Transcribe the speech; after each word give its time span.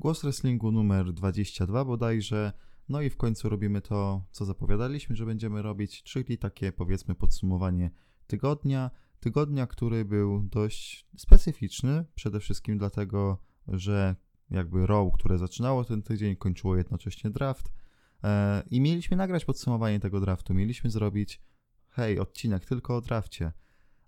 Głos 0.00 0.22
Wrestlingu 0.22 0.72
numer 0.72 1.12
22 1.12 1.84
bodajże. 1.84 2.52
No 2.88 3.00
i 3.00 3.10
w 3.10 3.16
końcu 3.16 3.48
robimy 3.48 3.80
to, 3.80 4.24
co 4.30 4.44
zapowiadaliśmy, 4.44 5.16
że 5.16 5.26
będziemy 5.26 5.62
robić, 5.62 6.02
czyli 6.02 6.38
takie 6.38 6.72
powiedzmy 6.72 7.14
podsumowanie 7.14 7.90
tygodnia. 8.26 8.90
Tygodnia, 9.20 9.66
który 9.66 10.04
był 10.04 10.42
dość 10.42 11.06
specyficzny, 11.16 12.04
przede 12.14 12.40
wszystkim 12.40 12.78
dlatego, 12.78 13.38
że 13.68 14.16
jakby 14.50 14.86
Raw, 14.86 15.12
które 15.14 15.38
zaczynało 15.38 15.84
ten 15.84 16.02
tydzień, 16.02 16.36
kończyło 16.36 16.76
jednocześnie 16.76 17.30
draft. 17.30 17.72
E, 18.24 18.62
I 18.70 18.80
mieliśmy 18.80 19.16
nagrać 19.16 19.44
podsumowanie 19.44 20.00
tego 20.00 20.20
draftu. 20.20 20.54
Mieliśmy 20.54 20.90
zrobić, 20.90 21.40
hej, 21.88 22.18
odcinek 22.18 22.64
tylko 22.64 22.96
o 22.96 23.00
drafcie. 23.00 23.52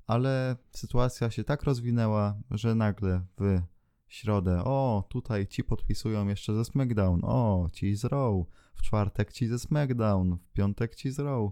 Ale 0.06 0.56
sytuacja 0.70 1.30
się 1.30 1.44
tak 1.44 1.62
rozwinęła, 1.62 2.42
że 2.50 2.74
nagle 2.74 3.24
w 3.40 3.71
środę, 4.12 4.64
o, 4.64 5.04
tutaj 5.08 5.46
ci 5.46 5.64
podpisują 5.64 6.28
jeszcze 6.28 6.54
ze 6.54 6.64
SmackDown, 6.64 7.20
o, 7.24 7.70
ci 7.72 7.96
z 7.96 8.04
Raw, 8.04 8.34
w 8.74 8.82
czwartek 8.82 9.32
ci 9.32 9.46
ze 9.46 9.58
SmackDown, 9.58 10.36
w 10.36 10.52
piątek 10.52 10.94
ci 10.94 11.10
z 11.10 11.18
Raw 11.18 11.50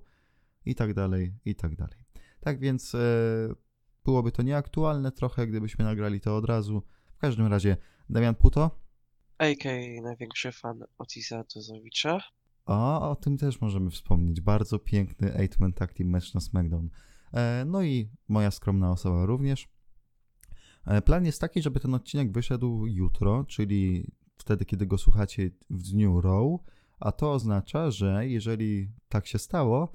i 0.65 0.75
tak 0.75 0.95
dalej, 0.95 1.35
i 1.45 1.55
tak 1.55 1.77
dalej. 1.77 1.99
Tak 2.41 2.59
więc 2.59 2.95
e, 2.95 2.99
byłoby 4.05 4.33
to 4.33 4.43
nieaktualne 4.43 5.13
trochę, 5.13 5.47
gdybyśmy 5.47 5.85
nagrali 5.85 6.21
to 6.21 6.37
od 6.37 6.45
razu. 6.45 6.83
W 7.13 7.19
każdym 7.19 7.47
razie, 7.47 7.77
Damian 8.11 8.35
Puto. 8.35 8.71
A.k.a. 9.39 10.03
największy 10.03 10.53
fan 10.53 10.85
Otisa 10.99 11.45
Tozowicza. 11.45 12.21
A 12.67 13.11
o 13.11 13.17
tym 13.17 13.39
też 13.39 13.61
możemy 13.61 13.91
wspomnieć. 13.91 14.41
Bardzo 14.41 14.79
piękny 14.79 15.31
8-man 15.31 15.73
tag 15.73 15.93
team 15.93 16.11
match 16.11 16.35
na 16.35 16.41
SmackDown. 16.41 16.91
E, 17.35 17.65
no 17.67 17.83
i 17.83 18.09
moja 18.29 18.51
skromna 18.51 18.93
osoba 18.93 19.27
również. 19.27 19.69
E, 20.87 21.03
plan 21.03 21.25
jest 21.25 21.41
taki, 21.41 21.63
żeby 21.63 21.81
ten 21.81 21.95
odcinek 21.95 22.33
wyszedł 22.33 22.87
jutro, 22.87 23.45
czyli 23.45 24.11
wtedy, 24.37 24.65
kiedy 24.65 24.87
go 24.87 24.99
słuchacie 24.99 25.51
w 25.71 25.83
dniu 25.83 26.21
Raw, 26.21 26.61
a 27.01 27.13
to 27.13 27.33
oznacza, 27.33 27.91
że 27.91 28.29
jeżeli 28.29 28.93
tak 29.09 29.27
się 29.27 29.39
stało, 29.39 29.93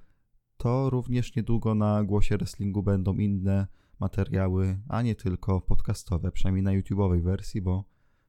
to 0.58 0.90
również 0.90 1.36
niedługo 1.36 1.76
na 1.76 2.04
głosie 2.04 2.38
wrestlingu 2.38 2.84
będą 2.84 3.18
inne 3.18 3.68
materiały, 4.00 4.80
a 4.90 5.02
nie 5.02 5.16
tylko 5.16 5.62
podcastowe, 5.62 6.32
przynajmniej 6.32 6.64
na 6.64 6.82
YouTube'owej 6.82 7.22
wersji, 7.22 7.62
bo 7.62 7.84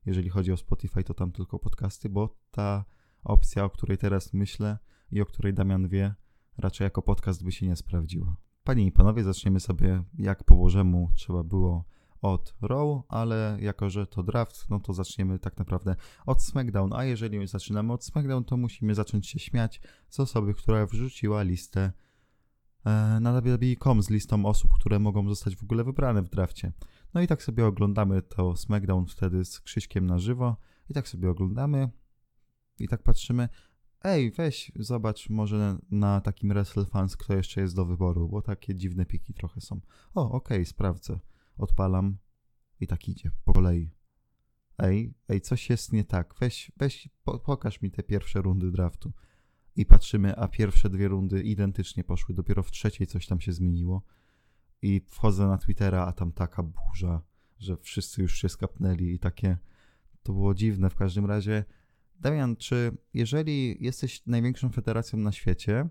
jeżeli 0.06 0.28
chodzi 0.28 0.52
o 0.52 0.56
Spotify, 0.56 1.05
to 1.05 1.14
tam 1.14 1.33
tylko 1.33 1.58
podcasty, 1.58 2.08
bo 2.08 2.36
ta 2.50 2.84
opcja, 3.25 3.64
o 3.64 3.70
której 3.70 3.98
teraz 3.98 4.33
myślę 4.33 4.78
i 5.12 5.20
o 5.20 5.27
której 5.27 5.55
Damian 5.55 5.89
wie, 5.89 6.14
raczej 6.58 6.84
jako 6.84 7.02
podcast 7.02 7.45
by 7.45 7.52
się 7.52 7.67
nie 7.67 7.77
sprawdziła. 7.77 8.36
Panie 8.64 8.86
i 8.86 8.92
panowie, 8.92 9.25
zaczniemy 9.25 9.61
sobie 9.61 10.02
jak 10.19 10.45
po 10.45 10.56
Bożemu 10.56 11.11
trzeba 11.14 11.42
było 11.42 11.84
od 12.22 12.55
Raw, 12.62 13.03
ale 13.09 13.59
jako, 13.61 13.91
że 13.91 14.06
to 14.06 14.22
draft, 14.22 14.70
no 14.70 14.81
to 14.81 14.92
zaczniemy 14.92 15.39
tak 15.39 15.59
naprawdę 15.59 15.97
od 16.27 16.42
SmackDown, 16.42 16.92
a 16.92 17.05
jeżeli 17.05 17.47
zaczynamy 17.47 17.92
od 17.92 18.05
SmackDown, 18.05 18.45
to 18.45 18.56
musimy 18.56 18.95
zacząć 18.95 19.27
się 19.28 19.39
śmiać 19.39 19.81
z 20.08 20.20
osoby, 20.20 20.55
która 20.55 20.86
wrzuciła 20.86 21.42
listę 21.42 21.92
e, 22.84 23.19
na 23.20 23.41
WWE.com 23.41 24.03
z 24.03 24.11
listą 24.11 24.47
osób, 24.47 24.70
które 24.81 24.98
mogą 24.98 25.28
zostać 25.28 25.56
w 25.56 25.62
ogóle 25.62 25.84
wybrane 25.84 26.23
w 26.23 26.28
drafcie. 26.28 26.73
No 27.14 27.20
i 27.20 27.27
tak 27.27 27.42
sobie 27.42 27.67
oglądamy 27.67 28.23
to 28.23 28.56
SmackDown 28.56 29.06
wtedy 29.06 29.45
z 29.45 29.61
Krzyśkiem 29.61 30.06
na 30.06 30.19
żywo 30.19 30.56
i 30.91 30.95
tak 30.95 31.08
sobie 31.08 31.30
oglądamy 31.30 31.91
i 32.78 32.89
tak 32.89 33.03
patrzymy, 33.03 33.48
ej, 34.05 34.30
weź, 34.30 34.73
zobacz 34.77 35.30
może 35.30 35.78
na 35.91 36.20
takim 36.20 36.48
WrestleFans, 36.48 37.17
kto 37.17 37.34
jeszcze 37.34 37.61
jest 37.61 37.77
do 37.77 37.84
wyboru, 37.84 38.28
bo 38.28 38.42
takie 38.42 38.75
dziwne 38.75 39.06
piki 39.06 39.34
trochę 39.34 39.61
są. 39.61 39.80
O, 40.14 40.30
okej, 40.30 40.56
okay, 40.56 40.64
sprawdzę 40.64 41.19
odpalam 41.56 42.18
i 42.80 42.86
tak 42.86 43.08
idzie 43.08 43.30
po 43.44 43.52
kolei. 43.52 43.90
Ej, 44.78 45.14
ej, 45.28 45.40
coś 45.40 45.70
jest 45.70 45.92
nie 45.92 46.04
tak. 46.04 46.34
Weź, 46.40 46.72
weź, 46.76 47.08
po, 47.24 47.38
pokaż 47.38 47.82
mi 47.82 47.90
te 47.90 48.02
pierwsze 48.02 48.42
rundy 48.42 48.70
draftu. 48.70 49.12
I 49.77 49.86
patrzymy, 49.86 50.36
a 50.36 50.48
pierwsze 50.48 50.90
dwie 50.90 51.08
rundy 51.08 51.42
identycznie 51.42 52.04
poszły. 52.04 52.34
Dopiero 52.34 52.62
w 52.62 52.70
trzeciej 52.70 53.06
coś 53.06 53.27
tam 53.27 53.40
się 53.40 53.52
zmieniło. 53.52 54.02
I 54.83 55.00
wchodzę 55.06 55.46
na 55.46 55.58
Twittera, 55.58 56.06
a 56.06 56.12
tam 56.12 56.33
taka 56.33 56.62
burza, 56.62 57.22
że 57.58 57.77
wszyscy 57.77 58.22
już 58.22 58.39
się 58.39 58.48
skapnęli 58.48 59.14
i 59.14 59.18
takie. 59.18 59.58
To 60.22 60.33
było 60.33 60.55
dziwne. 60.55 60.90
W 60.90 60.95
każdym 60.95 61.27
razie, 61.27 61.64
Damian, 62.20 62.56
czy 62.56 62.96
jeżeli 63.14 63.84
jesteś 63.84 64.27
największą 64.27 64.70
federacją 64.70 65.18
na 65.18 65.33
świecie, 65.33 65.89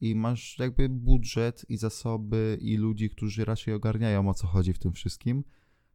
i 0.00 0.14
masz 0.14 0.58
jakby 0.58 0.88
budżet 0.88 1.64
i 1.68 1.76
zasoby 1.76 2.58
i 2.60 2.76
ludzi, 2.76 3.10
którzy 3.10 3.44
raczej 3.44 3.74
ogarniają 3.74 4.28
o 4.28 4.34
co 4.34 4.46
chodzi 4.46 4.72
w 4.72 4.78
tym 4.78 4.92
wszystkim, 4.92 5.44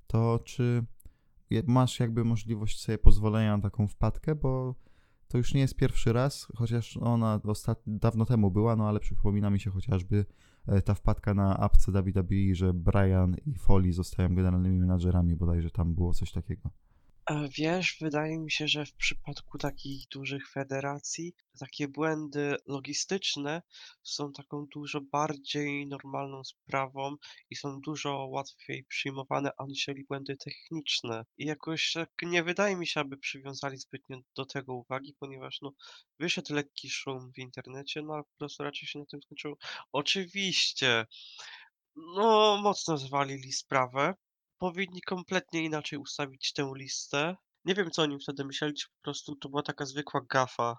to 0.08 0.40
czy 0.46 0.86
masz 1.68 2.00
jakby 2.00 2.24
możliwość 2.24 2.82
sobie 2.82 2.98
pozwolenia 2.98 3.58
na 3.58 3.64
taką 3.64 3.88
wpadkę, 3.88 4.36
bo 4.36 4.76
to 5.28 5.38
już 5.38 5.54
nie 5.54 5.62
jest 5.62 5.76
pierwszy 5.76 6.14
raz, 6.14 6.48
chociaż 6.56 6.98
ona 6.98 7.40
ostatnio, 7.44 7.94
dawno 7.98 8.26
temu 8.26 8.52
była, 8.52 8.76
no 8.76 8.88
ale 8.88 9.00
przypomina 9.00 9.50
mi 9.50 9.60
się 9.60 9.72
chociażby 9.72 10.26
e, 10.68 10.82
ta 10.82 10.94
wpadka 10.94 11.34
na 11.34 11.58
apce 11.58 11.92
WWE, 11.92 12.56
że 12.56 12.74
Brian 12.74 13.36
i 13.46 13.56
Foley 13.56 13.92
zostają 13.92 14.36
generalnymi 14.36 14.80
menadżerami, 14.80 15.36
bodajże 15.36 15.72
tam 15.72 15.96
było 15.96 16.14
coś 16.14 16.32
takiego. 16.32 16.70
Wiesz, 17.58 17.98
wydaje 18.02 18.40
mi 18.40 18.52
się, 18.52 18.68
że 18.68 18.86
w 18.86 18.94
przypadku 18.94 19.58
takich 19.58 20.08
dużych 20.08 20.50
federacji 20.50 21.34
takie 21.60 21.88
błędy 21.88 22.56
logistyczne 22.68 23.62
są 24.04 24.32
taką 24.34 24.66
dużo 24.66 25.02
bardziej 25.02 25.88
normalną 25.88 26.44
sprawą 26.44 27.16
i 27.50 27.56
są 27.56 27.82
dużo 27.82 28.26
łatwiej 28.26 28.84
przyjmowane 28.84 29.52
aniżeli 29.58 30.04
błędy 30.04 30.38
techniczne. 30.38 31.26
I 31.38 31.46
jakoś 31.46 31.94
tak 31.94 32.10
nie 32.22 32.44
wydaje 32.44 32.76
mi 32.76 32.88
się, 32.88 33.00
aby 33.00 33.18
przywiązali 33.18 33.78
zbytnio 33.78 34.20
do 34.36 34.46
tego 34.46 34.74
uwagi, 34.74 35.16
ponieważ 35.20 35.62
no, 35.62 35.74
wyszedł 36.20 36.54
lekki 36.54 36.90
szum 36.90 37.32
w 37.36 37.40
internecie, 37.40 38.02
no 38.02 38.16
a 38.16 38.24
po 38.24 38.38
prostu 38.38 38.64
raczej 38.64 38.88
się 38.88 39.00
na 39.00 39.06
tym 39.06 39.22
skończyło. 39.22 39.58
Oczywiście, 39.92 41.06
no 41.96 42.58
mocno 42.64 42.98
zwalili 42.98 43.52
sprawę, 43.52 44.14
powinni 44.64 45.02
kompletnie 45.02 45.64
inaczej 45.64 46.00
ustawić 46.00 46.54
tę 46.54 46.72
listę. 46.76 47.36
Nie 47.66 47.76
wiem, 47.76 47.92
co 47.92 48.02
oni 48.02 48.20
wtedy 48.20 48.46
myśleli, 48.46 48.74
czy 48.74 48.88
po 48.88 49.04
prostu 49.04 49.36
to 49.36 49.50
była 49.50 49.64
taka 49.64 49.86
zwykła 49.86 50.22
gafa. 50.30 50.78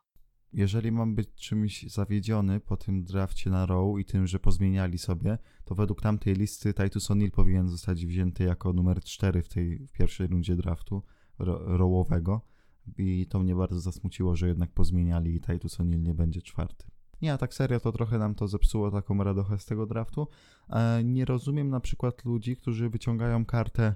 Jeżeli 0.52 0.92
mam 0.92 1.14
być 1.14 1.28
czymś 1.34 1.82
zawiedziony 1.82 2.60
po 2.60 2.76
tym 2.76 3.04
drafcie 3.04 3.50
na 3.50 3.66
Row 3.66 3.98
i 4.00 4.04
tym, 4.04 4.26
że 4.26 4.38
pozmieniali 4.38 4.98
sobie, 4.98 5.38
to 5.64 5.74
według 5.74 6.02
tamtej 6.02 6.34
listy 6.34 6.74
Titus 6.74 7.10
O'Neill 7.10 7.30
powinien 7.30 7.68
zostać 7.68 8.06
wzięty 8.06 8.44
jako 8.44 8.72
numer 8.72 9.02
4 9.02 9.42
w 9.42 9.48
tej 9.48 9.86
w 9.86 9.92
pierwszej 9.92 10.26
rundzie 10.26 10.56
draftu 10.56 11.02
rowowego. 11.38 12.46
I 12.98 13.26
to 13.26 13.38
mnie 13.38 13.54
bardzo 13.54 13.80
zasmuciło, 13.80 14.36
że 14.36 14.48
jednak 14.48 14.72
pozmieniali 14.72 15.34
i 15.34 15.40
Titus 15.40 15.78
O'Neill 15.78 16.02
nie 16.02 16.14
będzie 16.14 16.42
czwarty. 16.42 16.93
Nie, 17.24 17.32
a 17.32 17.38
tak 17.38 17.54
serio 17.54 17.80
to 17.80 17.92
trochę 17.92 18.18
nam 18.18 18.34
to 18.34 18.48
zepsuło 18.48 18.90
taką 18.90 19.24
radochę 19.24 19.58
z 19.58 19.66
tego 19.66 19.86
draftu. 19.86 20.28
E, 20.70 21.04
nie 21.04 21.24
rozumiem 21.24 21.70
na 21.70 21.80
przykład 21.80 22.24
ludzi, 22.24 22.56
którzy 22.56 22.88
wyciągają 22.90 23.44
kartę 23.44 23.94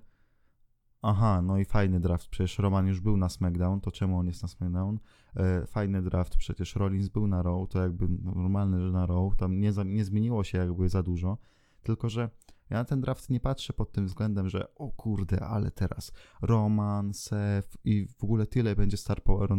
Aha, 1.03 1.43
no 1.43 1.59
i 1.59 1.65
fajny 1.65 2.01
draft, 2.01 2.29
przecież 2.29 2.59
Roman 2.59 2.87
już 2.87 3.01
był 3.01 3.17
na 3.17 3.29
SmackDown, 3.29 3.81
to 3.81 3.91
czemu 3.91 4.19
on 4.19 4.27
jest 4.27 4.43
na 4.43 4.49
SmackDown? 4.49 4.99
E, 5.37 5.67
fajny 5.67 6.03
draft, 6.03 6.37
przecież 6.37 6.77
Rollins 6.77 7.09
był 7.09 7.27
na 7.27 7.43
Raw, 7.43 7.69
to 7.69 7.83
jakby 7.83 8.09
normalne, 8.09 8.81
że 8.81 8.93
na 8.93 9.07
Raw, 9.07 9.37
tam 9.37 9.61
nie, 9.61 9.73
za, 9.73 9.85
nie 9.85 10.05
zmieniło 10.05 10.45
się 10.45 10.59
jakby 10.59 10.89
za 10.89 11.03
dużo, 11.03 11.39
tylko 11.83 12.09
że 12.09 12.31
ja 12.71 12.77
na 12.77 12.85
ten 12.85 13.01
draft 13.01 13.31
nie 13.31 13.41
patrzę 13.41 13.73
pod 13.73 13.93
tym 13.93 14.07
względem, 14.07 14.49
że 14.49 14.75
o 14.75 14.91
kurde, 14.91 15.41
ale 15.41 15.71
teraz 15.71 16.13
Roman, 16.43 17.15
Seth 17.15 17.77
i 17.85 18.07
w 18.19 18.25
ogóle 18.25 18.47
tyle 18.47 18.77
będzie 18.77 18.97
Star 18.97 19.23
Power 19.23 19.51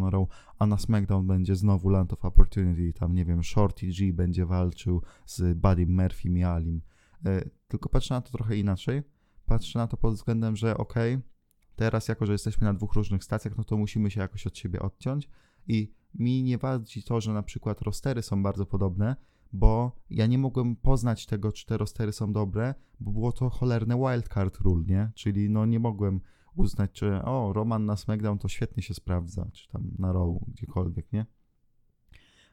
a 0.60 0.66
na 0.66 0.78
SmackDown 0.78 1.28
będzie 1.28 1.56
znowu 1.56 1.90
Land 1.90 2.14
of 2.14 2.26
Opportunity, 2.26 3.00
tam 3.00 3.14
nie 3.14 3.26
wiem, 3.26 3.44
Shorty 3.44 3.88
G 3.88 4.14
będzie 4.14 4.46
walczył 4.46 5.02
z 5.26 5.58
Buddy 5.58 5.88
Murphy 5.88 6.30
Mialim. 6.30 6.82
E, 7.26 7.50
tylko 7.68 7.90
patrzę 7.90 8.14
na 8.14 8.22
to 8.22 8.32
trochę 8.32 8.58
inaczej. 8.58 9.04
Patrzę 9.46 9.80
na 9.80 9.88
to 9.88 9.98
pod 9.98 10.14
względem, 10.14 10.56
że 10.56 10.78
okej, 10.78 11.16
okay, 11.16 11.30
teraz 11.76 12.08
jako, 12.08 12.26
że 12.26 12.32
jesteśmy 12.32 12.66
na 12.66 12.74
dwóch 12.74 12.94
różnych 12.94 13.24
stacjach, 13.24 13.58
no 13.58 13.64
to 13.64 13.78
musimy 13.78 14.12
się 14.12 14.22
jakoś 14.22 14.48
od 14.48 14.58
siebie 14.58 14.80
odciąć 14.80 15.30
i 15.68 15.94
mi 16.14 16.44
nie 16.44 16.58
wadzi 16.58 17.04
to, 17.04 17.22
że 17.22 17.34
na 17.34 17.44
przykład 17.44 17.82
rostery 17.82 18.22
są 18.22 18.44
bardzo 18.44 18.66
podobne, 18.66 19.16
bo 19.54 19.92
ja 20.10 20.26
nie 20.26 20.38
mogłem 20.38 20.76
poznać 20.76 21.26
tego, 21.26 21.52
czy 21.52 21.66
te 21.66 21.78
rostery 21.78 22.12
są 22.12 22.34
dobre, 22.34 22.76
bo 23.00 23.12
było 23.12 23.32
to 23.32 23.50
cholerne 23.50 23.98
wildcard 23.98 24.58
rule, 24.58 24.84
nie? 24.88 25.12
Czyli 25.16 25.50
no 25.50 25.66
nie 25.66 25.80
mogłem 25.80 26.22
uznać, 26.56 26.92
czy 26.92 27.22
o, 27.24 27.54
Roman 27.54 27.86
na 27.86 27.98
SmackDown 27.98 28.40
to 28.40 28.48
świetnie 28.48 28.84
się 28.84 28.94
sprawdza, 28.94 29.50
czy 29.54 29.68
tam 29.68 29.92
na 30.00 30.14
Raw, 30.14 30.28
gdziekolwiek, 30.48 31.14
nie? 31.14 31.26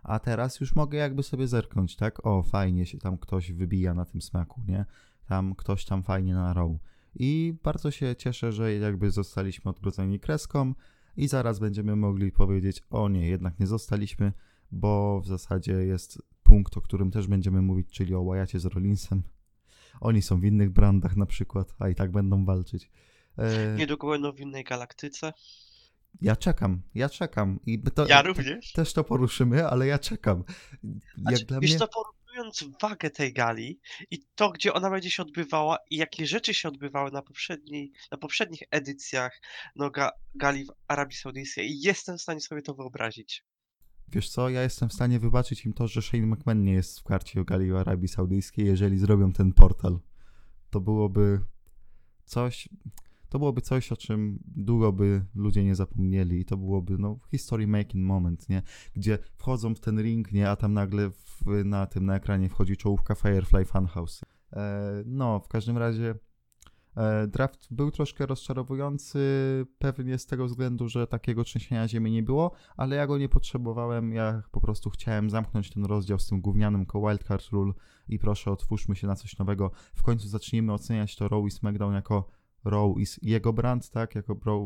A 0.02 0.18
teraz 0.18 0.60
już 0.60 0.74
mogę 0.74 0.98
jakby 0.98 1.22
sobie 1.22 1.48
zerknąć, 1.48 1.96
tak? 1.96 2.26
O, 2.26 2.42
fajnie 2.42 2.86
się 2.86 2.98
tam 2.98 3.18
ktoś 3.18 3.52
wybija 3.52 3.94
na 3.94 4.04
tym 4.04 4.22
smaku, 4.22 4.62
nie? 4.68 4.84
Tam 5.28 5.54
ktoś 5.54 5.84
tam 5.84 6.02
fajnie 6.02 6.34
na 6.34 6.52
Raw. 6.52 6.70
I 7.14 7.54
bardzo 7.62 7.90
się 7.90 8.16
cieszę, 8.16 8.52
że 8.52 8.74
jakby 8.74 9.10
zostaliśmy 9.10 9.70
odgrodzeni 9.70 10.20
kreską 10.20 10.74
i 11.16 11.28
zaraz 11.28 11.58
będziemy 11.58 11.96
mogli 11.96 12.32
powiedzieć, 12.32 12.82
o 12.90 13.08
nie, 13.08 13.28
jednak 13.28 13.60
nie 13.60 13.66
zostaliśmy, 13.66 14.32
bo 14.72 15.20
w 15.20 15.26
zasadzie 15.26 15.72
jest 15.72 16.22
punkt, 16.56 16.76
o 16.76 16.80
którym 16.80 17.10
też 17.10 17.26
będziemy 17.26 17.62
mówić, 17.62 17.88
czyli 17.90 18.14
o 18.14 18.24
Wyacie 18.24 18.60
z 18.60 18.64
Rollinsem. 18.64 19.22
Oni 20.00 20.22
są 20.22 20.40
w 20.40 20.44
innych 20.44 20.70
brandach 20.70 21.16
na 21.16 21.26
przykład, 21.26 21.74
a 21.78 21.88
i 21.88 21.94
tak 21.94 22.10
będą 22.10 22.44
walczyć. 22.44 22.90
E... 23.38 23.74
Niedługo 23.74 24.10
będą 24.10 24.32
w 24.32 24.40
innej 24.40 24.64
galaktyce. 24.64 25.32
Ja 26.20 26.36
czekam, 26.36 26.82
ja 26.94 27.08
czekam. 27.08 27.60
I 27.66 27.82
to, 27.82 28.06
Ja 28.06 28.22
również. 28.22 28.72
Też 28.72 28.92
to 28.92 29.04
poruszymy, 29.04 29.68
ale 29.68 29.86
ja 29.86 29.98
czekam. 29.98 30.44
Jak 31.30 31.38
Znaczy, 31.38 31.60
mnie... 31.60 31.78
co, 31.78 31.88
porównując 31.88 32.64
wagę 32.82 33.10
tej 33.10 33.32
gali 33.32 33.80
i 34.10 34.18
to, 34.34 34.50
gdzie 34.50 34.72
ona 34.72 34.90
będzie 34.90 35.10
się 35.10 35.22
odbywała 35.22 35.78
i 35.90 35.96
jakie 35.96 36.26
rzeczy 36.26 36.54
się 36.54 36.68
odbywały 36.68 37.10
na, 37.10 37.22
poprzedniej, 37.22 37.92
na 38.10 38.18
poprzednich 38.18 38.62
edycjach 38.70 39.40
no, 39.76 39.90
ga, 39.90 40.10
gali 40.34 40.64
w 40.64 40.72
Arabii 40.88 41.16
Saudyjskiej, 41.16 41.80
jestem 41.80 42.18
w 42.18 42.22
stanie 42.22 42.40
sobie 42.40 42.62
to 42.62 42.74
wyobrazić. 42.74 43.44
Wiesz 44.12 44.30
co, 44.30 44.48
ja 44.48 44.62
jestem 44.62 44.88
w 44.88 44.92
stanie 44.92 45.20
wybaczyć 45.20 45.66
im 45.66 45.72
to, 45.72 45.88
że 45.88 46.02
Shane 46.02 46.26
McMahon 46.26 46.62
nie 46.62 46.72
jest 46.72 47.00
w 47.00 47.04
karcie 47.04 47.44
gali 47.44 47.72
Arabii 47.72 48.08
Saudyjskiej, 48.08 48.66
jeżeli 48.66 48.98
zrobią 48.98 49.32
ten 49.32 49.52
portal. 49.52 49.98
To 50.70 50.80
byłoby 50.80 51.40
coś... 52.24 52.68
To 53.28 53.38
byłoby 53.38 53.60
coś, 53.60 53.92
o 53.92 53.96
czym 53.96 54.38
długo 54.56 54.92
by 54.92 55.24
ludzie 55.34 55.64
nie 55.64 55.74
zapomnieli 55.74 56.40
i 56.40 56.44
to 56.44 56.56
byłoby, 56.56 56.98
no, 56.98 57.18
history 57.30 57.66
making 57.66 58.04
moment, 58.04 58.48
nie? 58.48 58.62
Gdzie 58.94 59.18
wchodzą 59.36 59.74
w 59.74 59.80
ten 59.80 60.02
ring, 60.02 60.32
nie? 60.32 60.50
A 60.50 60.56
tam 60.56 60.72
nagle 60.72 61.10
w, 61.10 61.64
na 61.64 61.86
tym, 61.86 62.06
na 62.06 62.16
ekranie 62.16 62.48
wchodzi 62.48 62.76
czołówka 62.76 63.14
Firefly 63.14 63.64
Funhouse. 63.64 64.20
E, 64.52 65.02
no, 65.06 65.40
w 65.40 65.48
każdym 65.48 65.78
razie 65.78 66.14
draft 67.28 67.66
był 67.70 67.90
troszkę 67.90 68.26
rozczarowujący, 68.26 69.18
pewnie 69.78 70.18
z 70.18 70.26
tego 70.26 70.46
względu, 70.46 70.88
że 70.88 71.06
takiego 71.06 71.44
trzęsienia 71.44 71.88
ziemi 71.88 72.10
nie 72.10 72.22
było, 72.22 72.52
ale 72.76 72.96
ja 72.96 73.06
go 73.06 73.18
nie 73.18 73.28
potrzebowałem, 73.28 74.12
ja 74.12 74.42
po 74.50 74.60
prostu 74.60 74.90
chciałem 74.90 75.30
zamknąć 75.30 75.70
ten 75.70 75.84
rozdział 75.84 76.18
z 76.18 76.26
tym 76.26 76.40
gównianym 76.40 76.86
ko 76.86 77.00
Wildcard 77.00 77.48
Rule 77.48 77.72
i 78.08 78.18
proszę 78.18 78.50
otwórzmy 78.50 78.96
się 78.96 79.06
na 79.06 79.16
coś 79.16 79.38
nowego. 79.38 79.70
W 79.94 80.02
końcu 80.02 80.28
zacznijmy 80.28 80.72
oceniać 80.72 81.16
to 81.16 81.28
Raw 81.28 81.46
i 81.46 81.50
SmackDown 81.50 81.94
jako 81.94 82.28
Raw 82.64 82.96
i 82.98 83.30
jego 83.30 83.52
brand, 83.52 83.90
tak, 83.90 84.14
jako 84.14 84.36
Raw 84.44 84.60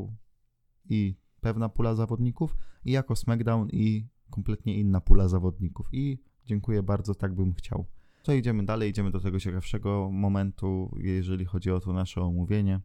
i 0.88 1.14
pewna 1.40 1.68
pula 1.68 1.94
zawodników 1.94 2.56
i 2.84 2.92
jako 2.92 3.16
SmackDown 3.16 3.68
i 3.72 4.08
kompletnie 4.30 4.78
inna 4.78 5.00
pula 5.00 5.28
zawodników 5.28 5.88
i 5.92 6.18
dziękuję 6.44 6.82
bardzo, 6.82 7.14
tak 7.14 7.34
bym 7.34 7.54
chciał. 7.54 7.86
To 8.22 8.32
idziemy 8.32 8.64
dalej, 8.64 8.90
idziemy 8.90 9.10
do 9.10 9.20
tego 9.20 9.40
ciekawszego 9.40 10.10
momentu, 10.12 10.96
jeżeli 10.98 11.44
chodzi 11.44 11.70
o 11.70 11.80
to 11.80 11.92
nasze 11.92 12.20
omówienie, 12.20 12.80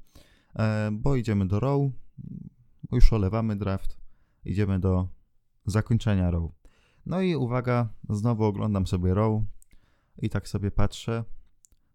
e, 0.55 0.89
bo 0.91 1.15
idziemy 1.15 1.47
do 1.47 1.59
Raw, 1.59 1.81
już 2.91 3.13
olewamy 3.13 3.55
draft, 3.55 3.97
idziemy 4.45 4.79
do 4.79 5.07
zakończenia 5.65 6.31
Raw. 6.31 6.51
No 7.05 7.21
i 7.21 7.35
uwaga, 7.35 7.89
znowu 8.09 8.43
oglądam 8.43 8.87
sobie 8.87 9.13
Raw 9.13 9.41
i 10.17 10.29
tak 10.29 10.47
sobie 10.47 10.71
patrzę, 10.71 11.23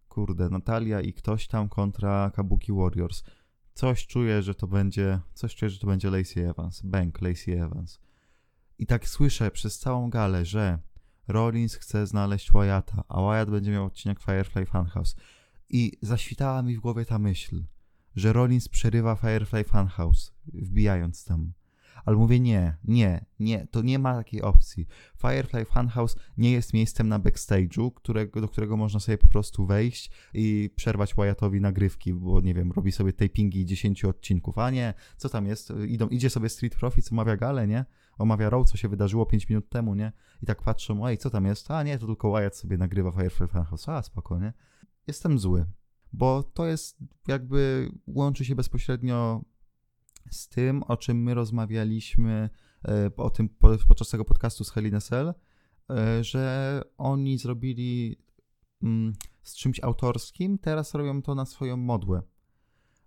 kurde, 0.09 0.49
Natalia 0.49 1.01
i 1.01 1.13
ktoś 1.13 1.47
tam 1.47 1.69
kontra 1.69 2.31
Kabuki 2.35 2.71
Warriors. 2.73 3.23
Coś 3.73 4.07
czuję, 4.07 4.41
że 4.41 4.55
to 4.55 4.67
będzie, 4.67 5.19
coś 5.33 5.55
czuję, 5.55 5.69
że 5.69 5.79
to 5.79 5.87
będzie 5.87 6.09
Lacey 6.09 6.43
Evans, 6.43 6.81
Bank 6.81 7.21
Lacey 7.21 7.53
Evans. 7.53 7.99
I 8.77 8.85
tak 8.85 9.07
słyszę 9.07 9.51
przez 9.51 9.79
całą 9.79 10.09
galę, 10.09 10.45
że 10.45 10.79
Rollins 11.31 11.75
chce 11.75 12.07
znaleźć 12.07 12.51
Wyatta, 12.51 13.03
a 13.07 13.21
Wyatt 13.21 13.49
będzie 13.49 13.71
miał 13.71 13.85
odcinek 13.85 14.19
Firefly 14.19 14.65
Funhouse. 14.65 15.15
I 15.69 15.97
zaświtała 16.01 16.61
mi 16.61 16.77
w 16.77 16.79
głowie 16.79 17.05
ta 17.05 17.19
myśl, 17.19 17.63
że 18.15 18.33
Rollins 18.33 18.67
przerywa 18.69 19.15
Firefly 19.15 19.63
Funhouse, 19.63 20.33
wbijając 20.53 21.25
tam. 21.25 21.53
Ale 22.05 22.17
mówię 22.17 22.39
nie, 22.39 22.77
nie, 22.83 23.25
nie, 23.39 23.67
to 23.71 23.81
nie 23.81 23.99
ma 23.99 24.15
takiej 24.15 24.41
opcji. 24.41 24.87
Firefly 25.21 25.65
Funhouse 25.65 26.15
nie 26.37 26.51
jest 26.51 26.73
miejscem 26.73 27.09
na 27.09 27.19
backstage'u, 27.19 27.93
którego, 27.93 28.41
do 28.41 28.47
którego 28.47 28.77
można 28.77 28.99
sobie 28.99 29.17
po 29.17 29.27
prostu 29.27 29.65
wejść 29.65 30.11
i 30.33 30.69
przerwać 30.75 31.15
Wyattowi 31.15 31.61
nagrywki, 31.61 32.13
bo 32.13 32.41
nie 32.41 32.53
wiem, 32.53 32.71
robi 32.71 32.91
sobie 32.91 33.13
tapingi 33.13 33.65
10 33.65 34.05
odcinków, 34.05 34.57
a 34.57 34.69
nie, 34.69 34.93
co 35.17 35.29
tam 35.29 35.45
jest, 35.45 35.73
Idą, 35.87 36.07
idzie 36.07 36.29
sobie 36.29 36.49
Street 36.49 36.75
Profits, 36.75 37.11
omawia 37.11 37.37
galę, 37.37 37.67
nie? 37.67 37.85
Omawia 38.17 38.49
Raw, 38.49 38.69
co 38.69 38.77
się 38.77 38.89
wydarzyło 38.89 39.25
5 39.25 39.49
minut 39.49 39.69
temu, 39.69 39.95
nie? 39.95 40.11
I 40.41 40.45
tak 40.45 40.61
patrzą, 40.61 41.07
ej, 41.07 41.17
co 41.17 41.29
tam 41.29 41.45
jest? 41.45 41.71
A 41.71 41.83
nie, 41.83 41.97
to 41.97 42.05
tylko 42.05 42.31
Wyatt 42.31 42.55
sobie 42.57 42.77
nagrywa 42.77 43.11
Firefly 43.11 43.47
Funhouse, 43.47 43.89
a 43.89 44.01
spokojnie. 44.01 44.53
Jestem 45.07 45.39
zły, 45.39 45.65
bo 46.13 46.43
to 46.43 46.65
jest 46.65 46.97
jakby, 47.27 47.91
łączy 48.07 48.45
się 48.45 48.55
bezpośrednio 48.55 49.41
z 50.29 50.47
tym, 50.47 50.83
o 50.83 50.97
czym 50.97 51.23
my 51.23 51.33
rozmawialiśmy 51.33 52.49
e, 52.87 53.11
o 53.17 53.29
tym 53.29 53.49
podczas 53.87 54.09
tego 54.09 54.25
podcastu 54.25 54.63
z 54.63 54.71
Helena 54.71 55.01
Cell, 55.01 55.33
e, 55.89 56.23
że 56.23 56.81
oni 56.97 57.37
zrobili 57.37 58.17
mm, 58.83 59.13
z 59.43 59.55
czymś 59.55 59.83
autorskim, 59.83 60.57
teraz 60.57 60.93
robią 60.93 61.21
to 61.21 61.35
na 61.35 61.45
swoją 61.45 61.77
modłę. 61.77 62.21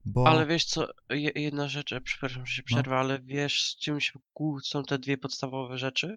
Bo... 0.04 0.28
Ale 0.28 0.46
wiesz 0.46 0.64
co, 0.64 0.88
jedna 1.34 1.68
rzecz, 1.68 1.92
e, 1.92 2.00
przepraszam, 2.00 2.46
że 2.46 2.54
się 2.54 2.62
przerwę, 2.62 2.90
no. 2.90 2.96
ale 2.96 3.20
wiesz 3.20 3.62
z 3.62 3.76
czym 3.76 4.00
się 4.00 4.18
kłócą 4.32 4.84
te 4.84 4.98
dwie 4.98 5.18
podstawowe 5.18 5.78
rzeczy? 5.78 6.16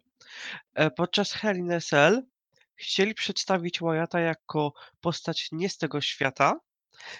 Podczas 0.95 1.31
Hell 1.31 1.81
Cell 1.81 2.27
chcieli 2.75 3.13
przedstawić 3.13 3.79
Wyatta 3.79 4.19
jako 4.19 4.73
postać 5.01 5.49
nie 5.51 5.69
z 5.69 5.77
tego 5.77 6.01
świata, 6.01 6.59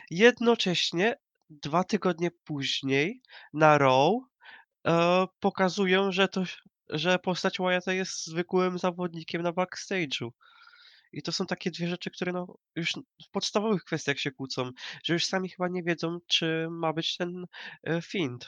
jednocześnie 0.09 1.15
dwa 1.50 1.84
tygodnie 1.84 2.32
później 2.32 3.22
na 3.54 3.78
Raw 3.78 4.14
e, 4.88 5.26
pokazują, 5.40 6.12
że 6.12 6.28
to, 6.28 6.44
że 6.90 7.20
postać 7.20 7.58
Wyatta 7.58 7.94
jest 7.94 8.26
zwykłym 8.26 8.80
zawodnikiem 8.80 9.42
na 9.42 9.52
backstage'u. 9.52 10.30
I 11.12 11.22
to 11.22 11.32
są 11.32 11.46
takie 11.46 11.72
dwie 11.72 11.88
rzeczy, 11.88 12.12
które 12.12 12.32
no, 12.32 12.58
już 12.76 12.94
w 13.28 13.32
podstawowych 13.32 13.84
kwestiach 13.84 14.20
się 14.20 14.32
kłócą, 14.32 14.72
że 15.04 15.14
już 15.14 15.26
sami 15.26 15.50
chyba 15.50 15.68
nie 15.68 15.84
wiedzą, 15.84 16.20
czy 16.28 16.68
ma 16.72 16.94
być 16.94 17.18
ten 17.18 17.46
e, 17.84 18.02
find. 18.02 18.48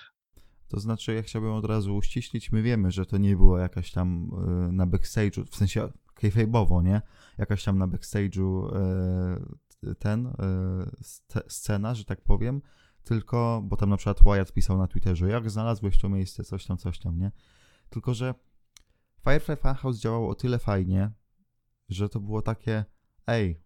To 0.68 0.80
znaczy, 0.80 1.14
ja 1.14 1.22
chciałbym 1.22 1.52
od 1.52 1.66
razu 1.66 1.96
uściślić, 1.96 2.52
my 2.52 2.62
wiemy, 2.62 2.92
że 2.92 3.06
to 3.06 3.18
nie 3.18 3.36
było 3.36 3.58
jakaś 3.58 3.92
tam 3.92 4.32
e, 4.34 4.72
na 4.72 4.88
backstage'u, 4.88 5.46
w 5.52 5.56
sensie 5.56 5.92
kayfabe'owo, 6.16 6.84
nie? 6.84 7.02
Jakaś 7.38 7.64
tam 7.64 7.78
na 7.78 7.88
backstage'u 7.88 8.76
e, 8.76 9.96
ten, 9.96 10.28
e, 10.28 10.34
scena, 11.48 11.96
że 11.96 12.06
tak 12.06 12.22
powiem, 12.22 12.62
tylko, 13.10 13.62
bo 13.64 13.78
tam 13.78 13.90
na 13.90 13.98
przykład 13.98 14.24
Wyatt 14.24 14.54
pisał 14.54 14.78
na 14.78 14.88
Twitterze, 14.88 15.30
jak 15.30 15.50
znalazłeś 15.50 15.98
to 15.98 16.10
miejsce, 16.10 16.44
coś 16.44 16.66
tam, 16.66 16.78
coś 16.78 17.00
tam, 17.00 17.20
nie? 17.20 17.32
Tylko, 17.90 18.14
że 18.14 18.34
Firefly 19.24 19.56
Funhouse 19.56 20.00
działało 20.00 20.30
o 20.30 20.36
tyle 20.36 20.60
fajnie, 20.60 21.12
że 21.90 22.10
to 22.10 22.20
było 22.20 22.42
takie, 22.42 22.86
ej, 23.28 23.62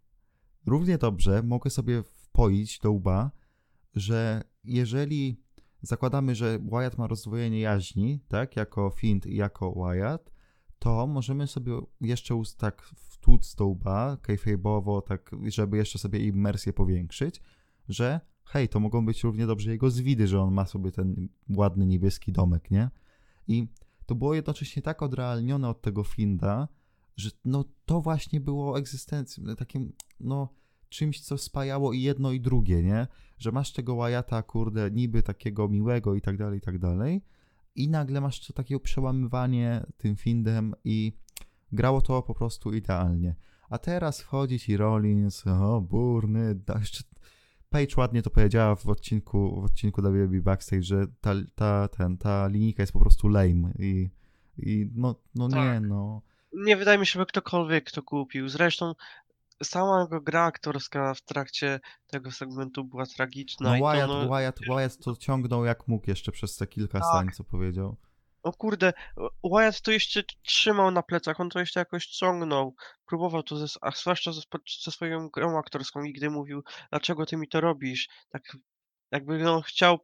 równie 0.65 0.97
dobrze 0.97 1.43
mogę 1.43 1.69
sobie 1.69 2.03
wpoić 2.03 2.79
do 2.79 2.91
łba, 2.91 3.31
że 3.95 4.43
jeżeli 4.63 5.43
zakładamy, 5.81 6.35
że 6.35 6.59
Wyatt 6.59 6.97
ma 6.97 7.07
rozdwojenie 7.07 7.59
jaźni, 7.59 8.19
tak, 8.27 8.55
jako 8.55 8.89
Fint 8.89 9.25
i 9.25 9.35
jako 9.35 9.71
Wyatt, 9.71 10.31
to 10.79 11.07
możemy 11.07 11.47
sobie 11.47 11.81
jeszcze 12.01 12.41
tak 12.57 12.81
wtłuc 12.81 13.55
do 13.55 13.65
łba, 13.65 14.17
kayfabe'owo, 14.21 15.01
tak, 15.01 15.31
żeby 15.47 15.77
jeszcze 15.77 15.99
sobie 15.99 16.19
immersję 16.19 16.73
powiększyć, 16.73 17.41
że 17.89 18.32
hej, 18.45 18.69
to 18.69 18.79
mogą 18.79 19.05
być 19.05 19.23
równie 19.23 19.47
dobrze 19.47 19.71
jego 19.71 19.91
zwidy, 19.91 20.27
że 20.27 20.41
on 20.41 20.53
ma 20.53 20.65
sobie 20.65 20.91
ten 20.91 21.29
ładny 21.49 21.85
niebieski 21.85 22.31
domek, 22.31 22.71
nie? 22.71 22.89
I 23.47 23.67
to 24.05 24.15
było 24.15 24.33
jednocześnie 24.33 24.81
tak 24.81 25.01
odrealnione 25.01 25.69
od 25.69 25.81
tego 25.81 26.03
Finda, 26.03 26.67
że 27.17 27.29
no 27.45 27.65
to 27.85 28.01
właśnie 28.01 28.41
było 28.41 28.77
egzystencją, 28.77 29.55
takim, 29.55 29.93
no 30.19 30.49
czymś, 30.89 31.21
co 31.21 31.37
spajało 31.37 31.93
i 31.93 32.01
jedno 32.01 32.31
i 32.31 32.41
drugie, 32.41 32.83
nie? 32.83 33.07
Że 33.37 33.51
masz 33.51 33.73
tego 33.73 33.95
Wyatta, 33.95 34.43
kurde, 34.43 34.91
niby 34.91 35.23
takiego 35.23 35.69
miłego 35.69 36.15
i 36.15 36.21
tak 36.21 36.37
dalej, 36.37 36.57
i 36.57 36.61
tak 36.61 36.79
dalej 36.79 37.21
i 37.75 37.89
nagle 37.89 38.21
masz 38.21 38.47
to 38.47 38.53
takie 38.53 38.79
przełamywanie 38.79 39.85
tym 39.97 40.15
Findem 40.15 40.75
i 40.83 41.13
grało 41.71 42.01
to 42.01 42.21
po 42.21 42.33
prostu 42.33 42.73
idealnie. 42.73 43.35
A 43.69 43.77
teraz 43.77 44.21
wchodzi 44.21 44.59
ci 44.59 44.77
Rollins, 44.77 45.47
o 45.47 45.81
burny, 45.81 46.59
jeszcze 46.79 47.03
Page 47.73 47.93
ładnie 47.97 48.21
to 48.21 48.29
powiedziała 48.29 48.75
w 48.75 48.87
odcinku, 48.87 49.61
w 49.61 49.65
odcinku 49.65 50.01
WWE 50.01 50.41
Backstage, 50.41 50.83
że 50.83 51.07
ta, 51.21 51.33
ta, 51.55 51.87
ten, 51.87 52.17
ta 52.17 52.47
linijka 52.47 52.83
jest 52.83 52.93
po 52.93 52.99
prostu 52.99 53.27
lame 53.27 53.73
i, 53.79 54.09
i 54.57 54.89
no, 54.95 55.15
no 55.35 55.49
tak. 55.49 55.59
nie, 55.59 55.87
no. 55.87 56.21
Nie 56.53 56.77
wydaje 56.77 56.97
mi 56.97 57.05
się, 57.05 57.19
że 57.19 57.25
ktokolwiek 57.25 57.91
to 57.91 58.03
kupił. 58.03 58.49
Zresztą 58.49 58.93
sama 59.63 60.01
jego 60.01 60.21
gra 60.21 60.43
aktorska 60.43 61.13
w 61.13 61.21
trakcie 61.21 61.79
tego 62.07 62.31
segmentu 62.31 62.83
była 62.83 63.05
tragiczna. 63.05 63.77
No, 63.77 63.85
Wyatt, 63.85 64.07
to, 64.07 64.23
no, 64.23 64.29
Wyatt, 64.29 64.59
Wyatt 64.67 64.97
to 64.97 65.15
ciągnął 65.15 65.65
jak 65.65 65.87
mógł 65.87 66.09
jeszcze 66.09 66.31
przez 66.31 66.57
te 66.57 66.67
kilka 66.67 66.99
tak. 66.99 67.07
stań, 67.07 67.29
co 67.31 67.43
powiedział. 67.43 67.95
O 68.43 68.53
kurde, 68.53 68.93
Wyatt 69.43 69.81
to 69.81 69.91
jeszcze 69.91 70.23
trzymał 70.43 70.91
na 70.91 71.03
plecach, 71.03 71.39
on 71.39 71.49
to 71.49 71.59
jeszcze 71.59 71.79
jakoś 71.79 72.07
ciągnął. 72.07 72.75
Próbował 73.05 73.43
to, 73.43 73.57
ze, 73.57 73.67
a 73.81 73.91
zwłaszcza 73.91 74.31
ze, 74.31 74.41
ze 74.83 74.91
swoją 74.91 75.29
grą 75.29 75.57
aktorską 75.57 76.03
i 76.03 76.13
gdy 76.13 76.29
mówił, 76.29 76.63
dlaczego 76.89 77.25
ty 77.25 77.37
mi 77.37 77.47
to 77.47 77.61
robisz, 77.61 78.09
tak 78.29 78.57
jakby 79.11 79.37
no 79.37 79.61
chciał, 79.61 79.99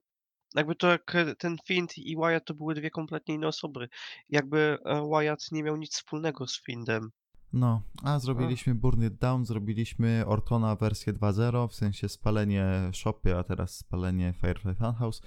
jakby 0.56 0.76
to 0.76 0.88
jak 0.88 1.16
ten 1.38 1.58
Find 1.68 1.98
i 1.98 2.16
Wyatt 2.16 2.46
to 2.46 2.54
były 2.54 2.76
dwie 2.76 2.90
kompletnie 2.90 3.36
inne 3.36 3.48
osoby. 3.48 3.90
Jakby 4.30 4.78
e, 4.86 5.10
Wyatt 5.10 5.52
nie 5.52 5.64
miał 5.64 5.76
nic 5.76 5.96
wspólnego 5.96 6.48
z 6.48 6.64
Findem. 6.64 7.12
No, 7.54 7.82
a 8.04 8.20
zrobiliśmy 8.20 8.76
Burn 8.76 9.06
It 9.06 9.16
Down, 9.16 9.46
zrobiliśmy 9.46 10.24
Ortona 10.28 10.76
wersję 10.76 11.14
2.0, 11.14 11.68
w 11.68 11.76
sensie 11.76 12.10
spalenie 12.10 12.92
Shopy, 12.94 13.38
a 13.38 13.44
teraz 13.44 13.78
spalenie 13.78 14.34
Firefly 14.42 14.76
Funhouse. 14.76 15.22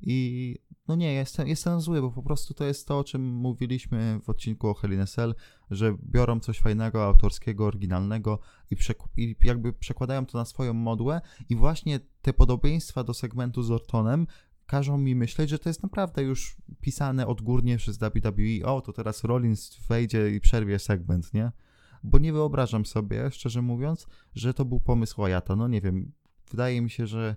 I 0.00 0.56
no 0.88 0.96
nie, 0.96 1.12
jestem, 1.12 1.48
jestem 1.48 1.80
zły, 1.80 2.00
bo 2.00 2.10
po 2.10 2.22
prostu 2.22 2.54
to 2.54 2.64
jest 2.64 2.88
to, 2.88 2.98
o 2.98 3.04
czym 3.04 3.22
mówiliśmy 3.22 4.20
w 4.22 4.30
odcinku 4.30 4.68
o 4.68 4.74
a 5.02 5.06
Cell, 5.06 5.34
że 5.70 5.96
biorą 6.04 6.40
coś 6.40 6.58
fajnego, 6.58 7.04
autorskiego, 7.04 7.66
oryginalnego 7.66 8.38
i, 8.70 8.76
i 9.16 9.36
jakby 9.44 9.72
przekładają 9.72 10.26
to 10.26 10.38
na 10.38 10.44
swoją 10.44 10.74
modłę 10.74 11.20
i 11.48 11.56
właśnie 11.56 12.00
te 12.22 12.32
podobieństwa 12.32 13.04
do 13.04 13.14
segmentu 13.14 13.62
z 13.62 13.70
Ortonem 13.70 14.26
każą 14.66 14.98
mi 14.98 15.14
myśleć, 15.14 15.50
że 15.50 15.58
to 15.58 15.68
jest 15.68 15.82
naprawdę 15.82 16.22
już 16.22 16.56
pisane 16.80 17.26
odgórnie 17.26 17.76
przez 17.76 17.98
WWE. 17.98 18.66
O, 18.66 18.80
to 18.80 18.92
teraz 18.92 19.24
Rollins 19.24 19.78
wejdzie 19.88 20.30
i 20.30 20.40
przerwie 20.40 20.78
segment, 20.78 21.34
nie? 21.34 21.52
Bo 22.02 22.18
nie 22.18 22.32
wyobrażam 22.32 22.86
sobie, 22.86 23.30
szczerze 23.30 23.62
mówiąc, 23.62 24.06
że 24.34 24.54
to 24.54 24.64
był 24.64 24.80
pomysł 24.80 25.22
Wyatta. 25.22 25.56
No 25.56 25.68
nie 25.68 25.80
wiem, 25.80 26.12
wydaje 26.50 26.80
mi 26.80 26.90
się, 26.90 27.06
że 27.06 27.36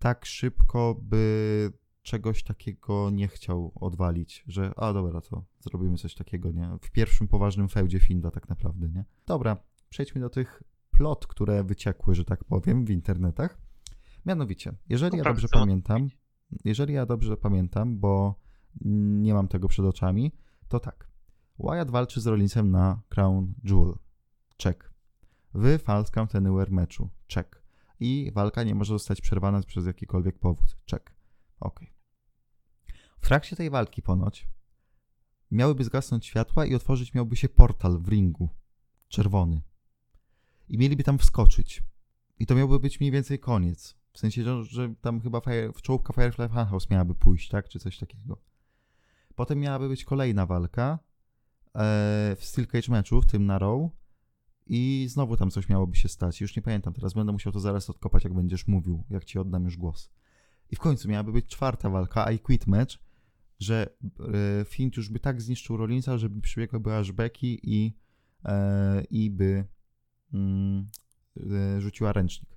tak 0.00 0.26
szybko 0.26 1.00
by 1.02 1.72
czegoś 2.02 2.42
takiego 2.44 3.10
nie 3.10 3.28
chciał 3.28 3.72
odwalić, 3.74 4.44
że 4.46 4.72
a 4.76 4.92
dobra, 4.92 5.20
to 5.20 5.44
zrobimy 5.60 5.96
coś 5.96 6.14
takiego, 6.14 6.50
nie? 6.50 6.70
W 6.82 6.90
pierwszym 6.90 7.28
poważnym 7.28 7.68
feudzie 7.68 8.00
Finda 8.00 8.30
tak 8.30 8.48
naprawdę, 8.48 8.88
nie? 8.88 9.04
Dobra, 9.26 9.56
przejdźmy 9.88 10.20
do 10.20 10.30
tych 10.30 10.62
plot, 10.90 11.26
które 11.26 11.64
wyciekły, 11.64 12.14
że 12.14 12.24
tak 12.24 12.44
powiem, 12.44 12.84
w 12.84 12.90
internetach. 12.90 13.58
Mianowicie, 14.26 14.72
jeżeli 14.88 15.18
ja 15.18 15.24
dobrze 15.24 15.48
pamiętam, 15.48 16.08
jeżeli 16.64 16.94
ja 16.94 17.06
dobrze 17.06 17.36
pamiętam, 17.36 17.98
bo 17.98 18.40
nie 19.20 19.34
mam 19.34 19.48
tego 19.48 19.68
przed 19.68 19.86
oczami, 19.86 20.32
to 20.68 20.80
tak. 20.80 21.10
Wyatt 21.58 21.90
walczy 21.90 22.20
z 22.20 22.26
Rollinsem 22.26 22.70
na 22.70 23.00
Crown 23.08 23.54
Jewel. 23.64 23.94
Check. 24.62 24.90
W 25.54 25.78
False 25.78 26.12
Count 26.12 26.34
Anywhere 26.34 26.70
meczu. 26.70 27.10
Check. 27.34 27.59
I 28.00 28.30
walka 28.34 28.62
nie 28.62 28.74
może 28.74 28.94
zostać 28.94 29.20
przerwana 29.20 29.62
przez 29.62 29.86
jakikolwiek 29.86 30.38
powód. 30.38 30.76
Check. 30.90 31.12
Ok. 31.60 31.80
W 33.20 33.26
trakcie 33.26 33.56
tej 33.56 33.70
walki 33.70 34.02
ponoć 34.02 34.48
miałyby 35.50 35.84
zgasnąć 35.84 36.26
światła 36.26 36.66
i 36.66 36.74
otworzyć 36.74 37.14
miałby 37.14 37.36
się 37.36 37.48
portal 37.48 37.98
w 37.98 38.08
ringu. 38.08 38.48
Czerwony. 39.08 39.62
I 40.68 40.78
mieliby 40.78 41.04
tam 41.04 41.18
wskoczyć. 41.18 41.82
I 42.38 42.46
to 42.46 42.54
miałby 42.54 42.80
być 42.80 43.00
mniej 43.00 43.12
więcej 43.12 43.38
koniec. 43.38 43.96
W 44.12 44.18
sensie, 44.18 44.64
że, 44.64 44.94
tam 45.00 45.20
chyba 45.20 45.40
fire, 45.40 45.72
czołówka 45.82 46.12
Firefly 46.12 46.48
Funhouse 46.48 46.90
miałaby 46.90 47.14
pójść, 47.14 47.48
tak? 47.48 47.68
Czy 47.68 47.78
coś 47.78 47.98
takiego. 47.98 48.36
Potem 49.34 49.60
miałaby 49.60 49.88
być 49.88 50.04
kolejna 50.04 50.46
walka 50.46 50.98
e, 51.74 52.36
w 52.36 52.44
Steel 52.44 52.66
Cage 52.66 52.90
meczu, 52.90 53.20
w 53.20 53.26
tym 53.26 53.46
na 53.46 53.58
Raw. 53.58 53.80
I 54.72 55.06
znowu 55.08 55.36
tam 55.36 55.50
coś 55.50 55.68
miałoby 55.68 55.96
się 55.96 56.08
stać. 56.08 56.40
Już 56.40 56.56
nie 56.56 56.62
pamiętam 56.62 56.94
teraz, 56.94 57.12
będę 57.12 57.32
musiał 57.32 57.52
to 57.52 57.60
zaraz 57.60 57.90
odkopać, 57.90 58.24
jak 58.24 58.34
będziesz 58.34 58.66
mówił, 58.68 59.04
jak 59.10 59.24
ci 59.24 59.38
oddam 59.38 59.64
już 59.64 59.76
głos. 59.76 60.10
I 60.70 60.76
w 60.76 60.78
końcu 60.78 61.08
miałaby 61.08 61.32
być 61.32 61.46
czwarta 61.46 61.90
walka, 61.90 62.30
I 62.32 62.38
Quit 62.38 62.66
Match, 62.66 62.98
że 63.58 63.90
e, 64.60 64.64
Finn 64.64 64.90
już 64.96 65.08
by 65.08 65.20
tak 65.20 65.42
zniszczył 65.42 65.76
Rollinsa, 65.76 66.18
żeby 66.18 66.40
przybiegłaby 66.40 66.94
aż 66.94 67.12
Becky 67.12 67.58
i, 67.62 67.96
e, 68.44 69.04
i 69.10 69.30
by 69.30 69.64
mm, 70.34 70.86
e, 71.36 71.80
rzuciła 71.80 72.12
ręcznik. 72.12 72.50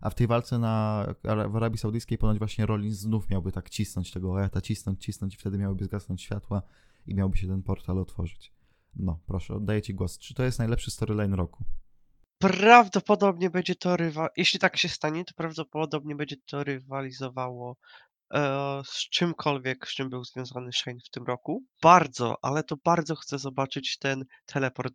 A 0.00 0.10
w 0.10 0.14
tej 0.14 0.26
walce 0.26 0.58
na, 0.58 1.06
w 1.50 1.56
Arabii 1.56 1.78
Saudyjskiej 1.78 2.18
ponoć 2.18 2.38
właśnie 2.38 2.66
Rollins 2.66 2.98
znów 2.98 3.30
miałby 3.30 3.52
tak 3.52 3.70
cisnąć 3.70 4.10
tego 4.10 4.32
Wyatta, 4.32 4.60
cisnąć, 4.60 5.04
cisnąć 5.04 5.34
i 5.34 5.38
wtedy 5.38 5.58
miałyby 5.58 5.84
zgasnąć 5.84 6.22
światła 6.22 6.62
i 7.06 7.14
miałby 7.14 7.36
się 7.36 7.46
ten 7.46 7.62
portal 7.62 7.98
otworzyć. 7.98 8.57
No, 8.98 9.20
proszę, 9.26 9.54
oddaję 9.54 9.82
ci 9.82 9.94
głos. 9.94 10.18
Czy 10.18 10.34
to 10.34 10.42
jest 10.42 10.58
najlepszy 10.58 10.90
storyline 10.90 11.34
roku? 11.34 11.64
Prawdopodobnie 12.38 13.50
będzie 13.50 13.74
to 13.74 13.96
rywal... 13.96 14.28
Jeśli 14.36 14.58
tak 14.58 14.76
się 14.76 14.88
stanie, 14.88 15.24
to 15.24 15.34
prawdopodobnie 15.34 16.16
będzie 16.16 16.36
to 16.46 16.64
rywalizowało 16.64 17.76
e, 18.34 18.82
z 18.84 19.08
czymkolwiek, 19.10 19.88
z 19.88 19.94
czym 19.94 20.10
był 20.10 20.24
związany 20.24 20.72
Shane 20.72 20.98
w 21.06 21.10
tym 21.10 21.24
roku. 21.24 21.64
Bardzo, 21.82 22.36
ale 22.42 22.62
to 22.62 22.76
bardzo 22.84 23.16
chcę 23.16 23.38
zobaczyć 23.38 23.98
ten 23.98 24.24
teleport 24.46 24.94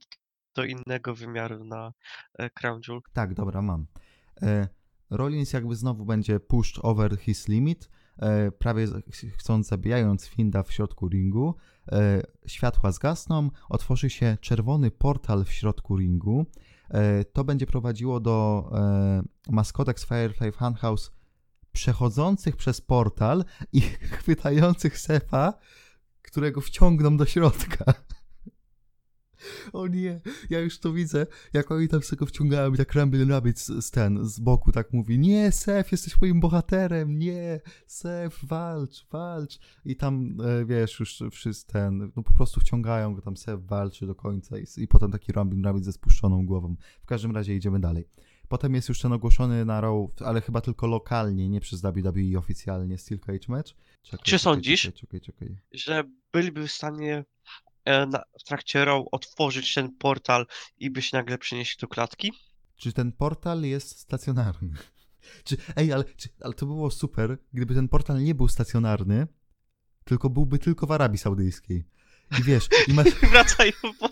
do 0.56 0.64
innego 0.64 1.16
wymiaru 1.16 1.64
na 1.64 1.94
e, 2.40 2.50
Crown 2.50 2.82
Jewel. 2.88 3.02
Tak, 3.14 3.34
dobra, 3.34 3.62
mam. 3.62 3.88
E, 4.42 4.68
Rollins 5.10 5.54
jakby 5.54 5.76
znowu 5.76 6.06
będzie 6.06 6.40
pushed 6.40 6.86
over 6.86 7.18
his 7.18 7.48
limit, 7.48 7.90
prawie 8.60 8.88
chcąc 9.38 9.68
zabijając 9.68 10.26
Finda 10.28 10.64
w 10.64 10.72
środku 10.72 11.08
ringu. 11.08 11.56
E, 11.92 12.22
światła 12.46 12.92
zgasną, 12.92 13.50
otworzy 13.70 14.10
się 14.10 14.38
czerwony 14.42 14.92
portal 14.92 15.46
w 15.46 15.52
środku 15.52 15.98
ringu. 15.98 16.46
E, 16.90 17.24
to 17.24 17.44
będzie 17.44 17.66
prowadziło 17.66 18.20
do 18.20 18.70
maskotek 19.50 20.00
z 20.00 20.06
Firefly 20.06 20.52
Funhouse 20.52 21.12
przechodzących 21.72 22.56
przez 22.56 22.82
portal 22.82 23.46
i 23.74 23.82
chwytających 24.18 25.00
Sefa, 25.00 25.54
którego 26.22 26.62
wciągną 26.62 27.18
do 27.18 27.26
środka. 27.26 27.94
O 29.74 29.88
nie, 29.88 30.22
ja 30.50 30.60
już 30.60 30.80
to 30.80 30.94
widzę, 30.94 31.28
jak 31.54 31.72
oni 31.72 31.88
tam 31.88 32.02
z 32.02 32.08
tego 32.08 32.26
wciągają 32.26 32.74
i 32.74 32.78
tak 32.78 32.94
Rumble 32.94 33.26
Rabbit 33.26 33.60
z, 33.60 33.86
z 33.86 33.92
ten, 33.92 34.26
z 34.26 34.40
boku 34.40 34.72
tak 34.72 34.94
mówi, 34.94 35.20
nie, 35.20 35.52
Sef, 35.52 35.92
jesteś 35.92 36.22
moim 36.22 36.40
bohaterem, 36.40 37.20
nie, 37.20 37.62
Sef, 37.88 38.46
walcz, 38.46 39.06
walcz. 39.12 39.60
I 39.86 39.96
tam, 39.96 40.38
e, 40.42 40.66
wiesz, 40.66 41.00
już 41.00 41.24
wszyscy 41.32 41.68
ten, 41.68 42.12
no 42.16 42.24
po 42.24 42.34
prostu 42.34 42.60
wciągają 42.60 43.16
go, 43.16 43.22
tam 43.22 43.38
Sef 43.38 43.66
walczy 43.66 44.08
do 44.08 44.16
końca 44.16 44.58
i, 44.58 44.66
i 44.78 44.88
potem 44.88 45.12
taki 45.12 45.32
Rumble 45.32 45.62
Rabbit 45.62 45.86
ze 45.86 45.94
spuszczoną 45.94 46.46
głową. 46.46 46.76
W 47.02 47.06
każdym 47.06 47.32
razie 47.32 47.56
idziemy 47.56 47.80
dalej. 47.80 48.08
Potem 48.48 48.76
jest 48.76 48.90
już 48.90 49.00
ten 49.00 49.14
ogłoszony 49.14 49.66
na 49.66 49.82
Raw, 49.82 50.10
ale 50.26 50.42
chyba 50.42 50.62
tylko 50.62 50.88
lokalnie, 50.88 51.50
nie 51.50 51.62
przez 51.62 51.82
WWE 51.82 52.38
oficjalnie, 52.38 52.98
Steel 52.98 53.20
Cage 53.20 53.48
Match. 53.48 53.72
Czekaj, 54.02 54.20
Czy 54.24 54.32
czekaj, 54.32 54.40
sądzisz, 54.40 54.92
czekaj, 54.94 55.22
że 55.72 56.04
byliby 56.34 56.68
w 56.68 56.72
stanie 56.72 57.26
w 58.40 58.44
trakcie 58.44 58.86
row 58.86 59.08
otworzyć 59.12 59.74
ten 59.74 59.96
portal 59.96 60.46
i 60.78 60.90
byś 60.90 61.12
nagle 61.12 61.38
przynieść 61.38 61.78
do 61.78 61.88
klatki? 61.88 62.34
Czy 62.76 62.94
ten 62.94 63.12
portal 63.12 63.62
jest 63.62 64.00
stacjonarny? 64.00 64.74
Czy, 65.44 65.58
ej, 65.76 65.94
ale, 65.94 66.04
czy, 66.04 66.30
ale 66.42 66.54
to 66.54 66.66
było 66.66 66.92
super, 66.92 67.38
gdyby 67.54 67.76
ten 67.76 67.88
portal 67.88 68.24
nie 68.24 68.36
był 68.36 68.48
stacjonarny, 68.48 69.28
tylko 70.04 70.30
byłby 70.30 70.60
tylko 70.60 70.88
w 70.88 70.92
Arabii 70.92 71.18
Saudyjskiej. 71.18 71.84
I 72.40 72.44
wiesz, 72.44 72.68
i 72.88 72.94
masz... 72.98 73.08
Wracają 73.32 73.72
po 74.00 74.10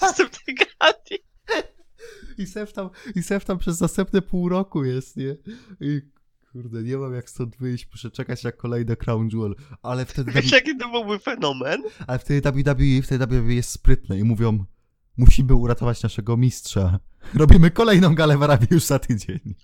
następnej 0.00 0.56
gali. 0.56 1.24
I 2.38 2.46
Sef 2.46 2.72
tam, 2.72 2.90
i 3.14 3.22
Sef 3.22 3.44
tam 3.44 3.58
przez 3.58 3.80
następne 3.80 4.22
pół 4.22 4.48
roku 4.48 4.84
jest, 4.84 5.16
nie? 5.16 5.36
I 5.80 6.00
Kurde, 6.56 6.82
nie 6.82 6.96
mam 6.96 7.14
jak 7.14 7.30
stąd 7.30 7.56
wyjść, 7.56 7.88
muszę 7.92 8.10
czekać 8.10 8.42
na 8.42 8.52
kolejny 8.52 8.96
Crown 8.96 9.28
Jewel, 9.32 9.54
ale 9.82 10.04
wtedy... 10.04 10.32
Wiesz, 10.32 10.52
jaki 10.52 10.76
to 10.76 10.90
byłby 10.90 11.18
fenomen? 11.18 11.82
Ale 12.06 12.18
wtedy 12.18 12.50
WWE, 12.50 13.02
wtedy 13.02 13.26
WWE 13.26 13.54
jest 13.54 13.70
sprytne 13.70 14.18
i 14.18 14.24
mówią, 14.24 14.64
musimy 15.16 15.54
uratować 15.54 16.02
naszego 16.02 16.36
mistrza. 16.36 17.00
Robimy 17.34 17.70
kolejną 17.70 18.14
galę 18.14 18.38
w 18.38 18.42
Arabii 18.42 18.68
już 18.70 18.84
za 18.84 18.98
tydzień. 18.98 19.40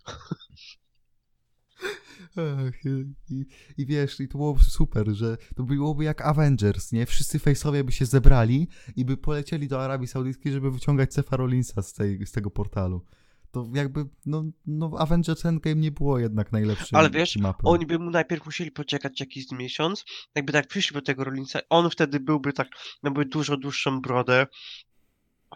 Ach, 2.37 2.85
i, 3.31 3.47
I 3.79 3.87
wiesz, 3.87 4.21
i 4.21 4.29
to 4.29 4.39
było 4.39 4.59
super, 4.59 5.09
że 5.11 5.37
to 5.57 5.63
byłoby 5.63 6.05
jak 6.05 6.21
Avengers, 6.21 6.93
nie? 6.93 7.07
Wszyscy 7.07 7.39
face'owie 7.39 7.83
by 7.85 7.93
się 7.93 8.07
zebrali 8.07 8.69
i 8.97 9.05
by 9.05 9.17
polecieli 9.17 9.69
do 9.69 9.85
Arabii 9.85 10.09
Saudyjskiej, 10.09 10.53
żeby 10.53 10.71
wyciągać 10.71 11.13
Cefa 11.13 11.37
Rollinsa 11.37 11.83
z, 11.83 11.93
tej, 11.93 12.27
z 12.27 12.33
tego 12.33 12.51
portalu 12.51 13.07
to 13.53 13.69
jakby, 13.75 14.05
no, 14.27 14.45
no 14.67 14.91
Avengers 14.99 15.47
Endgame 15.47 15.81
nie 15.81 15.91
było 15.91 16.19
jednak 16.19 16.53
najlepszym 16.53 16.99
Ale 16.99 17.11
wiesz, 17.11 17.39
oni 17.63 17.87
by 17.87 17.99
mu 17.99 18.11
najpierw 18.11 18.47
musieli 18.47 18.71
poczekać 18.71 19.21
jakiś 19.21 19.51
miesiąc, 19.51 20.05
jakby 20.35 20.53
tak 20.53 20.67
przyszli 20.67 20.95
do 20.95 21.03
tego 21.03 21.25
Rollinsa, 21.25 21.61
on 21.71 21.91
wtedy 21.91 22.21
byłby 22.21 22.53
tak, 22.53 22.69
miałby 23.03 23.25
dużo 23.25 23.57
dłuższą 23.57 24.01
brodę, 24.01 24.47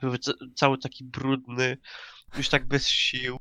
byłby 0.01 0.19
cały 0.55 0.79
taki 0.79 1.05
brudny, 1.05 1.79
już 2.37 2.49
tak 2.49 2.69
bez 2.69 2.89
sił. 2.89 3.37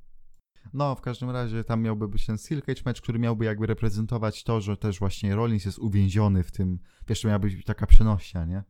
No, 0.74 0.95
w 0.95 1.01
każdym 1.01 1.29
razie 1.29 1.63
tam 1.63 1.81
miałby 1.81 2.07
być 2.07 2.25
ten 2.25 2.38
Steel 2.38 2.62
Cage 2.62 2.81
match, 2.85 3.01
który 3.01 3.19
miałby 3.19 3.45
jakby 3.45 3.65
reprezentować 3.65 4.43
to, 4.43 4.62
że 4.62 4.77
też 4.77 5.00
właśnie 5.00 5.35
Rollins 5.35 5.65
jest 5.65 5.79
uwięziony 5.79 6.43
w 6.43 6.51
tym, 6.51 6.79
wiesz, 7.07 7.21
to 7.21 7.27
miała 7.27 7.39
być 7.39 7.65
taka 7.65 7.88
przenośnia, 7.88 8.45
nie? 8.45 8.63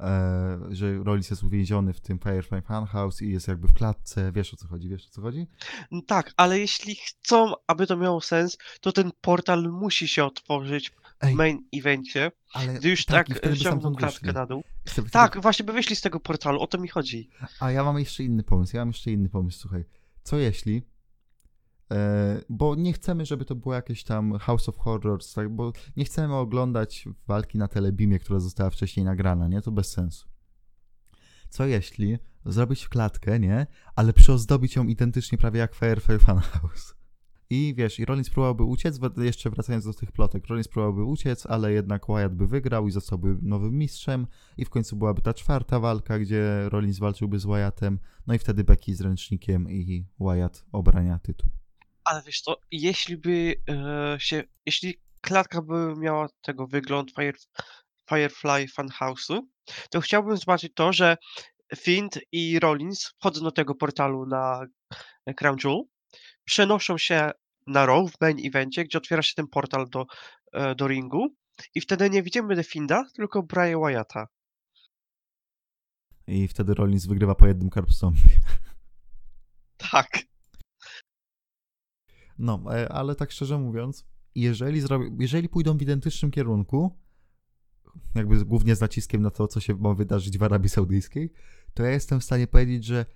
E, 0.00 0.58
że 0.70 0.98
Rollins 1.04 1.30
jest 1.30 1.42
uwięziony 1.42 1.92
w 1.92 2.00
tym 2.00 2.18
Firefly 2.18 2.62
Funhouse 2.62 3.22
i 3.22 3.30
jest 3.30 3.48
jakby 3.48 3.68
w 3.68 3.74
klatce. 3.74 4.32
Wiesz 4.32 4.54
o 4.54 4.56
co 4.56 4.68
chodzi? 4.68 4.88
Wiesz 4.88 5.06
o 5.06 5.10
co 5.10 5.22
chodzi? 5.22 5.46
No 5.90 6.02
tak, 6.06 6.32
ale 6.36 6.58
jeśli 6.58 6.94
chcą, 6.94 7.52
aby 7.66 7.86
to 7.86 7.96
miało 7.96 8.20
sens, 8.20 8.58
to 8.80 8.92
ten 8.92 9.10
portal 9.20 9.62
musi 9.72 10.08
się 10.08 10.24
otworzyć 10.24 10.92
w 11.22 11.32
main 11.32 11.64
evencie, 11.74 12.32
ale 12.52 12.74
gdy 12.74 12.88
już 12.88 13.04
tak, 13.04 13.40
tak 13.40 13.54
ściągną 13.56 13.94
klatkę 13.94 14.32
na 14.32 14.46
dół. 14.46 14.64
tak, 15.12 15.40
właśnie 15.42 15.64
by 15.64 15.72
wyszli 15.72 15.96
z 15.96 16.00
tego 16.00 16.20
portalu, 16.20 16.60
o 16.60 16.66
to 16.66 16.78
mi 16.78 16.88
chodzi. 16.88 17.30
A 17.60 17.70
ja 17.70 17.84
mam 17.84 17.98
jeszcze 17.98 18.24
inny 18.24 18.42
pomysł, 18.42 18.76
ja 18.76 18.80
mam 18.80 18.88
jeszcze 18.88 19.10
inny 19.10 19.28
pomysł, 19.28 19.58
słuchaj. 19.58 19.84
Co 20.24 20.38
jeśli 20.38 20.82
bo 22.48 22.74
nie 22.74 22.92
chcemy, 22.92 23.26
żeby 23.26 23.44
to 23.44 23.54
było 23.54 23.74
jakieś 23.74 24.04
tam 24.04 24.38
House 24.38 24.68
of 24.68 24.78
Horrors, 24.78 25.34
tak? 25.34 25.50
bo 25.50 25.72
nie 25.96 26.04
chcemy 26.04 26.34
oglądać 26.34 27.08
walki 27.26 27.58
na 27.58 27.68
Telebimie, 27.68 28.18
która 28.18 28.40
została 28.40 28.70
wcześniej 28.70 29.04
nagrana, 29.04 29.48
nie? 29.48 29.62
To 29.62 29.72
bez 29.72 29.92
sensu. 29.92 30.28
Co 31.48 31.66
jeśli 31.66 32.18
zrobić 32.44 32.88
klatkę, 32.88 33.40
nie? 33.40 33.66
Ale 33.96 34.12
przyozdobić 34.12 34.76
ją 34.76 34.84
identycznie 34.84 35.38
prawie 35.38 35.60
jak 35.60 35.74
Firefly 35.74 36.18
Funhouse. 36.18 36.94
I 37.50 37.74
wiesz, 37.76 37.98
i 37.98 38.04
Rollins 38.04 38.30
próbowałby 38.30 38.62
uciec, 38.62 39.00
jeszcze 39.16 39.50
wracając 39.50 39.84
do 39.84 39.92
tych 39.92 40.12
plotek, 40.12 40.46
Rollins 40.46 40.68
próbowałby 40.68 41.04
uciec, 41.04 41.46
ale 41.46 41.72
jednak 41.72 42.06
Wyatt 42.06 42.34
by 42.34 42.46
wygrał 42.46 42.88
i 42.88 42.90
zostałby 42.90 43.38
nowym 43.42 43.78
mistrzem 43.78 44.26
i 44.56 44.64
w 44.64 44.70
końcu 44.70 44.96
byłaby 44.96 45.22
ta 45.22 45.34
czwarta 45.34 45.80
walka, 45.80 46.18
gdzie 46.18 46.68
Rollins 46.68 46.98
walczyłby 46.98 47.38
z 47.38 47.44
Wyattem, 47.44 47.98
no 48.26 48.34
i 48.34 48.38
wtedy 48.38 48.64
Becky 48.64 48.94
z 48.94 49.00
ręcznikiem 49.00 49.70
i 49.70 50.06
Wyatt 50.20 50.64
obrania 50.72 51.18
tytuł. 51.18 51.61
Ale 52.04 52.22
wiesz 52.26 52.40
co, 52.40 52.56
jeśli 52.70 53.16
by 53.16 53.54
e, 53.70 54.16
się, 54.20 54.44
jeśli 54.66 55.00
klatka 55.20 55.62
by 55.62 55.94
miała 55.96 56.28
tego 56.42 56.66
wygląd 56.66 57.12
Fire, 57.14 57.38
Firefly 58.08 58.66
Funhouse'u, 58.66 59.40
to 59.90 60.00
chciałbym 60.00 60.36
zobaczyć 60.36 60.72
to, 60.74 60.92
że 60.92 61.16
Fint 61.76 62.18
i 62.32 62.60
Rollins 62.60 63.04
wchodzą 63.04 63.44
do 63.44 63.50
tego 63.50 63.74
portalu 63.74 64.26
na 64.26 64.66
Crown 65.36 65.56
Jewel, 65.64 65.82
przenoszą 66.44 66.98
się 66.98 67.30
na 67.66 67.86
Raw 67.86 68.10
w 68.10 68.20
main 68.20 68.46
evencie, 68.46 68.84
gdzie 68.84 68.98
otwiera 68.98 69.22
się 69.22 69.34
ten 69.34 69.46
portal 69.46 69.88
do, 69.90 70.06
e, 70.52 70.74
do 70.74 70.88
ringu 70.88 71.28
i 71.74 71.80
wtedy 71.80 72.10
nie 72.10 72.22
widzimy 72.22 72.56
The 72.56 72.64
Finda, 72.64 73.04
tylko 73.14 73.42
Brian 73.42 73.80
Wyatta. 73.80 74.26
I 76.26 76.48
wtedy 76.48 76.74
Rollins 76.74 77.06
wygrywa 77.06 77.34
po 77.34 77.46
jednym 77.46 77.70
karpstomie. 77.70 78.20
Tak. 79.90 80.31
No, 82.38 82.62
e, 82.76 82.92
ale 82.92 83.14
tak 83.14 83.30
szczerze 83.30 83.58
mówiąc, 83.58 84.04
jeżeli, 84.34 84.82
jeżeli 85.18 85.48
pójdą 85.48 85.76
w 85.76 85.82
identycznym 85.82 86.30
kierunku, 86.30 86.98
jakby 88.14 88.44
głównie 88.44 88.76
z 88.76 88.80
naciskiem 88.80 89.22
na 89.22 89.30
to, 89.30 89.48
co 89.48 89.60
się 89.60 89.74
ma 89.74 89.94
wydarzyć 89.94 90.38
w 90.38 90.42
Arabii 90.42 90.68
Saudyjskiej, 90.68 91.32
to 91.74 91.82
ja 91.82 91.90
jestem 91.90 92.20
w 92.20 92.24
stanie 92.24 92.46
powiedzieć, 92.46 92.84
że 92.84 93.06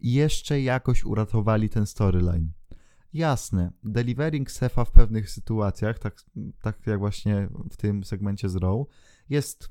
jeszcze 0.00 0.60
jakoś 0.60 1.04
uratowali 1.04 1.68
ten 1.68 1.86
storyline. 1.86 2.52
Jasne, 3.12 3.72
delivering 3.84 4.50
Sefa 4.50 4.84
w 4.84 4.90
pewnych 4.90 5.30
sytuacjach, 5.30 5.98
tak, 5.98 6.24
tak 6.62 6.86
jak 6.86 6.98
właśnie 6.98 7.48
w 7.70 7.76
tym 7.76 8.04
segmencie 8.04 8.48
z 8.48 8.56
Raw, 8.56 8.86
jest 9.28 9.70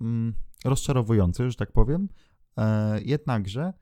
mm, 0.00 0.34
rozczarowujący, 0.64 1.50
że 1.50 1.56
tak 1.56 1.72
powiem. 1.72 2.08
E, 2.56 3.00
jednakże 3.02 3.72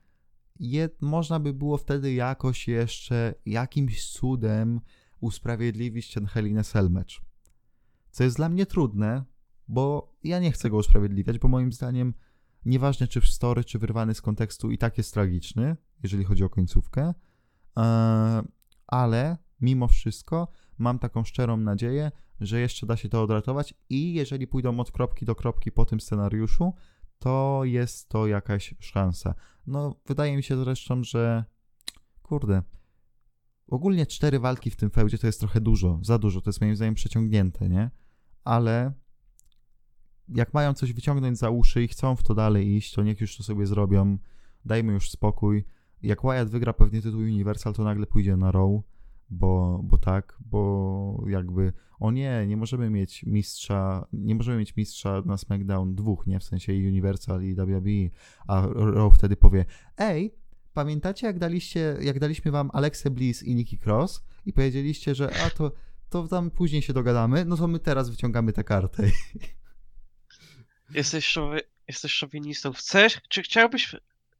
jed, 0.59 1.01
można 1.01 1.39
by 1.39 1.53
było 1.53 1.77
wtedy 1.77 2.13
jakoś 2.13 2.67
jeszcze 2.67 3.33
jakimś 3.45 4.11
cudem 4.11 4.81
usprawiedliwić 5.19 6.13
ten 6.13 6.25
Hell 6.25 6.47
in 6.47 6.63
Cell 6.63 6.89
match. 6.89 7.21
Co 8.11 8.23
jest 8.23 8.35
dla 8.35 8.49
mnie 8.49 8.65
trudne, 8.65 9.23
bo 9.67 10.13
ja 10.23 10.39
nie 10.39 10.51
chcę 10.51 10.69
go 10.69 10.77
usprawiedliwiać, 10.77 11.39
bo 11.39 11.47
moim 11.47 11.73
zdaniem 11.73 12.13
nieważne 12.65 13.07
czy 13.07 13.21
w 13.21 13.27
story, 13.27 13.63
czy 13.63 13.79
wyrwany 13.79 14.13
z 14.13 14.21
kontekstu 14.21 14.71
i 14.71 14.77
tak 14.77 14.97
jest 14.97 15.13
tragiczny, 15.13 15.77
jeżeli 16.03 16.23
chodzi 16.23 16.43
o 16.43 16.49
końcówkę, 16.49 17.13
e, 17.77 18.43
ale 18.87 19.37
mimo 19.61 19.87
wszystko 19.87 20.47
mam 20.77 20.99
taką 20.99 21.23
szczerą 21.23 21.57
nadzieję, 21.57 22.11
że 22.39 22.59
jeszcze 22.59 22.85
da 22.85 22.97
się 22.97 23.09
to 23.09 23.23
odratować 23.23 23.73
i 23.89 24.13
jeżeli 24.13 24.47
pójdą 24.47 24.79
od 24.79 24.91
kropki 24.91 25.25
do 25.25 25.35
kropki 25.35 25.71
po 25.71 25.85
tym 25.85 26.01
scenariuszu, 26.01 26.73
to 27.25 27.61
jest 27.63 28.09
to 28.09 28.27
jakaś 28.27 28.75
szansa. 28.79 29.35
No, 29.67 29.95
wydaje 30.05 30.35
mi 30.35 30.43
się 30.43 30.57
zresztą, 30.57 31.03
że 31.03 31.43
kurde, 32.21 32.63
ogólnie 33.67 34.05
cztery 34.05 34.39
walki 34.39 34.69
w 34.69 34.75
tym 34.75 34.89
feudzie 34.89 35.17
to 35.17 35.27
jest 35.27 35.39
trochę 35.39 35.61
dużo, 35.61 35.99
za 36.01 36.19
dużo, 36.19 36.41
to 36.41 36.49
jest 36.49 36.61
moim 36.61 36.75
zdaniem 36.75 36.95
przeciągnięte, 36.95 37.69
nie? 37.69 37.91
Ale 38.43 38.93
jak 40.27 40.53
mają 40.53 40.73
coś 40.73 40.93
wyciągnąć 40.93 41.37
za 41.37 41.49
uszy 41.49 41.83
i 41.83 41.87
chcą 41.87 42.15
w 42.15 42.23
to 42.23 42.35
dalej 42.35 42.75
iść, 42.75 42.93
to 42.93 43.03
niech 43.03 43.21
już 43.21 43.37
to 43.37 43.43
sobie 43.43 43.65
zrobią. 43.65 44.17
Dajmy 44.65 44.93
już 44.93 45.11
spokój. 45.11 45.65
Jak 46.01 46.21
Wyatt 46.21 46.49
wygra 46.49 46.73
pewnie 46.73 47.01
tytuł 47.01 47.19
Universal, 47.19 47.73
to 47.73 47.83
nagle 47.83 48.05
pójdzie 48.05 48.37
na 48.37 48.51
Raw, 48.51 48.71
bo, 49.29 49.81
bo 49.83 49.97
tak, 49.97 50.37
bo 50.39 51.23
jakby 51.27 51.73
o 51.99 52.11
nie, 52.11 52.47
nie 52.47 52.57
możemy 52.57 52.89
mieć 52.89 53.23
mistrza, 53.23 54.07
nie 54.13 54.35
możemy 54.35 54.57
mieć 54.57 54.75
mistrza 54.75 55.21
na 55.25 55.37
SmackDown 55.37 55.95
dwóch, 55.95 56.27
nie? 56.27 56.39
W 56.39 56.43
sensie 56.43 56.73
Universal 56.73 57.43
i 57.43 57.55
WWE, 57.55 58.09
a 58.47 58.67
Raw 58.75 59.13
wtedy 59.13 59.35
powie, 59.35 59.65
ej, 59.97 60.35
pamiętacie 60.73 61.27
jak 61.27 61.39
daliście, 61.39 61.97
jak 62.01 62.19
daliśmy 62.19 62.51
wam 62.51 62.69
Alexa 62.73 63.09
Bliss 63.09 63.43
i 63.43 63.55
Nikki 63.55 63.77
Cross 63.77 64.25
i 64.45 64.53
powiedzieliście, 64.53 65.15
że 65.15 65.33
a 65.45 65.49
to, 65.49 65.71
to 66.09 66.27
tam 66.27 66.51
później 66.51 66.81
się 66.81 66.93
dogadamy, 66.93 67.45
no 67.45 67.57
to 67.57 67.67
my 67.67 67.79
teraz 67.79 68.09
wyciągamy 68.09 68.53
tę 68.53 68.63
kartę. 68.63 69.03
Jesteś, 70.89 71.25
szowy, 71.25 71.61
jesteś 71.87 72.11
szowinistą. 72.11 72.73
Chcesz, 72.73 73.21
czy 73.29 73.41
chciałbyś, 73.41 73.95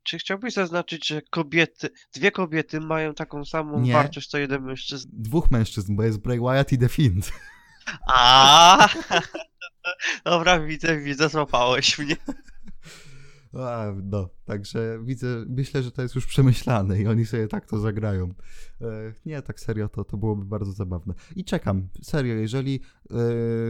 czy 0.05 0.17
chciałbyś 0.17 0.53
zaznaczyć, 0.53 1.07
że 1.07 1.21
kobiety, 1.21 1.89
dwie 2.13 2.31
kobiety 2.31 2.79
mają 2.79 3.13
taką 3.13 3.45
samą 3.45 3.79
Nie. 3.79 3.93
wartość 3.93 4.29
co 4.29 4.37
jeden 4.37 4.63
mężczyzna? 4.63 5.11
Dwóch 5.13 5.51
mężczyzn, 5.51 5.95
bo 5.95 6.03
jest 6.03 6.21
Bray 6.21 6.39
Wyatt 6.39 6.71
i 6.71 6.77
The 6.77 6.89
Fiend. 6.89 7.31
A, 8.07 8.87
Dobra, 10.25 10.59
widzę, 10.59 10.97
widzę, 10.99 11.29
złapałeś 11.29 11.99
mnie. 11.99 12.15
A, 13.59 13.93
no, 14.03 14.29
także 14.45 14.99
widzę, 15.03 15.45
myślę, 15.47 15.83
że 15.83 15.91
to 15.91 16.01
jest 16.01 16.15
już 16.15 16.25
przemyślane 16.25 17.01
i 17.01 17.07
oni 17.07 17.25
sobie 17.25 17.47
tak 17.47 17.65
to 17.65 17.79
zagrają. 17.79 18.29
E, 18.81 19.13
nie, 19.25 19.41
tak 19.41 19.59
serio, 19.59 19.89
to, 19.89 20.03
to 20.03 20.17
byłoby 20.17 20.45
bardzo 20.45 20.71
zabawne. 20.71 21.13
I 21.35 21.43
czekam, 21.43 21.87
serio, 22.01 22.33
jeżeli 22.33 22.79
e, 23.11 23.15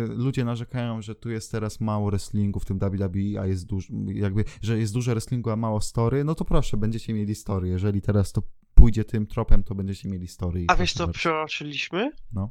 ludzie 0.08 0.46
narzekają, 0.46 1.02
że 1.02 1.16
tu 1.16 1.30
jest 1.30 1.52
teraz 1.52 1.82
mało 1.82 2.10
wrestlingu 2.10 2.60
w 2.60 2.66
tym 2.66 2.80
WWE, 2.80 3.42
a 3.42 3.46
jest 3.46 3.66
dużo, 3.66 3.94
jakby, 4.06 4.44
że 4.62 4.80
jest 4.80 4.94
dużo 4.94 5.12
wrestlingu, 5.12 5.50
a 5.50 5.56
mało 5.56 5.82
story, 5.82 6.24
no 6.24 6.36
to 6.36 6.46
proszę, 6.46 6.78
będziecie 6.78 7.14
mieli 7.14 7.36
story. 7.36 7.68
Jeżeli 7.68 8.02
teraz 8.02 8.32
to 8.32 8.42
pójdzie 8.86 9.06
tym 9.06 9.28
tropem, 9.28 9.64
to 9.64 9.76
będziecie 9.76 10.10
mieli 10.10 10.28
story. 10.28 10.66
A 10.68 10.76
wiesz 10.76 10.94
co 10.94 11.08
przeoczyliśmy? 11.08 12.12
No. 12.34 12.50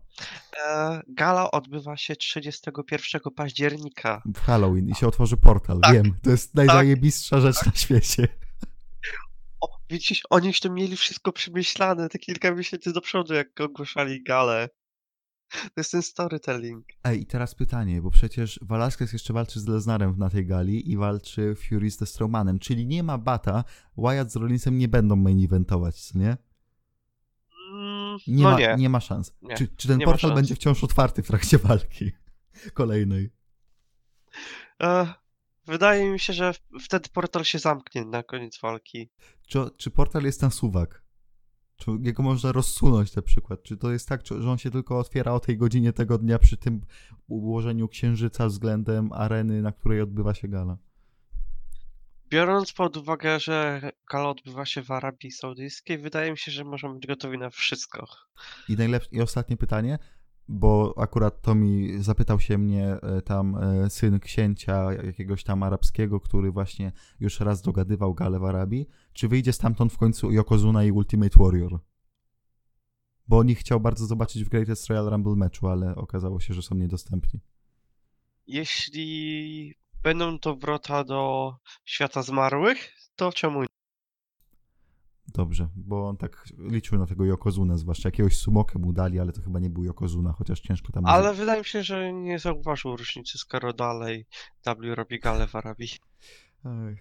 E, 0.66 1.03
gala 1.09 1.51
odbywa 1.51 1.97
się 1.97 2.16
31 2.16 3.20
października. 3.37 4.23
W 4.35 4.40
Halloween 4.40 4.88
i 4.88 4.94
się 4.94 5.07
otworzy 5.07 5.37
portal, 5.37 5.81
Tak. 5.81 5.94
wiem, 5.94 6.14
to 6.23 6.31
jest 6.31 6.55
najzajebistsza 6.55 7.40
rzecz 7.40 7.66
na 7.66 7.73
świecie. 7.75 8.29
O, 9.61 9.68
widzisz, 9.90 10.23
oni 10.31 10.47
już 10.47 10.61
to 10.61 10.70
mieli 10.70 10.97
wszystko 10.97 11.33
przemyślane 11.33 12.09
te 12.09 12.18
kilka 12.18 12.51
miesięcy 12.51 12.92
do 12.92 13.01
przodu, 13.01 13.35
jak 13.35 13.61
ogłaszali 13.61 14.23
galę. 14.23 14.68
To 15.62 15.71
jest 15.77 15.93
ten 15.93 16.03
storytelling. 16.03 16.87
Ej, 17.05 17.21
i 17.21 17.27
teraz 17.27 17.55
pytanie, 17.55 18.03
bo 18.03 18.11
przecież 18.11 18.61
Velasquez 18.62 19.12
jeszcze 19.12 19.33
walczy 19.33 19.61
z 19.61 19.69
Lesnarem 19.69 20.19
na 20.19 20.31
tej 20.31 20.47
gali 20.47 20.90
i 20.90 20.97
walczy 20.97 21.55
Fury 21.55 21.90
z 21.90 22.09
Strowmanem, 22.09 22.59
czyli 22.59 22.87
nie 22.87 23.03
ma 23.03 23.19
bata, 23.19 23.64
Wyatt 23.97 24.33
z 24.33 24.37
Rollinsem 24.37 24.79
nie 24.79 24.88
będą 24.88 25.17
main 25.17 25.45
eventować, 25.45 26.01
co 26.01 26.19
nie? 26.19 26.37
Mm, 27.73 28.19
Nie, 28.27 28.43
no 28.45 28.51
ma, 28.51 28.59
nie. 28.59 28.75
nie 28.79 28.88
ma 28.88 29.01
szans. 29.01 29.35
Nie, 29.43 29.57
Czy, 29.57 29.69
czy 29.69 29.88
ten 29.88 29.99
nie 29.99 30.05
portal 30.05 30.35
będzie 30.35 30.55
wciąż 30.55 30.85
otwarty 30.85 31.23
w 31.23 31.27
trakcie 31.27 31.59
walki 31.59 32.12
kolejnej? 32.75 33.31
E, 34.83 35.14
wydaje 35.67 36.11
mi 36.11 36.21
się, 36.21 36.33
że 36.33 36.55
wtedy 36.81 37.09
portal 37.09 37.45
się 37.45 37.59
zamknie 37.59 38.05
na 38.05 38.23
koniec 38.23 38.61
walki. 38.61 39.11
Czy, 39.47 39.59
czy 39.77 39.90
portal 39.90 40.23
jest 40.23 40.43
na 40.43 40.51
suwak? 40.51 41.04
Czy 41.76 41.90
jego 42.00 42.22
można 42.22 42.52
rozsunąć 42.52 43.16
na 43.16 43.22
przykład? 43.22 43.62
Czy 43.62 43.76
to 43.76 43.92
jest 43.92 44.08
tak, 44.08 44.20
że 44.26 44.50
on 44.50 44.58
się 44.58 44.70
tylko 44.70 44.98
otwiera 44.98 45.32
o 45.32 45.40
tej 45.40 45.56
godzinie 45.56 45.92
tego 45.92 46.18
dnia 46.18 46.38
przy 46.38 46.56
tym 46.56 46.80
ułożeniu 47.26 47.88
księżyca 47.88 48.46
względem 48.46 49.12
areny, 49.12 49.62
na 49.62 49.72
której 49.72 50.00
odbywa 50.00 50.34
się 50.34 50.48
gala? 50.48 50.76
Biorąc 52.30 52.72
pod 52.72 52.96
uwagę, 52.96 53.40
że 53.40 53.90
gala 54.12 54.28
odbywa 54.28 54.64
się 54.66 54.82
w 54.82 54.90
Arabii 54.90 55.30
Saudyjskiej, 55.30 55.98
wydaje 55.98 56.30
mi 56.30 56.38
się, 56.38 56.52
że 56.52 56.64
możemy 56.64 56.94
być 56.94 57.06
gotowi 57.06 57.38
na 57.38 57.50
wszystko. 57.50 58.06
I, 58.68 58.76
najlepsze, 58.76 59.08
I 59.12 59.20
ostatnie 59.20 59.56
pytanie, 59.56 59.98
bo 60.48 60.94
akurat 60.96 61.42
to 61.42 61.54
mi 61.54 62.02
zapytał 62.02 62.40
się 62.40 62.58
mnie 62.58 62.87
e, 62.87 63.22
tam 63.22 63.56
e, 63.56 63.90
syn 63.90 64.20
księcia 64.20 64.92
jakiegoś 64.92 65.44
tam 65.44 65.62
arabskiego, 65.62 66.20
który 66.20 66.50
właśnie 66.52 66.92
już 67.20 67.40
raz 67.40 67.62
dogadywał 67.62 68.14
galę 68.14 68.38
w 68.38 68.44
Arabii, 68.44 68.87
czy 69.14 69.29
wyjdzie 69.29 69.53
stamtąd 69.53 69.92
w 69.92 69.98
końcu 69.98 70.31
Yokozuna 70.33 70.85
i 70.85 70.92
Ultimate 70.92 71.38
Warrior? 71.38 71.81
Bo 73.29 73.38
on 73.38 73.48
ich 73.48 73.59
chciał 73.59 73.81
bardzo 73.81 74.07
zobaczyć 74.07 74.44
w 74.44 74.48
Greatest 74.48 74.87
Royal 74.87 75.11
Rumble 75.11 75.37
meczu, 75.37 75.68
ale 75.68 75.94
okazało 75.94 76.40
się, 76.40 76.55
że 76.55 76.62
są 76.62 76.74
niedostępni. 76.74 77.40
Jeśli 78.46 79.74
będą 80.03 80.38
to 80.38 80.57
wrota 80.57 81.05
do 81.05 81.55
świata 81.85 82.22
zmarłych, 82.22 82.92
to 83.16 83.33
czemu 83.33 83.61
nie? 83.61 83.66
Dobrze, 85.29 85.68
bo 85.77 86.09
on 86.09 86.16
tak 86.16 86.44
liczył 86.59 86.98
na 86.98 87.07
tego 87.07 87.24
Yokozunę, 87.24 87.79
zwłaszcza 87.79 88.09
jakiegoś 88.09 88.37
sumokę 88.37 88.79
mu 88.79 88.92
dali, 88.92 89.20
ale 89.20 89.33
to 89.33 89.42
chyba 89.42 89.61
nie 89.61 89.70
był 89.70 89.85
Yokozuna, 89.85 90.33
chociaż 90.33 90.61
ciężko 90.61 90.92
tam... 90.92 91.07
Ale 91.07 91.35
wydaje 91.35 91.59
mi 91.59 91.64
się, 91.64 91.83
że 91.83 92.12
nie 92.12 92.38
zauważył 92.38 92.96
różnicy, 92.96 93.38
skoro 93.38 93.72
dalej 93.72 94.27
W 94.66 94.94
robi 94.94 95.20
galę 95.20 95.46
w 95.46 95.57
Arabii. 95.57 95.88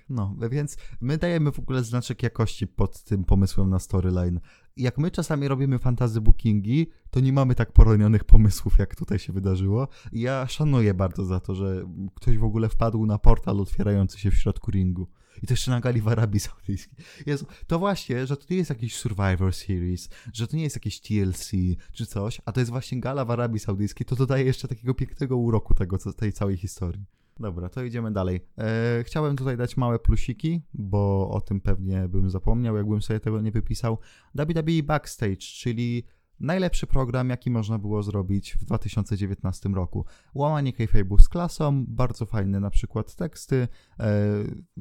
No, 0.09 0.35
więc 0.51 0.77
my 1.01 1.17
dajemy 1.17 1.51
w 1.51 1.59
ogóle 1.59 1.83
znaczek 1.83 2.23
jakości 2.23 2.67
pod 2.67 3.03
tym 3.03 3.23
pomysłem 3.23 3.69
na 3.69 3.79
storyline. 3.79 4.39
Jak 4.77 4.97
my 4.97 5.11
czasami 5.11 5.47
robimy 5.47 5.79
fantazy 5.79 6.21
bookingi, 6.21 6.87
to 7.09 7.19
nie 7.19 7.33
mamy 7.33 7.55
tak 7.55 7.71
poronionych 7.71 8.23
pomysłów, 8.23 8.79
jak 8.79 8.95
tutaj 8.95 9.19
się 9.19 9.33
wydarzyło. 9.33 9.87
Ja 10.11 10.47
szanuję 10.47 10.93
bardzo 10.93 11.25
za 11.25 11.39
to, 11.39 11.55
że 11.55 11.85
ktoś 12.15 12.37
w 12.37 12.43
ogóle 12.43 12.69
wpadł 12.69 13.05
na 13.05 13.17
portal 13.17 13.59
otwierający 13.59 14.19
się 14.19 14.31
w 14.31 14.35
środku 14.35 14.71
ringu. 14.71 15.07
I 15.43 15.47
to 15.47 15.53
jeszcze 15.53 15.71
na 15.71 15.79
gali 15.79 16.01
w 16.01 16.07
Arabii 16.07 16.39
Saudyjskiej. 16.39 17.05
Jezu, 17.25 17.45
to 17.67 17.79
właśnie, 17.79 18.27
że 18.27 18.37
to 18.37 18.45
nie 18.49 18.57
jest 18.57 18.69
jakiś 18.69 18.95
Survivor 18.95 19.53
Series, 19.53 20.09
że 20.33 20.47
to 20.47 20.57
nie 20.57 20.63
jest 20.63 20.75
jakiś 20.75 21.01
TLC 21.01 21.51
czy 21.91 22.05
coś, 22.05 22.41
a 22.45 22.51
to 22.51 22.59
jest 22.59 22.71
właśnie 22.71 22.99
gala 22.99 23.25
w 23.25 23.31
Arabii 23.31 23.59
Saudyjskiej, 23.59 24.05
to 24.05 24.15
dodaje 24.15 24.45
jeszcze 24.45 24.67
takiego 24.67 24.93
pięknego 24.93 25.37
uroku 25.37 25.73
tego, 25.73 25.97
tej 25.97 26.33
całej 26.33 26.57
historii. 26.57 27.05
Dobra, 27.39 27.69
to 27.69 27.83
idziemy 27.83 28.11
dalej. 28.11 28.41
E, 28.57 29.03
chciałem 29.03 29.35
tutaj 29.35 29.57
dać 29.57 29.77
małe 29.77 29.99
plusiki, 29.99 30.61
bo 30.73 31.29
o 31.29 31.41
tym 31.41 31.61
pewnie 31.61 32.07
bym 32.07 32.29
zapomniał, 32.29 32.77
jakbym 32.77 33.01
sobie 33.01 33.19
tego 33.19 33.41
nie 33.41 33.51
wypisał. 33.51 33.97
WWE 34.35 34.83
Backstage, 34.83 35.37
czyli 35.37 36.03
najlepszy 36.39 36.87
program, 36.87 37.29
jaki 37.29 37.51
można 37.51 37.79
było 37.79 38.03
zrobić 38.03 38.53
w 38.53 38.65
2019 38.65 39.69
roku. 39.69 40.05
Łamanie 40.33 40.73
kayfabe'u 40.73 41.21
z 41.21 41.29
klasą, 41.29 41.85
bardzo 41.87 42.25
fajne 42.25 42.59
na 42.59 42.69
przykład 42.69 43.15
teksty, 43.15 43.67
e, 43.99 44.07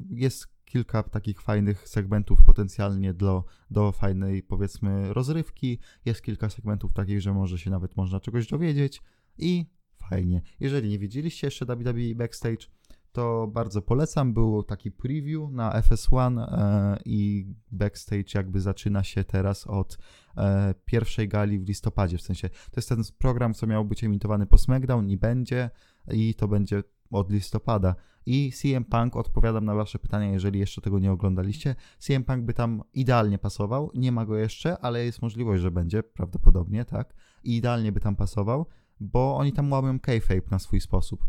jest 0.09 0.53
kilka 0.65 1.03
takich 1.03 1.41
fajnych 1.41 1.89
segmentów 1.89 2.43
potencjalnie 2.43 3.13
do, 3.13 3.45
do 3.71 3.91
fajnej 3.91 4.43
powiedzmy 4.43 5.13
rozrywki, 5.13 5.79
jest 6.05 6.21
kilka 6.21 6.49
segmentów 6.49 6.93
takich, 6.93 7.21
że 7.21 7.33
może 7.33 7.59
się 7.59 7.69
nawet 7.69 7.97
można 7.97 8.19
czegoś 8.19 8.47
dowiedzieć 8.47 9.01
i 9.37 9.65
fajnie. 10.13 10.41
Jeżeli 10.59 10.89
nie 10.89 10.99
widzieliście 10.99 11.47
jeszcze 11.47 11.65
WWE 11.65 12.15
Backstage, 12.15 12.67
to 13.11 13.47
bardzo 13.47 13.81
polecam. 13.81 14.33
Był 14.33 14.63
taki 14.63 14.91
preview 14.91 15.51
na 15.51 15.81
FS1 15.81 16.39
e, 16.39 16.99
i 17.05 17.45
backstage 17.71 18.23
jakby 18.35 18.61
zaczyna 18.61 19.03
się 19.03 19.23
teraz 19.23 19.67
od 19.67 19.97
e, 20.37 20.73
pierwszej 20.85 21.27
gali 21.27 21.59
w 21.59 21.67
listopadzie. 21.67 22.17
W 22.17 22.21
sensie 22.21 22.49
to 22.49 22.75
jest 22.75 22.89
ten 22.89 23.03
program, 23.17 23.53
co 23.53 23.67
miał 23.67 23.85
być 23.85 24.03
emitowany 24.03 24.45
po 24.45 24.57
SmackDown 24.57 25.09
i 25.09 25.17
będzie 25.17 25.69
i 26.11 26.35
to 26.35 26.47
będzie 26.47 26.83
od 27.11 27.31
listopada. 27.31 27.95
I 28.25 28.51
CM 28.51 28.85
Punk, 28.85 29.15
odpowiadam 29.15 29.65
na 29.65 29.75
wasze 29.75 29.99
pytania, 29.99 30.31
jeżeli 30.31 30.59
jeszcze 30.59 30.81
tego 30.81 30.99
nie 30.99 31.11
oglądaliście. 31.11 31.75
CM 31.99 32.23
Punk 32.23 32.45
by 32.45 32.53
tam 32.53 32.83
idealnie 32.93 33.37
pasował. 33.37 33.91
Nie 33.95 34.11
ma 34.11 34.25
go 34.25 34.37
jeszcze, 34.37 34.77
ale 34.77 35.05
jest 35.05 35.21
możliwość, 35.21 35.61
że 35.61 35.71
będzie, 35.71 36.03
prawdopodobnie, 36.03 36.85
tak. 36.85 37.13
I 37.43 37.57
idealnie 37.57 37.91
by 37.91 37.99
tam 37.99 38.15
pasował, 38.15 38.65
bo 39.03 39.37
oni 39.37 39.53
tam 39.53 39.71
łamią 39.71 39.99
kayfabe 39.99 40.41
na 40.51 40.59
swój 40.59 40.81
sposób. 40.81 41.25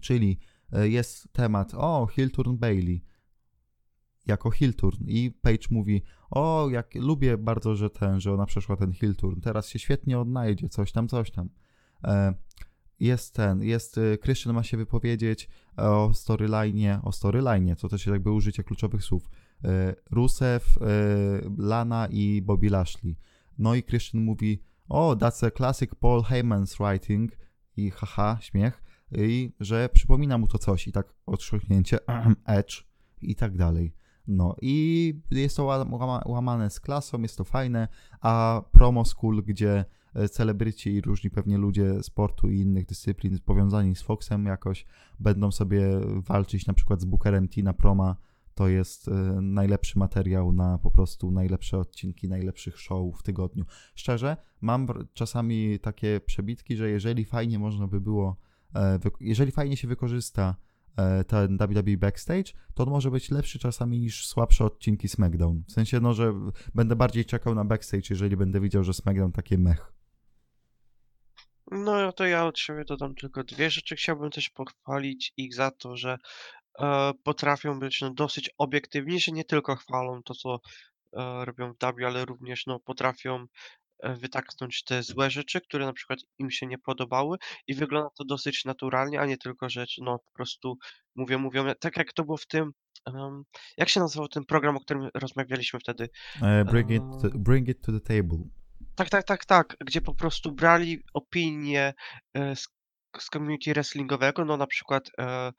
Czyli 0.00 0.38
E, 0.74 0.88
jest 0.88 1.32
temat, 1.32 1.74
o, 1.74 2.06
Hilturn 2.06 2.56
Bailey, 2.56 3.04
jako 4.26 4.50
Hilturn 4.50 5.04
i 5.06 5.30
Page 5.30 5.66
mówi, 5.70 6.02
o, 6.30 6.68
jak 6.70 6.94
lubię 6.94 7.38
bardzo, 7.38 7.74
że 7.76 7.90
ten, 7.90 8.20
że 8.20 8.32
ona 8.32 8.46
przeszła 8.46 8.76
ten 8.76 8.92
Hilturn, 8.92 9.40
teraz 9.40 9.68
się 9.68 9.78
świetnie 9.78 10.18
odnajdzie, 10.18 10.68
coś 10.68 10.92
tam, 10.92 11.08
coś 11.08 11.30
tam. 11.30 11.48
E, 12.04 12.34
jest 13.00 13.34
ten, 13.34 13.62
jest, 13.62 13.98
e, 13.98 14.18
Christian 14.18 14.54
ma 14.54 14.62
się 14.62 14.76
wypowiedzieć 14.76 15.48
o 15.76 16.14
storyline, 16.14 17.00
o 17.02 17.12
storyline, 17.12 17.76
to 17.76 17.88
też 17.88 18.06
jakby 18.06 18.30
użycie 18.30 18.64
kluczowych 18.64 19.04
słów. 19.04 19.30
Rusev, 20.10 20.66
Lana 21.58 22.08
i 22.10 22.42
Bobby 22.42 22.70
Lashley. 22.70 23.16
No 23.58 23.74
i 23.74 23.82
Christian 23.82 24.24
mówi, 24.24 24.62
o, 24.88 25.16
that's 25.16 25.46
a 25.46 25.50
classic 25.50 25.94
Paul 25.94 26.22
Heyman's 26.22 26.76
writing. 26.80 27.38
I 27.76 27.90
haha, 27.90 28.38
śmiech. 28.40 28.82
I 29.12 29.52
że 29.60 29.88
przypomina 29.88 30.38
mu 30.38 30.48
to 30.48 30.58
coś. 30.58 30.88
I 30.88 30.92
tak 30.92 31.14
odszuknięcie 31.26 31.98
edge 32.46 32.84
i 33.22 33.34
tak 33.34 33.56
dalej. 33.56 33.94
No 34.26 34.56
i 34.62 35.20
jest 35.30 35.56
to 35.56 35.64
łamane 36.26 36.70
z 36.70 36.80
klasą, 36.80 37.22
jest 37.22 37.36
to 37.38 37.44
fajne, 37.44 37.88
a 38.20 38.62
promo 38.72 39.04
school, 39.04 39.42
gdzie 39.42 39.84
e, 40.14 40.28
celebryci 40.28 40.94
i 40.94 41.00
różni 41.00 41.30
pewnie 41.30 41.58
ludzie 41.58 42.02
sportu 42.02 42.50
i 42.50 42.60
innych 42.60 42.86
dyscyplin 42.86 43.38
powiązani 43.38 43.96
z 43.96 44.02
Foxem 44.02 44.46
jakoś 44.46 44.86
będą 45.20 45.52
sobie 45.52 46.00
walczyć 46.28 46.66
na 46.66 46.74
przykład 46.74 47.00
z 47.00 47.04
Bookerem 47.04 47.48
T 47.48 47.62
na 47.62 47.72
proma, 47.72 48.16
to 48.54 48.68
jest 48.68 49.08
e, 49.08 49.12
najlepszy 49.40 49.98
materiał 49.98 50.52
na 50.52 50.78
po 50.78 50.90
prostu 50.90 51.30
najlepsze 51.30 51.78
odcinki, 51.78 52.28
najlepszych 52.28 52.78
show 52.78 53.18
w 53.18 53.22
tygodniu. 53.22 53.64
Szczerze, 53.94 54.36
mam 54.60 54.86
czasami 55.14 55.78
takie 55.78 56.20
przebitki, 56.26 56.76
że 56.76 56.90
jeżeli 56.90 57.24
fajnie 57.24 57.58
można 57.58 57.86
by 57.86 58.00
było 58.00 58.36
E, 58.74 58.98
jeżeli 59.20 59.52
fajnie 59.52 59.76
się 59.76 59.88
wykorzysta 59.88 60.56
e, 60.96 61.24
ten 61.24 61.58
WWE 61.58 61.96
Backstage, 61.96 62.52
to 62.74 62.82
on 62.82 62.90
może 62.90 63.10
być 63.10 63.30
lepszy 63.30 63.58
czasami 63.58 64.00
niż 64.00 64.26
słabsze 64.26 64.64
odcinki 64.64 65.08
SmackDown. 65.08 65.64
W 65.68 65.72
sensie, 65.72 66.00
no, 66.00 66.14
że 66.14 66.34
będę 66.74 66.96
bardziej 66.96 67.24
czekał 67.24 67.54
na 67.54 67.64
Backstage, 67.64 68.06
jeżeli 68.10 68.36
będę 68.36 68.60
widział, 68.60 68.84
że 68.84 68.94
SmackDown 68.94 69.32
takie 69.32 69.58
mech. 69.58 69.92
No 71.70 72.12
to 72.12 72.26
ja 72.26 72.46
od 72.46 72.58
siebie 72.58 72.84
dodam 72.84 73.14
tylko 73.14 73.44
dwie 73.44 73.70
rzeczy. 73.70 73.96
Chciałbym 73.96 74.30
też 74.30 74.50
pochwalić 74.50 75.32
ich 75.36 75.54
za 75.54 75.70
to, 75.70 75.96
że 75.96 76.18
e, 76.80 77.12
potrafią 77.22 77.78
być 77.78 78.00
no, 78.00 78.10
dosyć 78.10 78.50
obiektywni, 78.58 79.20
że 79.20 79.32
nie 79.32 79.44
tylko 79.44 79.76
chwalą 79.76 80.22
to, 80.22 80.34
co 80.34 80.60
e, 81.12 81.44
robią 81.44 81.72
w 81.72 81.76
W, 81.78 82.06
ale 82.06 82.24
również 82.24 82.66
no, 82.66 82.80
potrafią 82.80 83.46
E, 84.04 84.14
wytaknąć 84.14 84.84
te 84.84 85.02
złe 85.02 85.30
rzeczy, 85.30 85.60
które 85.60 85.86
na 85.86 85.92
przykład 85.92 86.18
im 86.38 86.50
się 86.50 86.66
nie 86.66 86.78
podobały 86.78 87.38
i 87.66 87.74
wygląda 87.74 88.10
to 88.18 88.24
dosyć 88.24 88.64
naturalnie, 88.64 89.20
a 89.20 89.26
nie 89.26 89.36
tylko, 89.36 89.68
że 89.70 89.86
no 89.98 90.18
po 90.18 90.32
prostu 90.32 90.78
mówią, 91.14 91.38
mówią, 91.38 91.64
tak 91.80 91.96
jak 91.96 92.12
to 92.12 92.24
było 92.24 92.36
w 92.36 92.46
tym, 92.46 92.72
jak 93.76 93.88
się 93.88 94.00
nazywał 94.00 94.28
ten 94.28 94.44
program, 94.44 94.76
o 94.76 94.80
którym 94.80 95.08
rozmawialiśmy 95.14 95.80
wtedy? 95.80 96.08
Bring, 96.70 96.90
it 96.90 97.02
to, 97.22 97.38
bring 97.38 97.68
it 97.68 97.80
to 97.80 97.92
the 97.92 98.00
table. 98.00 98.38
Tak, 98.94 99.10
tak, 99.10 99.24
tak, 99.24 99.44
tak, 99.44 99.76
gdzie 99.80 100.00
po 100.00 100.14
prostu 100.14 100.52
brali 100.52 101.02
opinie 101.14 101.94
e, 102.34 102.56
z, 102.56 102.68
z 103.18 103.30
community 103.30 103.72
wrestlingowego, 103.72 104.44
no 104.44 104.56
na 104.56 104.66
przykład 104.66 105.10
e, 105.18 105.52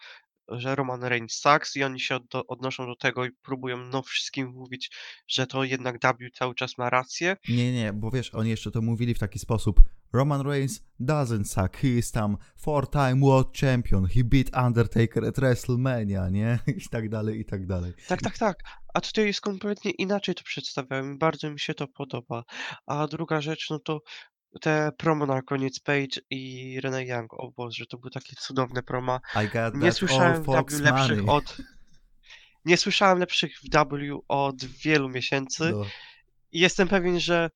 że 0.50 0.76
Roman 0.76 1.04
Reigns 1.04 1.34
sucks 1.34 1.76
i 1.76 1.84
oni 1.84 2.00
się 2.00 2.16
od, 2.16 2.24
odnoszą 2.48 2.86
do 2.86 2.96
tego 2.96 3.26
i 3.26 3.32
próbują 3.32 3.78
no 3.78 4.02
wszystkim 4.02 4.48
mówić, 4.48 4.92
że 5.28 5.48
to 5.48 5.64
jednak 5.64 5.96
W 5.96 6.38
cały 6.38 6.56
czas 6.56 6.78
ma 6.78 6.90
rację. 6.90 7.38
Nie, 7.50 7.74
nie, 7.74 7.94
bo 7.94 8.12
wiesz, 8.12 8.34
oni 8.34 8.50
jeszcze 8.50 8.72
to 8.72 8.82
mówili 8.82 9.14
w 9.14 9.20
taki 9.20 9.40
sposób. 9.40 9.80
Roman 10.14 10.42
Reigns 10.42 10.82
doesn't 11.00 11.46
suck, 11.46 11.78
he 11.78 11.88
is 11.88 12.12
tam 12.12 12.38
four-time 12.58 13.20
world 13.20 13.58
champion, 13.58 14.08
he 14.08 14.24
beat 14.24 14.66
Undertaker 14.68 15.26
at 15.26 15.36
WrestleMania, 15.36 16.30
nie? 16.30 16.60
I 16.86 16.90
tak 16.90 17.10
dalej, 17.10 17.40
i 17.40 17.46
tak 17.46 17.66
dalej. 17.66 17.94
Tak, 18.08 18.22
tak, 18.22 18.38
tak. 18.38 18.60
A 18.94 19.02
tutaj 19.02 19.26
jest 19.26 19.42
kompletnie 19.42 19.92
inaczej 19.92 20.36
to 20.36 20.44
przedstawiałem 20.44 21.14
i 21.16 21.18
bardzo 21.18 21.52
mi 21.52 21.60
się 21.60 21.74
to 21.74 21.88
podoba. 21.88 22.44
A 22.86 23.08
druga 23.08 23.42
rzecz, 23.42 23.70
no 23.70 23.80
to 23.80 24.02
te 24.62 24.91
promo 24.98 25.26
na 25.26 25.41
koniec 25.41 25.80
Page 25.80 26.22
i 26.30 26.80
Renee 26.84 27.08
Young. 27.08 27.34
O 27.34 27.52
Boże, 27.52 27.86
to 27.86 27.98
były 27.98 28.12
takie 28.12 28.36
cudowne 28.36 28.84
promo. 28.84 29.20
Nie 29.74 29.91
słyszałem 29.91 30.44
w 30.44 30.80
lepszych 30.80 31.30
od... 31.30 31.58
Nie 32.65 32.78
słyszałem 32.78 33.20
lepszych 33.20 33.60
w 33.60 33.70
W 33.70 34.22
od 34.28 34.65
wielu 34.65 35.10
miesięcy. 35.10 35.72
No. 35.72 35.86
I 36.52 36.60
jestem 36.60 36.88
pewien, 36.88 37.20
że 37.20 37.50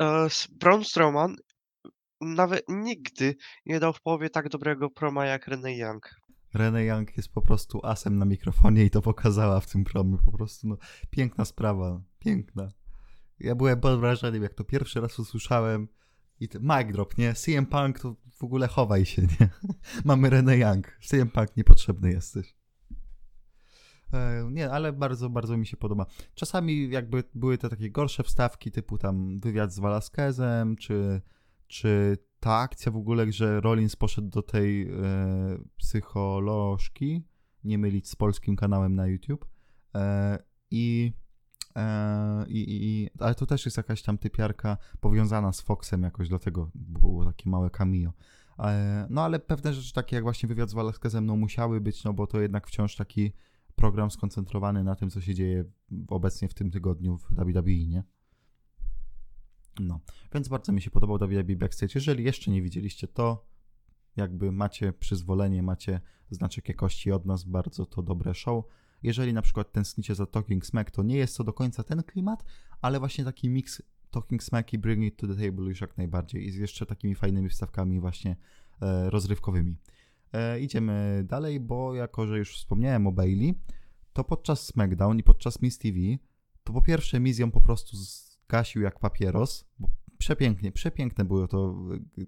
e, 0.00 0.28
Braun 0.50 0.84
Strowman 0.84 1.36
nawet 2.20 2.64
nigdy 2.68 3.36
nie 3.66 3.80
dał 3.80 3.92
w 3.92 4.00
połowie 4.00 4.30
tak 4.30 4.48
dobrego 4.48 4.90
proma 4.90 5.26
jak 5.26 5.46
Renee 5.46 5.78
Young. 5.78 6.10
Renee 6.54 6.86
Young 6.86 7.16
jest 7.16 7.32
po 7.32 7.42
prostu 7.42 7.80
asem 7.82 8.18
na 8.18 8.24
mikrofonie 8.24 8.84
i 8.84 8.90
to 8.90 9.02
pokazała 9.02 9.60
w 9.60 9.66
tym 9.66 9.84
promie. 9.84 10.18
Po 10.24 10.32
prostu 10.32 10.68
no, 10.68 10.76
piękna 11.10 11.44
sprawa, 11.44 12.00
piękna. 12.18 12.68
Ja 13.38 13.54
byłem 13.54 13.80
pod 13.80 14.00
wrażeniem, 14.00 14.42
jak 14.42 14.54
to 14.54 14.64
pierwszy 14.64 15.00
raz 15.00 15.18
usłyszałem 15.18 15.88
i 16.40 16.48
mic 16.60 16.92
drop, 16.92 17.18
nie? 17.18 17.34
CM 17.34 17.66
Punk 17.66 17.98
to 17.98 18.16
w 18.32 18.44
ogóle 18.44 18.68
chowaj 18.68 19.06
się, 19.06 19.22
nie? 19.22 19.48
Mamy 20.04 20.30
Renee 20.30 20.58
Young. 20.58 20.98
CM 21.00 21.30
Punk 21.30 21.56
niepotrzebny 21.56 22.12
jesteś. 22.12 22.54
E, 24.12 24.48
nie, 24.50 24.70
ale 24.70 24.92
bardzo, 24.92 25.30
bardzo 25.30 25.56
mi 25.56 25.66
się 25.66 25.76
podoba. 25.76 26.06
Czasami 26.34 26.90
jakby 26.90 27.24
były 27.34 27.58
te 27.58 27.68
takie 27.68 27.90
gorsze 27.90 28.22
wstawki, 28.22 28.70
typu 28.70 28.98
tam 28.98 29.38
wywiad 29.38 29.72
z 29.72 29.78
Velasquezem, 29.78 30.76
czy, 30.76 31.22
czy 31.66 32.18
ta 32.40 32.56
akcja 32.56 32.92
w 32.92 32.96
ogóle, 32.96 33.32
że 33.32 33.60
Rollins 33.60 33.96
poszedł 33.96 34.28
do 34.28 34.42
tej 34.42 34.82
e, 34.82 34.88
psycholożki, 35.76 37.22
nie 37.64 37.78
mylić 37.78 38.08
z 38.08 38.16
polskim 38.16 38.56
kanałem 38.56 38.94
na 38.94 39.06
YouTube. 39.06 39.46
E, 39.94 40.38
I 40.70 41.12
I, 42.48 42.64
i, 42.68 43.10
ale 43.18 43.34
to 43.34 43.46
też 43.46 43.64
jest 43.64 43.76
jakaś 43.76 44.02
tam 44.02 44.18
typiarka 44.18 44.76
powiązana 45.00 45.52
z 45.52 45.60
Foxem 45.60 46.02
jakoś, 46.02 46.28
dlatego 46.28 46.70
było 46.74 47.24
takie 47.24 47.50
małe 47.50 47.70
cameo. 47.70 48.12
E, 48.58 49.06
no 49.10 49.22
ale 49.22 49.38
pewne 49.38 49.74
rzeczy 49.74 49.92
takie 49.92 50.16
jak 50.16 50.22
właśnie 50.22 50.48
wywiad 50.48 50.70
z 50.70 50.74
Velasquezem 50.74 51.26
no 51.26 51.36
musiały 51.36 51.80
być, 51.80 52.04
no 52.04 52.12
bo 52.12 52.26
to 52.26 52.40
jednak 52.40 52.66
wciąż 52.66 52.96
taki 52.96 53.32
program 53.74 54.10
skoncentrowany 54.10 54.84
na 54.84 54.96
tym, 54.96 55.10
co 55.10 55.20
się 55.20 55.34
dzieje 55.34 55.64
obecnie 56.08 56.48
w 56.48 56.54
tym 56.54 56.70
tygodniu 56.70 57.18
w 57.18 57.34
WWE, 57.34 57.86
nie? 57.86 58.04
No, 59.80 60.00
więc 60.34 60.48
bardzo 60.48 60.72
mi 60.72 60.82
się 60.82 60.90
podobał 60.90 61.18
WWE 61.18 61.56
Backstage. 61.56 61.92
Jeżeli 61.94 62.24
jeszcze 62.24 62.50
nie 62.50 62.62
widzieliście, 62.62 63.08
to 63.08 63.46
jakby 64.16 64.52
macie 64.52 64.92
przyzwolenie, 64.92 65.62
macie 65.62 66.00
znaczek 66.30 66.68
jakości 66.68 67.12
od 67.12 67.26
nas, 67.26 67.44
bardzo 67.44 67.86
to 67.86 68.02
dobre 68.02 68.34
show. 68.34 68.64
Jeżeli 69.02 69.32
na 69.32 69.42
przykład 69.42 69.72
tęsknicie 69.72 70.14
za 70.14 70.26
Talking 70.26 70.66
Smack, 70.66 70.90
to 70.90 71.02
nie 71.02 71.16
jest 71.16 71.36
to 71.36 71.44
do 71.44 71.52
końca 71.52 71.82
ten 71.82 72.02
klimat, 72.02 72.44
ale 72.80 72.98
właśnie 72.98 73.24
taki 73.24 73.48
mix 73.48 73.82
Talking 74.10 74.42
Smack 74.42 74.72
i 74.72 74.78
Bring 74.78 75.04
It 75.04 75.16
to 75.16 75.26
the 75.26 75.34
Table 75.34 75.64
już 75.64 75.80
jak 75.80 75.96
najbardziej 75.96 76.46
i 76.46 76.50
z 76.50 76.56
jeszcze 76.56 76.86
takimi 76.86 77.14
fajnymi 77.14 77.48
wstawkami 77.48 78.00
właśnie 78.00 78.36
e, 78.82 79.10
rozrywkowymi. 79.10 79.76
E, 80.32 80.60
idziemy 80.60 81.24
dalej, 81.28 81.60
bo 81.60 81.94
jako, 81.94 82.26
że 82.26 82.38
już 82.38 82.56
wspomniałem 82.56 83.06
o 83.06 83.12
Bailey, 83.12 83.54
to 84.12 84.24
podczas 84.24 84.66
SmackDown 84.66 85.18
i 85.18 85.22
podczas 85.22 85.62
Miss 85.62 85.78
TV, 85.78 85.98
to 86.64 86.72
po 86.72 86.82
pierwsze 86.82 87.20
Miz 87.20 87.38
ją 87.38 87.50
po 87.50 87.60
prostu 87.60 87.96
zgasił 87.96 88.82
jak 88.82 88.98
papieros, 88.98 89.64
bo 89.78 89.88
przepięknie, 90.18 90.72
przepiękne 90.72 91.24
były 91.24 91.48
to 91.48 91.74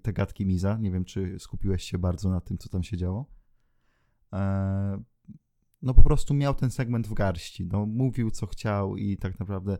te 0.01 0.13
gadki 0.13 0.45
Miza. 0.45 0.77
Nie 0.77 0.91
wiem, 0.91 1.05
czy 1.05 1.39
skupiłeś 1.39 1.83
się 1.83 1.97
bardzo 1.97 2.29
na 2.29 2.41
tym, 2.41 2.57
co 2.57 2.69
tam 2.69 2.83
się 2.83 2.97
działo. 2.97 3.25
Eee, 4.31 4.99
no 5.81 5.93
po 5.93 6.03
prostu 6.03 6.33
miał 6.33 6.53
ten 6.53 6.71
segment 6.71 7.07
w 7.07 7.13
garści. 7.13 7.65
No, 7.65 7.85
mówił, 7.85 8.31
co 8.31 8.45
chciał 8.47 8.97
i 8.97 9.17
tak 9.17 9.39
naprawdę 9.39 9.77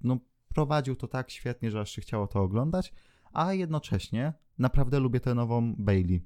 no, 0.00 0.18
prowadził 0.54 0.96
to 0.96 1.08
tak 1.08 1.30
świetnie, 1.30 1.70
że 1.70 1.80
aż 1.80 1.90
się 1.90 2.02
chciało 2.02 2.26
to 2.26 2.40
oglądać, 2.40 2.92
a 3.32 3.52
jednocześnie 3.52 4.32
naprawdę 4.58 5.00
lubię 5.00 5.20
tę 5.20 5.34
nową 5.34 5.74
Bailey. 5.78 6.22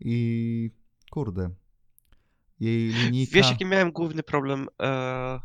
I 0.00 0.70
kurde, 1.10 1.50
jej 2.60 2.88
linijka... 2.88 3.34
Wiesz, 3.34 3.50
jaki 3.50 3.64
miałem 3.64 3.92
główny 3.92 4.22
problem 4.22 4.68
e, 4.82 5.40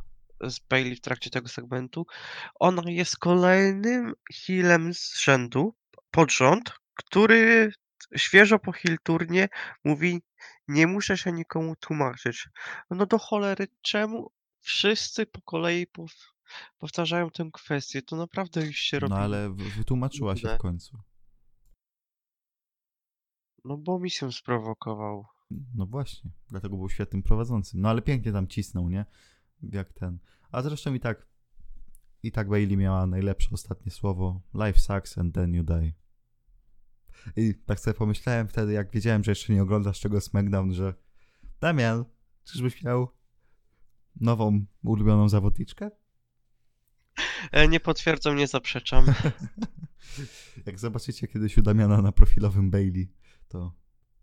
z 0.49 0.59
Bailey 0.59 0.95
w 0.95 1.01
trakcie 1.01 1.29
tego 1.29 1.47
segmentu? 1.47 2.05
Ona 2.59 2.91
jest 2.91 3.17
kolejnym 3.17 4.13
healem 4.33 4.93
z 4.93 5.19
rzędu, 5.19 5.73
pod 6.11 6.31
rząd, 6.31 6.73
który 6.93 7.71
świeżo 8.15 8.59
po 8.59 8.71
heel 8.71 8.97
turnie 9.03 9.47
mówi 9.83 10.21
nie 10.67 10.87
muszę 10.87 11.17
się 11.17 11.31
nikomu 11.31 11.75
tłumaczyć. 11.75 12.49
No 12.89 13.05
do 13.05 13.17
cholery, 13.17 13.67
czemu 13.81 14.31
wszyscy 14.59 15.25
po 15.25 15.41
kolei 15.41 15.87
pow, 15.87 16.11
powtarzają 16.77 17.29
tę 17.29 17.49
kwestię? 17.53 18.01
To 18.01 18.15
naprawdę 18.15 18.65
już 18.65 18.77
się 18.77 18.99
robi 18.99 19.13
No 19.13 19.19
ale 19.19 19.49
wytłumaczyła 19.49 20.35
się 20.35 20.47
w 20.47 20.57
końcu. 20.57 20.97
No 23.65 23.77
bo 23.77 23.99
mi 23.99 24.09
się 24.09 24.31
sprowokował. 24.31 25.25
No 25.75 25.85
właśnie, 25.85 26.31
dlatego 26.49 26.77
był 26.77 26.89
świetnym 26.89 27.23
prowadzącym. 27.23 27.81
No 27.81 27.89
ale 27.89 28.01
pięknie 28.01 28.31
tam 28.31 28.47
cisnął, 28.47 28.89
nie? 28.89 29.05
Jak 29.61 29.93
ten. 29.93 30.19
A 30.51 30.61
zresztą 30.61 30.93
i 30.93 30.99
tak 30.99 31.27
i 32.23 32.31
tak 32.31 32.49
Bailey 32.49 32.77
miała 32.77 33.05
najlepsze 33.05 33.49
ostatnie 33.51 33.91
słowo. 33.91 34.41
Life 34.53 34.79
sucks 34.79 35.17
and 35.17 35.35
then 35.35 35.53
you 35.53 35.63
die. 35.63 35.93
I 37.35 37.55
tak 37.65 37.79
sobie 37.79 37.93
pomyślałem 37.93 38.47
wtedy, 38.47 38.73
jak 38.73 38.91
wiedziałem, 38.91 39.23
że 39.23 39.31
jeszcze 39.31 39.53
nie 39.53 39.63
oglądasz 39.63 39.99
czego 39.99 40.21
SmackDown, 40.21 40.73
że 40.73 40.93
Damian, 41.59 42.05
czyżbyś 42.43 42.83
miał 42.83 43.07
nową, 44.21 44.65
ulubioną 44.83 45.29
zawodniczkę? 45.29 45.91
E, 47.51 47.67
nie 47.67 47.79
potwierdzam, 47.79 48.35
nie 48.35 48.47
zaprzeczam. 48.47 49.05
jak 50.65 50.79
zobaczycie 50.79 51.27
kiedyś 51.27 51.57
u 51.57 51.61
Damiana 51.61 52.01
na 52.01 52.11
profilowym 52.11 52.71
Bailey, 52.71 53.11
to 53.47 53.73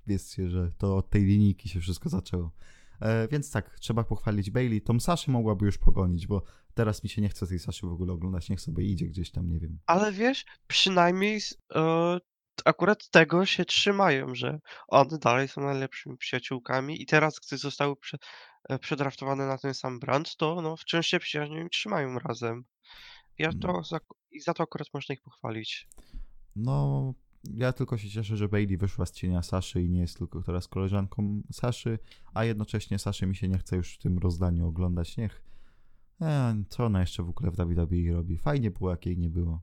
wiedzcie, 0.07 0.50
że 0.50 0.72
to 0.78 0.96
od 0.96 1.11
tej 1.11 1.24
linijki 1.24 1.68
się 1.68 1.80
wszystko 1.80 2.09
zaczęło. 2.09 2.52
E, 3.00 3.28
więc 3.28 3.50
tak, 3.50 3.78
trzeba 3.80 4.04
pochwalić 4.04 4.50
Bailey. 4.50 4.80
Tom 4.80 5.00
Saszy 5.00 5.30
mogłaby 5.30 5.66
już 5.66 5.78
pogonić, 5.78 6.26
bo 6.26 6.42
teraz 6.74 7.04
mi 7.04 7.11
się 7.11 7.22
nie 7.22 7.28
chce 7.28 7.46
tej 7.46 7.59
Saszy 7.59 7.87
w 7.87 7.92
ogóle 7.92 8.12
oglądać. 8.12 8.48
Niech 8.48 8.61
sobie 8.61 8.85
idzie 8.85 9.07
gdzieś 9.07 9.30
tam, 9.30 9.48
nie 9.48 9.61
wiem. 9.61 9.78
Ale 9.87 10.12
wiesz, 10.12 10.44
przynajmniej 10.66 11.40
e, 11.74 12.18
akurat 12.64 13.09
tego 13.11 13.47
się 13.47 13.64
trzymają, 13.64 14.35
że 14.35 14.59
one 14.88 15.19
dalej 15.19 15.49
są 15.49 15.61
najlepszymi 15.61 16.17
przyjaciółkami 16.17 17.03
i 17.03 17.07
teraz, 17.07 17.40
gdy 17.47 17.59
zostały 17.59 17.97
prze, 17.97 18.19
e, 18.69 18.79
przedraftowane 18.79 19.47
na 19.47 19.59
ten 19.59 19.75
sam 19.75 20.01
brand, 20.01 20.37
to 20.37 20.62
no, 20.62 20.77
wciąż 20.77 21.07
się 21.07 21.19
przyjaźnią 21.19 21.67
i 21.67 21.71
trzymają 21.71 22.19
razem. 22.19 22.64
Ja 23.38 23.51
to 23.53 23.73
No. 23.73 23.83
za, 23.83 24.01
i 24.31 24.40
za 24.40 24.55
to 24.55 24.62
akurat 24.62 24.88
można 24.95 25.12
ich 25.12 25.23
pochwalić. 25.23 25.88
No, 26.57 27.14
ja 27.45 27.73
tylko 27.73 27.99
się 27.99 28.11
cieszę, 28.11 28.37
że 28.37 28.49
Bailey 28.49 28.77
wyszła 28.77 29.07
z 29.07 29.12
cienia 29.12 29.43
Saszy 29.43 29.83
i 29.83 29.90
nie 29.90 30.01
jest 30.01 30.19
tylko 30.19 30.43
teraz 30.43 30.69
koleżanką 30.69 31.43
Saszy, 31.53 31.99
a 32.35 32.45
jednocześnie 32.45 32.99
Saszy 32.99 33.27
mi 33.27 33.37
się 33.37 33.49
nie 33.49 33.59
chce 33.59 33.77
już 33.77 33.95
w 33.95 33.99
tym 33.99 34.19
rozdaniu 34.19 34.67
oglądać. 34.69 35.17
Niech. 35.17 35.43
E, 36.21 36.62
co 36.69 36.85
ona 36.85 37.01
jeszcze 37.01 37.23
w 37.23 37.29
ogóle 37.29 37.51
w 37.51 37.57
WWE 37.57 38.12
robi? 38.12 38.38
Fajnie 38.38 38.71
było, 38.71 38.90
jak 38.90 39.07
jej 39.07 39.19
nie 39.19 39.31
było. 39.31 39.62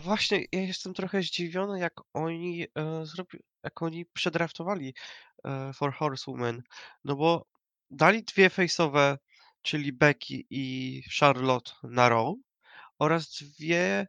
Właśnie, 0.00 0.44
ja 0.52 0.60
jestem 0.60 0.94
trochę 0.94 1.22
zdziwiony, 1.22 1.80
jak 1.80 1.92
oni 2.14 2.66
e, 2.74 3.06
zrobi, 3.06 3.38
jak 3.62 3.82
oni 3.82 4.06
przedraftowali 4.06 4.94
e, 5.44 5.72
For 5.72 5.94
Horsewomen, 5.94 6.62
no 7.04 7.16
bo 7.16 7.46
dali 7.90 8.24
dwie 8.24 8.48
face'owe, 8.48 9.16
czyli 9.62 9.92
Becky 9.92 10.44
i 10.50 11.02
Charlotte 11.20 11.72
na 11.82 12.08
Raw 12.08 12.34
oraz 12.98 13.28
dwie 13.30 14.06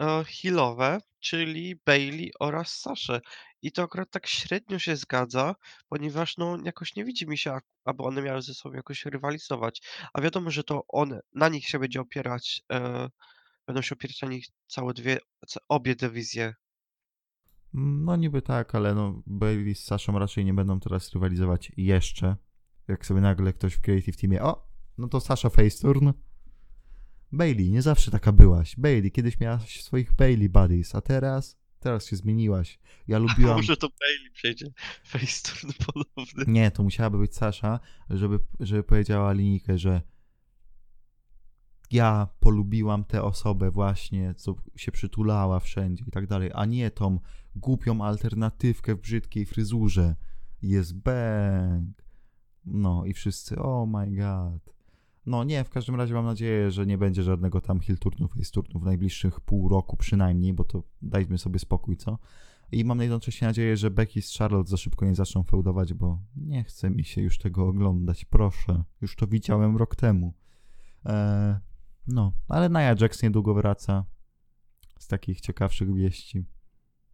e, 0.00 0.24
healowe, 0.24 0.98
czyli 1.20 1.76
Bailey 1.86 2.32
oraz 2.40 2.80
Saszę. 2.80 3.20
I 3.62 3.72
to 3.72 3.82
akurat 3.82 4.10
tak 4.10 4.26
średnio 4.26 4.78
się 4.78 4.96
zgadza, 4.96 5.54
ponieważ 5.88 6.36
no 6.36 6.58
jakoś 6.64 6.96
nie 6.96 7.04
widzi 7.04 7.26
mi 7.26 7.38
się, 7.38 7.58
aby 7.84 8.02
one 8.02 8.22
miały 8.22 8.42
ze 8.42 8.54
sobą 8.54 8.76
jakoś 8.76 9.04
rywalizować. 9.04 9.82
A 10.12 10.20
wiadomo, 10.20 10.50
że 10.50 10.64
to 10.64 10.84
one, 10.88 11.20
na 11.32 11.48
nich 11.48 11.68
się 11.68 11.78
będzie 11.78 12.00
opierać, 12.00 12.62
e, 12.72 13.08
będą 13.66 13.82
się 13.82 13.94
opierać 13.94 14.22
na 14.22 14.28
nich 14.28 14.46
całe 14.66 14.94
dwie, 14.94 15.18
obie 15.68 15.96
dywizje. 15.96 16.54
No 17.74 18.16
niby 18.16 18.42
tak, 18.42 18.74
ale 18.74 18.94
no 18.94 19.22
Bailey 19.26 19.74
z 19.74 19.84
Saszą 19.84 20.18
raczej 20.18 20.44
nie 20.44 20.54
będą 20.54 20.80
teraz 20.80 21.12
rywalizować 21.12 21.72
jeszcze. 21.76 22.36
Jak 22.88 23.06
sobie 23.06 23.20
nagle 23.20 23.52
ktoś 23.52 23.74
w 23.74 23.80
Creative 23.80 24.16
Teamie, 24.16 24.42
o, 24.42 24.68
no 24.98 25.08
to 25.08 25.20
Sasha 25.20 25.50
Faceturn. 25.50 26.10
Bailey, 27.32 27.70
nie 27.70 27.82
zawsze 27.82 28.10
taka 28.10 28.32
byłaś. 28.32 28.76
Bailey, 28.76 29.10
kiedyś 29.10 29.40
miałaś 29.40 29.82
swoich 29.82 30.12
Bailey 30.12 30.48
buddies, 30.48 30.94
a 30.94 31.00
teraz, 31.00 31.58
teraz 31.80 32.06
się 32.06 32.16
zmieniłaś. 32.16 32.78
Ja 33.08 33.18
lubiłam... 33.28 33.56
Może 33.56 33.76
to 33.76 33.88
Bailey 34.00 34.30
przejdzie 34.32 34.66
faceturn 35.04 35.72
ponowny. 35.86 36.44
Nie, 36.46 36.70
to 36.70 36.82
musiałaby 36.82 37.18
być 37.18 37.34
Sasza, 37.36 37.80
żeby, 38.10 38.38
żeby 38.60 38.82
powiedziała 38.82 39.32
linijkę, 39.32 39.78
że 39.78 40.02
ja 41.92 42.28
polubiłam 42.40 43.04
tę 43.04 43.22
osobę 43.22 43.70
właśnie, 43.70 44.34
co 44.34 44.54
się 44.76 44.92
przytulała 44.92 45.60
wszędzie 45.60 46.04
i 46.08 46.10
tak 46.10 46.26
dalej, 46.26 46.50
a 46.54 46.64
nie 46.64 46.90
tą 46.90 47.18
głupią 47.56 48.04
alternatywkę 48.04 48.94
w 48.94 49.00
brzydkiej 49.00 49.46
fryzurze. 49.46 50.16
Jest 50.62 50.94
bang. 50.94 52.02
No 52.64 53.04
i 53.04 53.12
wszyscy, 53.12 53.58
oh 53.58 53.86
my 53.86 54.16
god. 54.16 54.74
No 55.26 55.44
nie, 55.44 55.64
w 55.64 55.70
każdym 55.70 55.94
razie 55.94 56.14
mam 56.14 56.24
nadzieję, 56.24 56.70
że 56.70 56.86
nie 56.86 56.98
będzie 56.98 57.22
żadnego 57.22 57.60
tam 57.60 57.80
hill 57.80 57.98
turnu, 57.98 58.28
face 58.28 58.50
turnu 58.52 58.80
w 58.80 58.84
najbliższych 58.84 59.40
pół 59.40 59.68
roku 59.68 59.96
przynajmniej, 59.96 60.52
bo 60.52 60.64
to 60.64 60.82
dajmy 61.02 61.38
sobie 61.38 61.58
spokój, 61.58 61.96
co? 61.96 62.18
I 62.72 62.84
mam 62.84 63.00
jednocześnie 63.00 63.46
nadzieję, 63.46 63.76
że 63.76 63.90
Becky 63.90 64.22
z 64.22 64.38
Charlotte 64.38 64.70
za 64.70 64.76
szybko 64.76 65.04
nie 65.04 65.14
zaczną 65.14 65.42
feudować, 65.42 65.94
bo 65.94 66.18
nie 66.36 66.64
chce 66.64 66.90
mi 66.90 67.04
się 67.04 67.22
już 67.22 67.38
tego 67.38 67.66
oglądać, 67.66 68.24
proszę. 68.24 68.84
Już 69.00 69.16
to 69.16 69.26
widziałem 69.26 69.76
rok 69.76 69.96
temu. 69.96 70.34
Eee, 71.04 71.56
no, 72.06 72.32
ale 72.48 72.70
Nia 72.70 72.94
Jax 73.00 73.22
niedługo 73.22 73.54
wraca 73.54 74.04
z 74.98 75.06
takich 75.06 75.40
ciekawszych 75.40 75.94
wieści, 75.94 76.44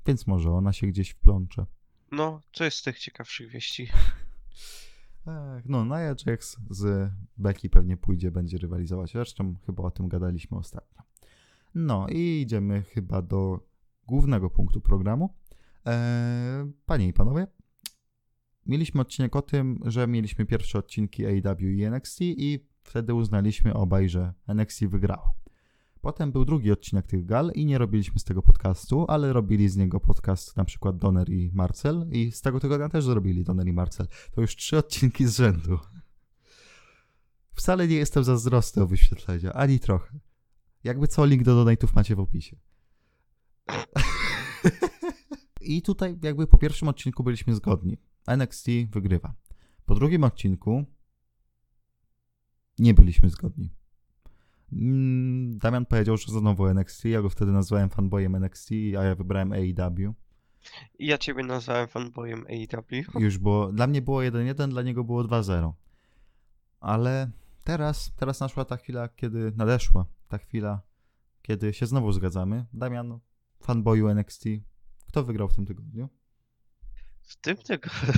więc 0.07 0.27
może 0.27 0.51
ona 0.51 0.73
się 0.73 0.87
gdzieś 0.87 1.11
wplącze. 1.11 1.67
No, 2.13 2.41
co 2.53 2.65
jest 2.65 2.77
z 2.77 2.83
tych 2.83 2.99
ciekawszych 2.99 3.51
wieści? 3.51 3.89
Ech, 5.59 5.69
no, 5.69 5.85
Nia 5.85 6.15
Jax 6.27 6.57
z 6.71 7.13
Becky 7.37 7.71
pewnie 7.71 7.97
pójdzie, 7.97 8.31
będzie 8.31 8.59
rywalizować. 8.59 9.13
Zresztą 9.13 9.55
chyba 9.67 9.83
o 9.83 9.91
tym 9.91 10.09
gadaliśmy 10.09 10.59
ostatnio. 10.59 11.03
No 11.75 12.07
i 12.09 12.41
idziemy 12.43 12.83
chyba 12.83 13.23
do 13.23 13.69
głównego 14.07 14.51
punktu 14.51 14.81
programu. 14.81 15.35
Eee, 15.85 16.73
panie 16.87 17.09
i 17.09 17.13
panowie, 17.13 17.47
mieliśmy 18.67 19.01
odcinek 19.01 19.37
o 19.37 19.43
tym, 19.43 19.81
że 19.85 20.07
mieliśmy 20.07 20.47
pierwsze 20.47 20.79
odcinki 20.79 21.27
AEW 21.27 21.61
i 21.61 21.83
NXT 21.83 22.21
i 22.21 22.67
wtedy 22.89 23.15
uznaliśmy 23.15 23.75
obaj, 23.75 24.09
że 24.09 24.33
NXT 24.47 24.85
wygrało. 24.85 25.35
Potem 26.01 26.33
był 26.33 26.45
drugi 26.45 26.73
odcinek 26.73 27.07
tych 27.07 27.25
gal 27.25 27.53
i 27.55 27.67
nie 27.67 27.79
robiliśmy 27.79 28.21
z 28.21 28.25
tego 28.25 28.43
podcastu, 28.43 29.05
ale 29.09 29.33
robili 29.33 29.69
z 29.69 29.77
niego 29.77 30.01
podcast 30.01 30.57
na 30.57 30.65
przykład 30.65 30.97
Donner 30.97 31.31
i 31.31 31.51
Marcel 31.55 32.09
i 32.13 32.33
z 32.33 32.41
tego 32.41 32.61
tygodnia 32.61 32.89
też 32.89 33.05
zrobili 33.05 33.45
Donner 33.45 33.67
i 33.67 33.73
Marcel. 33.73 34.07
To 34.31 34.41
już 34.41 34.57
trzy 34.57 34.79
odcinki 34.79 35.27
z 35.27 35.37
rzędu. 35.37 35.79
Wcale 37.53 37.89
nie 37.89 37.97
jestem 37.97 38.25
zazdrosny 38.25 38.83
o 38.83 38.87
wyświetlenia, 38.87 39.53
ani 39.53 39.81
trochę. 39.81 40.19
Jakby 40.85 41.09
co, 41.09 41.27
link 41.27 41.43
do 41.43 41.65
donate'ów 41.65 41.95
macie 41.95 42.17
w 42.17 42.21
opisie. 42.21 42.57
I 45.61 45.83
tutaj 45.83 46.19
jakby 46.23 46.47
po 46.47 46.59
pierwszym 46.59 46.89
odcinku 46.89 47.23
byliśmy 47.25 47.55
zgodni. 47.55 47.97
NXT 48.27 48.67
wygrywa. 48.91 49.35
Po 49.87 49.95
drugim 49.95 50.25
odcinku 50.25 50.85
nie 52.79 52.95
byliśmy 52.95 53.31
zgodni. 53.31 53.71
Mm, 54.73 55.59
Damian 55.59 55.87
powiedział, 55.87 56.17
że 56.17 56.33
znowu 56.33 56.67
NXT, 56.67 57.05
ja 57.05 57.23
go 57.23 57.31
wtedy 57.31 57.53
nazwałem 57.53 57.91
fanboyem 57.91 58.35
NXT, 58.35 58.71
a 58.99 59.05
ja 59.05 59.15
wybrałem 59.15 59.53
AEW. 59.53 60.15
Ja 60.99 61.19
ciebie 61.19 61.45
nazwałem 61.45 61.89
fanboyem 61.89 62.47
AEW. 62.47 63.21
Już 63.21 63.39
było, 63.39 63.73
dla 63.73 63.87
mnie 63.87 64.03
było 64.03 64.21
1-1, 64.21 64.69
dla 64.69 64.83
niego 64.83 65.05
było 65.05 65.25
2-0. 65.25 65.73
Ale 66.81 67.31
teraz, 67.65 68.13
teraz 68.17 68.41
naszła 68.41 68.65
ta 68.65 68.77
chwila, 68.77 69.09
kiedy 69.09 69.53
nadeszła 69.57 70.07
ta 70.29 70.39
chwila, 70.39 70.81
kiedy 71.43 71.73
się 71.73 71.87
znowu 71.87 72.13
zgadzamy. 72.13 72.67
Damian, 72.73 73.19
fanboyu 73.61 74.09
NXT, 74.09 74.45
kto 75.07 75.25
wygrał 75.25 75.49
w 75.49 75.55
tym 75.55 75.67
tygodniu? 75.67 76.09
W 77.23 77.37
tym 77.37 77.57
tygodniu. 77.57 78.13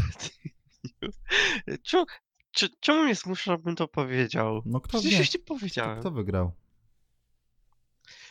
Czu, 1.82 2.04
Czy, 2.50 2.68
czemu 2.80 3.04
mnie 3.04 3.14
zmusza, 3.14 3.52
żebym 3.52 3.76
to 3.76 3.88
powiedział? 3.88 4.62
No 4.66 4.80
kto 4.80 4.88
Przecież 4.98 5.12
wie? 5.12 5.18
już 5.18 5.28
ci 5.28 5.38
powiedziałem. 5.38 6.00
kto 6.00 6.10
wygrał? 6.10 6.52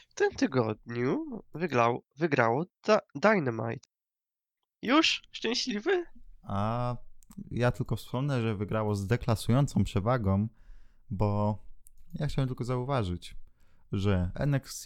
W 0.10 0.14
tym 0.14 0.32
tygodniu 0.32 1.44
wygrał, 1.54 2.04
wygrało 2.18 2.66
da, 2.84 3.00
Dynamite. 3.16 3.90
Już? 4.82 5.22
Szczęśliwy? 5.32 6.06
A 6.44 6.96
ja 7.52 7.72
tylko 7.72 7.96
wspomnę, 7.96 8.42
że 8.42 8.56
wygrało 8.56 8.96
z 8.96 9.08
deklasującą 9.08 9.84
przewagą, 9.84 10.48
bo 11.10 11.60
ja 12.14 12.28
chciałem 12.28 12.48
tylko 12.48 12.64
zauważyć, 12.64 13.36
że 13.92 14.32
NXT. 14.36 14.86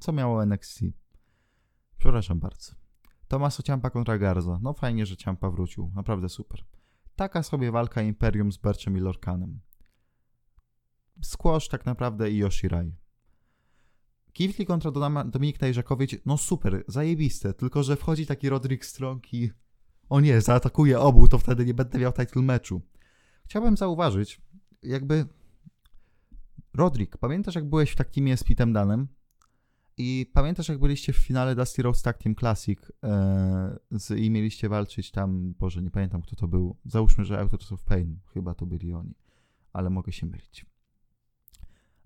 Co 0.00 0.12
miało 0.12 0.42
NXT? 0.42 0.80
Przepraszam 1.98 2.40
bardzo. 2.40 2.72
Tomaso 3.28 3.62
Ciampa 3.62 3.90
kontra 3.90 4.18
Garza. 4.18 4.58
No 4.62 4.72
fajnie, 4.72 5.06
że 5.06 5.16
Ciampa 5.16 5.50
wrócił. 5.50 5.90
Naprawdę 5.94 6.28
super. 6.28 6.64
Taka 7.16 7.42
sobie 7.42 7.70
walka 7.72 8.02
Imperium 8.02 8.52
z 8.52 8.56
Berchem 8.56 8.96
i 8.96 9.00
Lorcanem. 9.00 9.60
Squash 11.22 11.68
tak 11.68 11.86
naprawdę 11.86 12.30
i 12.30 12.36
Yoshirai. 12.36 12.94
Kifli 14.32 14.66
kontra 14.66 14.90
Dominik 15.24 15.58
Tajżakowicz, 15.58 16.16
no 16.26 16.38
super, 16.38 16.84
zajebiste, 16.88 17.54
tylko 17.54 17.82
że 17.82 17.96
wchodzi 17.96 18.26
taki 18.26 18.48
Roderick 18.48 18.84
Strong 18.84 19.34
i 19.34 19.50
o 20.08 20.20
nie, 20.20 20.40
zaatakuje 20.40 21.00
obu, 21.00 21.28
to 21.28 21.38
wtedy 21.38 21.64
nie 21.64 21.74
będę 21.74 21.98
miał 21.98 22.12
title 22.12 22.42
meczu. 22.42 22.82
Chciałbym 23.44 23.76
zauważyć, 23.76 24.40
jakby 24.82 25.26
Roderick, 26.74 27.18
pamiętasz 27.18 27.54
jak 27.54 27.68
byłeś 27.68 27.90
w 27.90 27.96
takim 27.96 28.36
z 28.36 28.44
Pitem 28.44 28.72
Danem? 28.72 29.08
I 29.96 30.30
pamiętasz 30.32 30.68
jak 30.68 30.78
byliście 30.78 31.12
w 31.12 31.16
finale 31.16 31.54
Dusty 31.54 31.82
Rose 31.82 32.02
Tag 32.02 32.18
Team 32.18 32.36
Classic 32.36 32.78
e, 33.04 33.78
z, 33.90 34.10
i 34.10 34.30
mieliście 34.30 34.68
walczyć 34.68 35.10
tam, 35.10 35.54
Boże, 35.58 35.82
nie 35.82 35.90
pamiętam 35.90 36.22
kto 36.22 36.36
to 36.36 36.48
był. 36.48 36.76
Załóżmy, 36.84 37.24
że 37.24 37.38
Authors 37.38 37.72
of 37.72 37.84
Pain, 37.84 38.18
chyba 38.34 38.54
to 38.54 38.66
byli 38.66 38.92
oni, 38.92 39.14
ale 39.72 39.90
mogę 39.90 40.12
się 40.12 40.26
mylić. 40.26 40.66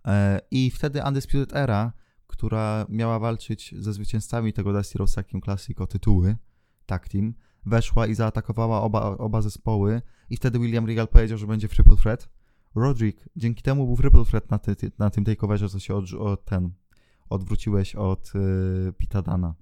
E, 0.07 0.41
I 0.51 0.71
wtedy 0.71 1.03
Undisputed 1.09 1.57
Era, 1.57 1.93
która 2.27 2.87
miała 2.89 3.19
walczyć 3.19 3.75
ze 3.79 3.93
zwycięzcami 3.93 4.53
tego 4.53 4.73
Dusty 4.73 4.99
Rose 4.99 5.15
Tag 5.15 5.29
Team 5.29 5.43
Classic 5.43 5.81
o 5.81 5.87
tytuły, 5.87 6.37
tag 6.87 7.09
team, 7.09 7.35
weszła 7.67 8.07
i 8.07 8.15
zaatakowała 8.15 8.83
oba, 8.83 9.01
oba 9.01 9.43
zespoły 9.43 10.03
i 10.31 10.37
wtedy 10.37 10.59
William 10.59 10.87
Regal 10.87 11.09
powiedział, 11.09 11.39
że 11.39 11.47
będzie 11.47 11.69
triple 11.69 11.97
threat. 11.97 12.29
Roderick, 12.75 13.29
dzięki 13.37 13.63
temu 13.63 13.87
był 13.87 13.97
triple 13.97 14.25
threat 14.25 14.51
na, 14.51 14.59
ty, 14.59 14.77
na 14.99 15.11
tym 15.11 15.25
takeoverze, 15.25 15.69
co 15.69 15.79
się 15.79 15.95
od, 16.19 16.45
ten, 16.45 16.73
odwróciłeś 17.31 17.95
od 17.95 18.33
y, 18.35 18.93
Pita 18.93 19.23
Dana. 19.23 19.55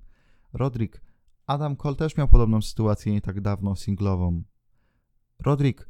Roderick, 0.52 1.00
Adam 1.46 1.76
Cole 1.76 1.96
też 1.96 2.16
miał 2.16 2.28
podobną 2.28 2.62
sytuację 2.62 3.12
nie 3.12 3.20
tak 3.20 3.40
dawno, 3.40 3.76
singlową. 3.76 4.42
Roderick, 5.38 5.88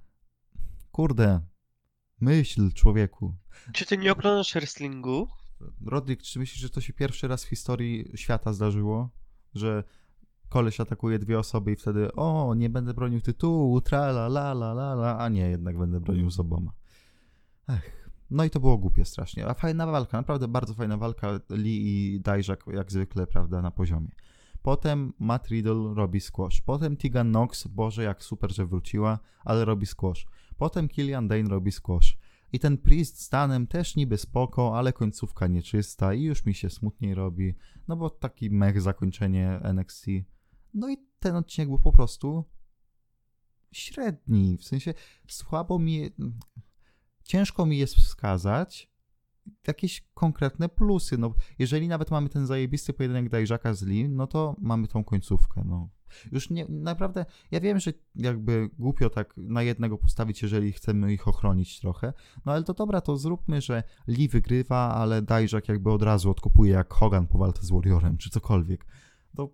kurde, 0.93 1.41
myśl 2.21 2.73
człowieku. 2.73 3.35
Czy 3.73 3.87
ty 3.87 3.99
nie 3.99 4.12
oglądasz 4.12 4.55
wrestlingu? 4.55 5.29
Roderick, 5.87 6.23
czy 6.23 6.39
myślisz, 6.39 6.61
że 6.61 6.71
to 6.71 6.81
się 6.81 6.93
pierwszy 6.93 7.29
raz 7.29 7.45
w 7.45 7.49
historii 7.49 8.12
świata 8.15 8.53
zdarzyło? 8.53 9.11
Że 9.55 9.85
koleś 10.49 10.81
atakuje 10.81 11.19
dwie 11.19 11.39
osoby 11.39 11.73
i 11.73 11.77
wtedy 11.77 12.12
o, 12.12 12.55
nie 12.55 12.71
będę 12.71 12.95
bronił 12.95 13.21
tytułu, 13.21 13.81
tra 13.81 13.99
la 13.99 14.27
la 14.27 14.51
la 14.51 14.73
la, 14.73 15.19
a 15.19 15.29
nie, 15.29 15.51
jednak 15.51 15.79
będę 15.79 16.01
bronił 16.01 16.31
z 16.31 16.41
oboma. 16.41 16.73
Ech. 17.69 18.06
No 18.31 18.45
i 18.45 18.51
to 18.51 18.61
było 18.61 18.79
głupie 18.79 19.05
strasznie. 19.05 19.47
A 19.47 19.55
fajna 19.55 19.87
walka, 19.87 20.19
naprawdę 20.19 20.49
bardzo 20.49 20.75
fajna 20.75 20.97
walka. 20.97 21.41
Lee 21.51 21.83
i 21.87 22.21
Dijak 22.21 22.65
jak 22.67 22.93
zwykle, 22.93 23.27
prawda, 23.27 23.62
na 23.62 23.71
poziomie. 23.71 24.09
Potem 24.62 25.12
Matt 25.19 25.49
Riddle 25.49 25.95
robi 25.95 26.21
squash. 26.21 26.61
Potem 26.61 26.97
Tegan 26.97 27.29
Knox, 27.29 27.67
Boże, 27.67 28.03
jak 28.03 28.23
super, 28.23 28.55
że 28.55 28.67
wróciła, 28.67 29.19
ale 29.45 29.65
robi 29.65 29.87
squash. 29.87 30.27
Potem 30.57 30.89
Killian 30.89 31.29
Dane 31.29 31.49
robi 31.49 31.73
squash. 31.73 32.19
I 32.53 32.59
ten 32.59 32.79
Priest 32.79 33.21
z 33.21 33.29
Tanem 33.29 33.67
też 33.67 33.97
niby 33.97 34.19
spoko, 34.19 34.79
ale 34.79 34.93
końcówka 34.93 35.47
nieczysta 35.47 36.15
i 36.15 36.23
już 36.23 36.45
mi 36.45 36.55
się 36.55 36.71
smutniej 36.71 37.15
robi, 37.15 37.55
no 37.89 37.97
bo 37.97 38.11
taki 38.11 38.51
mech 38.51 38.83
zakończenie 38.83 39.61
NXT. 39.75 40.07
No 40.75 40.91
i 40.91 40.97
ten 41.19 41.37
odcinek 41.37 41.69
był 41.69 41.79
po 41.79 41.93
prostu 41.93 42.45
średni, 43.73 44.57
w 44.57 44.65
sensie 44.65 44.95
słabo 45.29 45.79
mi... 45.79 46.11
Ciężko 47.27 47.67
mi 47.67 47.79
jest 47.79 47.95
wskazać 47.95 48.91
jakieś 49.67 50.09
konkretne 50.15 50.69
plusy, 50.69 51.19
no 51.19 51.35
jeżeli 51.59 51.89
nawet 51.89 52.11
mamy 52.11 52.29
ten 52.29 52.47
zajebisty 52.47 52.93
pojedynek 52.93 53.29
Dajżaka 53.29 53.75
z 53.75 53.83
Lee, 53.83 54.09
no 54.09 54.27
to 54.27 54.57
mamy 54.59 54.89
tą 54.89 55.05
końcówkę, 55.05 55.62
no. 55.67 55.89
Już 56.33 56.51
nie, 56.51 56.67
naprawdę, 56.69 57.27
ja 57.51 57.61
wiem, 57.61 57.81
że 57.81 57.93
jakby 58.15 58.71
głupio 58.79 59.11
tak 59.11 59.35
na 59.37 59.62
jednego 59.62 59.99
postawić, 59.99 60.43
jeżeli 60.43 60.73
chcemy 60.73 61.12
ich 61.12 61.29
ochronić 61.29 61.81
trochę, 61.81 62.12
no 62.47 62.53
ale 62.53 62.62
to 62.62 62.75
dobra, 62.75 63.01
to 63.01 63.17
zróbmy, 63.17 63.61
że 63.61 63.83
Lee 64.07 64.29
wygrywa, 64.29 64.95
ale 64.95 65.23
Dajżak 65.23 65.69
jakby 65.69 65.91
od 65.91 66.03
razu 66.03 66.31
odkupuje 66.31 66.73
jak 66.73 66.95
Hogan 66.95 67.27
po 67.27 67.39
walce 67.39 67.62
z 67.62 67.71
Warriorem, 67.71 68.17
czy 68.19 68.31
cokolwiek. 68.31 68.87
To 69.37 69.51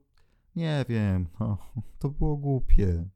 nie 0.56 0.84
wiem, 0.88 1.28
no, 1.40 1.58
to 1.98 2.08
było 2.10 2.36
głupie. 2.36 3.08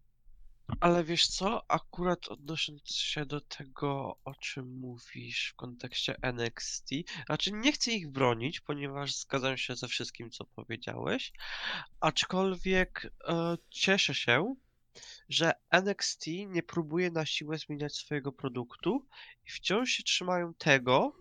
Ale 0.81 1.05
wiesz 1.05 1.27
co, 1.27 1.71
akurat 1.71 2.29
odnosząc 2.29 2.91
się 2.91 3.27
do 3.27 3.41
tego, 3.41 4.19
o 4.25 4.35
czym 4.35 4.79
mówisz 4.79 5.49
w 5.53 5.57
kontekście 5.57 6.17
NXT, 6.23 6.91
znaczy 7.27 7.53
nie 7.53 7.73
chcę 7.73 7.93
ich 7.93 8.09
bronić, 8.09 8.61
ponieważ 8.61 9.15
zgadzam 9.15 9.57
się 9.57 9.77
ze 9.77 9.89
wszystkim, 9.89 10.31
co 10.31 10.45
powiedziałeś, 10.45 11.33
aczkolwiek 12.01 13.13
e, 13.29 13.57
cieszę 13.71 14.15
się, 14.15 14.55
że 15.29 15.53
NXT 15.71 16.27
nie 16.27 16.63
próbuje 16.63 17.11
na 17.11 17.27
siłę 17.27 17.59
zmieniać 17.59 17.95
swojego 17.97 18.33
produktu 18.33 19.07
i 19.45 19.51
wciąż 19.51 19.91
się 19.91 20.03
trzymają 20.03 20.55
tego, 20.55 21.17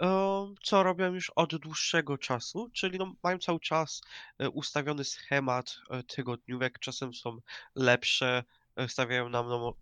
e, 0.00 0.54
co 0.62 0.82
robią 0.82 1.14
już 1.14 1.30
od 1.30 1.56
dłuższego 1.56 2.18
czasu, 2.18 2.70
czyli 2.72 2.98
no, 2.98 3.14
mają 3.22 3.38
cały 3.38 3.60
czas 3.60 4.00
e, 4.38 4.50
ustawiony 4.50 5.04
schemat 5.04 5.76
e, 5.90 6.02
tygodniówek, 6.02 6.78
czasem 6.78 7.14
są 7.14 7.38
lepsze, 7.74 8.44
stawiają 8.88 9.28
nam 9.28 9.48
no, 9.48 9.74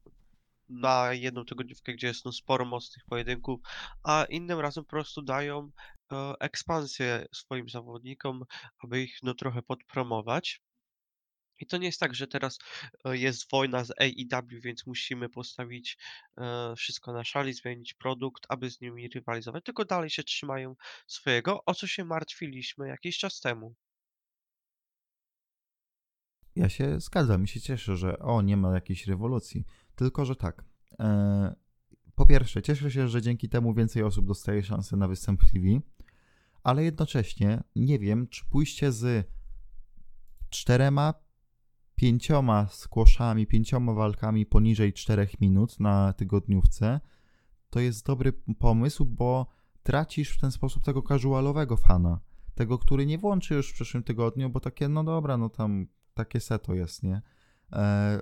na 0.68 1.12
jedną 1.12 1.44
tygodniówkę, 1.44 1.94
gdzie 1.94 2.06
jest 2.06 2.24
no, 2.24 2.32
sporo 2.32 2.64
mocnych 2.64 3.04
pojedynków, 3.04 3.60
a 4.02 4.24
innym 4.24 4.60
razem 4.60 4.84
po 4.84 4.90
prostu 4.90 5.22
dają 5.22 5.70
e, 6.12 6.32
ekspansję 6.40 7.26
swoim 7.34 7.68
zawodnikom, 7.68 8.44
aby 8.78 9.02
ich 9.02 9.18
no, 9.22 9.34
trochę 9.34 9.62
podpromować. 9.62 10.62
I 11.58 11.66
to 11.66 11.76
nie 11.76 11.86
jest 11.86 12.00
tak, 12.00 12.14
że 12.14 12.26
teraz 12.26 12.58
e, 13.04 13.16
jest 13.16 13.50
wojna 13.50 13.84
z 13.84 13.90
AEW, 13.90 14.60
więc 14.60 14.86
musimy 14.86 15.28
postawić 15.28 15.98
e, 16.38 16.74
wszystko 16.76 17.12
na 17.12 17.24
szali, 17.24 17.52
zmienić 17.52 17.94
produkt, 17.94 18.46
aby 18.48 18.70
z 18.70 18.80
nimi 18.80 19.08
rywalizować, 19.08 19.64
tylko 19.64 19.84
dalej 19.84 20.10
się 20.10 20.22
trzymają 20.22 20.76
swojego, 21.06 21.64
o 21.64 21.74
co 21.74 21.86
się 21.86 22.04
martwiliśmy 22.04 22.88
jakiś 22.88 23.18
czas 23.18 23.40
temu. 23.40 23.74
Ja 26.56 26.68
się 26.68 27.00
zgadzam 27.00 27.44
i 27.44 27.48
się 27.48 27.60
cieszę, 27.60 27.96
że 27.96 28.18
o, 28.18 28.42
nie 28.42 28.56
ma 28.56 28.74
jakiejś 28.74 29.06
rewolucji. 29.06 29.64
Tylko, 29.94 30.24
że 30.24 30.36
tak. 30.36 30.64
E, 31.00 31.54
po 32.14 32.26
pierwsze, 32.26 32.62
cieszę 32.62 32.90
się, 32.90 33.08
że 33.08 33.22
dzięki 33.22 33.48
temu 33.48 33.74
więcej 33.74 34.02
osób 34.02 34.26
dostaje 34.26 34.62
szansę 34.62 34.96
na 34.96 35.08
występ 35.08 35.42
w 35.42 35.52
TV, 35.52 35.66
ale 36.62 36.84
jednocześnie 36.84 37.62
nie 37.76 37.98
wiem, 37.98 38.28
czy 38.28 38.44
pójście 38.44 38.92
z 38.92 39.28
czterema, 40.50 41.14
pięcioma 41.94 42.66
skłoszami, 42.70 43.46
pięcioma 43.46 43.92
walkami 43.92 44.46
poniżej 44.46 44.92
czterech 44.92 45.40
minut 45.40 45.80
na 45.80 46.12
tygodniówce 46.12 47.00
to 47.72 47.80
jest 47.80 48.06
dobry 48.06 48.32
pomysł, 48.58 49.04
bo 49.04 49.46
tracisz 49.82 50.30
w 50.30 50.40
ten 50.40 50.52
sposób 50.52 50.84
tego 50.84 51.02
casualowego 51.02 51.76
fana. 51.76 52.20
Tego, 52.54 52.78
który 52.78 53.06
nie 53.06 53.18
włączy 53.18 53.54
już 53.54 53.70
w 53.70 53.74
przyszłym 53.74 54.02
tygodniu, 54.02 54.50
bo 54.50 54.60
takie, 54.60 54.88
no 54.88 55.04
dobra, 55.04 55.36
no 55.36 55.48
tam 55.48 55.86
takie 56.14 56.40
seto 56.40 56.74
jest, 56.74 57.02
nie? 57.02 57.22
E, 57.72 58.20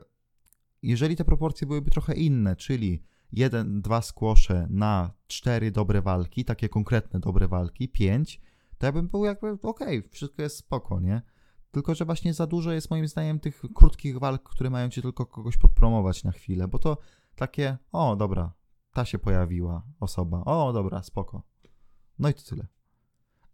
jeżeli 0.82 1.16
te 1.16 1.24
proporcje 1.24 1.66
byłyby 1.66 1.90
trochę 1.90 2.14
inne, 2.14 2.56
czyli 2.56 3.02
jeden, 3.32 3.82
dwa 3.82 4.02
skłosze 4.02 4.66
na 4.70 5.10
cztery 5.26 5.70
dobre 5.70 6.02
walki, 6.02 6.44
takie 6.44 6.68
konkretne 6.68 7.20
dobre 7.20 7.48
walki, 7.48 7.88
pięć, 7.88 8.40
to 8.78 8.86
ja 8.86 8.92
bym 8.92 9.08
był 9.08 9.24
jakby 9.24 9.50
okej, 9.50 9.98
okay, 9.98 10.10
wszystko 10.10 10.42
jest 10.42 10.56
spoko, 10.56 11.00
nie? 11.00 11.22
Tylko, 11.70 11.94
że 11.94 12.04
właśnie 12.04 12.34
za 12.34 12.46
dużo 12.46 12.72
jest 12.72 12.90
moim 12.90 13.08
zdaniem 13.08 13.40
tych 13.40 13.62
krótkich 13.74 14.18
walk, 14.18 14.42
które 14.42 14.70
mają 14.70 14.88
ci 14.88 15.02
tylko 15.02 15.26
kogoś 15.26 15.56
podpromować 15.56 16.24
na 16.24 16.32
chwilę, 16.32 16.68
bo 16.68 16.78
to 16.78 16.98
takie, 17.36 17.78
o 17.92 18.16
dobra, 18.16 18.52
ta 18.92 19.04
się 19.04 19.18
pojawiła 19.18 19.82
osoba, 20.00 20.44
o 20.44 20.72
dobra, 20.72 21.02
spoko. 21.02 21.42
No 22.18 22.28
i 22.28 22.34
to 22.34 22.42
tyle. 22.42 22.66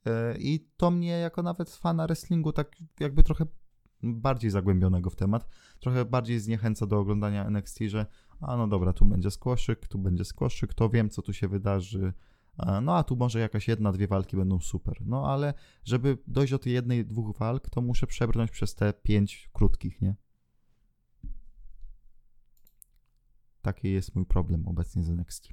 E, 0.07 0.39
I 0.39 0.69
to 0.77 0.91
mnie 0.91 1.19
jako 1.19 1.43
nawet 1.43 1.71
fana 1.71 2.07
wrestlingu 2.07 2.53
tak 2.53 2.77
jakby 3.01 3.23
trochę 3.23 3.47
bardziej 4.03 4.51
zagłębionego 4.51 5.11
w 5.11 5.17
temat, 5.17 5.49
trochę 5.81 6.05
bardziej 6.05 6.41
zniechęca 6.41 6.87
do 6.87 6.99
oglądania 6.99 7.47
NXT, 7.47 7.79
że 7.87 8.07
a 8.41 8.57
no 8.57 8.69
dobra, 8.69 8.93
tu 8.93 9.05
będzie 9.05 9.31
skłoszyk, 9.31 9.89
tu 9.89 9.99
będzie 9.99 10.25
skłoszyk, 10.25 10.75
to 10.75 10.89
wiem, 10.89 11.11
co 11.11 11.23
tu 11.23 11.33
się 11.33 11.49
wydarzy, 11.49 12.13
no 12.83 12.97
a 12.97 13.05
tu 13.05 13.17
może 13.17 13.41
jakaś 13.41 13.69
jedna, 13.69 13.93
dwie 13.93 14.09
walki 14.09 14.37
będą 14.37 14.61
super. 14.61 14.97
No 15.07 15.33
ale 15.33 15.55
żeby 15.85 16.19
dojść 16.27 16.51
do 16.51 16.59
tej 16.59 16.73
jednej, 16.73 17.07
dwóch 17.07 17.39
walk, 17.39 17.71
to 17.71 17.83
muszę 17.83 18.07
przebrnąć 18.07 18.51
przez 18.51 18.75
te 18.75 18.93
pięć 18.93 19.51
krótkich, 19.53 20.03
nie? 20.03 20.15
taki 23.67 23.93
jest 23.93 24.15
mój 24.15 24.27
problem 24.27 24.69
obecnie 24.69 25.03
z 25.03 25.11
NXT. 25.11 25.49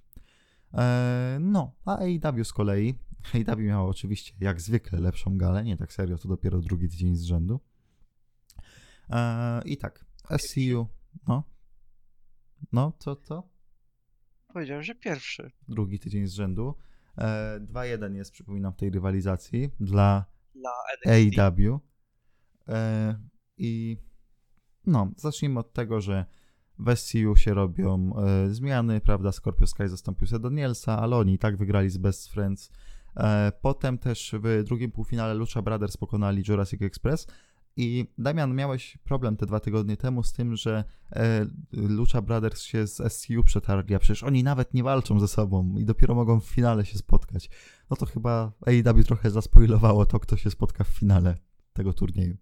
E, 0.73 1.37
no, 1.41 1.75
a 1.85 1.97
AEW 1.97 2.45
z 2.45 2.53
kolei, 2.53 2.93
AEW 3.33 3.59
miało 3.59 3.89
oczywiście 3.89 4.33
jak 4.39 4.61
zwykle 4.61 4.99
lepszą 4.99 5.37
galę, 5.37 5.63
nie 5.63 5.77
tak 5.77 5.93
serio, 5.93 6.17
to 6.17 6.27
dopiero 6.27 6.59
drugi 6.59 6.89
tydzień 6.89 7.15
z 7.15 7.23
rzędu. 7.23 7.59
E, 9.09 9.61
I 9.65 9.77
tak, 9.77 10.05
SCU, 10.37 10.87
no, 11.27 11.43
no, 12.71 12.93
co, 12.99 13.15
co? 13.15 13.49
Powiedziałem, 14.47 14.83
że 14.83 14.95
pierwszy. 14.95 15.51
Drugi 15.67 15.99
tydzień 15.99 16.27
z 16.27 16.33
rzędu. 16.33 16.75
E, 17.17 17.59
2-1 17.59 18.15
jest, 18.15 18.31
przypominam, 18.31 18.73
w 18.73 18.77
tej 18.77 18.89
rywalizacji 18.89 19.71
dla 19.79 20.25
Dla. 20.55 20.71
AEW. 21.05 21.79
E, 22.67 23.15
I 23.57 23.97
no, 24.85 25.11
zacznijmy 25.17 25.59
od 25.59 25.73
tego, 25.73 26.01
że 26.01 26.25
w 26.79 26.95
SCU 26.95 27.35
się 27.35 27.53
robią 27.53 28.13
e, 28.17 28.49
zmiany, 28.49 29.01
prawda? 29.01 29.31
Scorpio 29.31 29.67
Sky 29.67 29.89
zastąpił 29.89 30.27
się 30.27 30.39
Danielsa, 30.39 30.99
ale 30.99 31.15
oni 31.15 31.33
i 31.33 31.37
tak 31.37 31.57
wygrali 31.57 31.89
z 31.89 31.97
Best 31.97 32.31
Friends. 32.31 32.71
E, 33.17 33.51
potem 33.61 33.97
też 33.97 34.35
w 34.39 34.63
drugim 34.63 34.91
półfinale 34.91 35.33
Lucha 35.33 35.61
Brothers 35.61 35.97
pokonali 35.97 36.43
Jurassic 36.47 36.81
Express. 36.81 37.27
I 37.75 38.05
Damian, 38.17 38.55
miałeś 38.55 38.97
problem 39.03 39.37
te 39.37 39.45
dwa 39.45 39.59
tygodnie 39.59 39.97
temu 39.97 40.23
z 40.23 40.33
tym, 40.33 40.55
że 40.55 40.83
e, 41.11 41.45
Lucha 41.71 42.21
Brothers 42.21 42.61
się 42.63 42.87
z 42.87 43.13
SCU 43.13 43.43
przetarli, 43.43 43.95
a 43.95 43.99
przecież 43.99 44.23
oni 44.23 44.43
nawet 44.43 44.73
nie 44.73 44.83
walczą 44.83 45.19
ze 45.19 45.27
sobą 45.27 45.75
i 45.77 45.85
dopiero 45.85 46.15
mogą 46.15 46.39
w 46.39 46.45
finale 46.45 46.85
się 46.85 46.97
spotkać. 46.97 47.49
No 47.89 47.97
to 47.97 48.05
chyba 48.05 48.51
AEW 48.65 49.03
trochę 49.07 49.31
zaspoilowało 49.31 50.05
to, 50.05 50.19
kto 50.19 50.37
się 50.37 50.51
spotka 50.51 50.83
w 50.83 50.87
finale 50.87 51.37
tego 51.73 51.93
turnieju. 51.93 52.37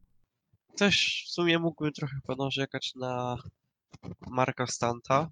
Też 0.77 1.25
w 1.27 1.32
sumie 1.32 1.59
mógłbym 1.59 1.93
trochę 1.93 2.15
ponarzekać 2.23 2.93
na 2.95 3.38
Marka 4.32 4.67
Stanta. 4.67 5.29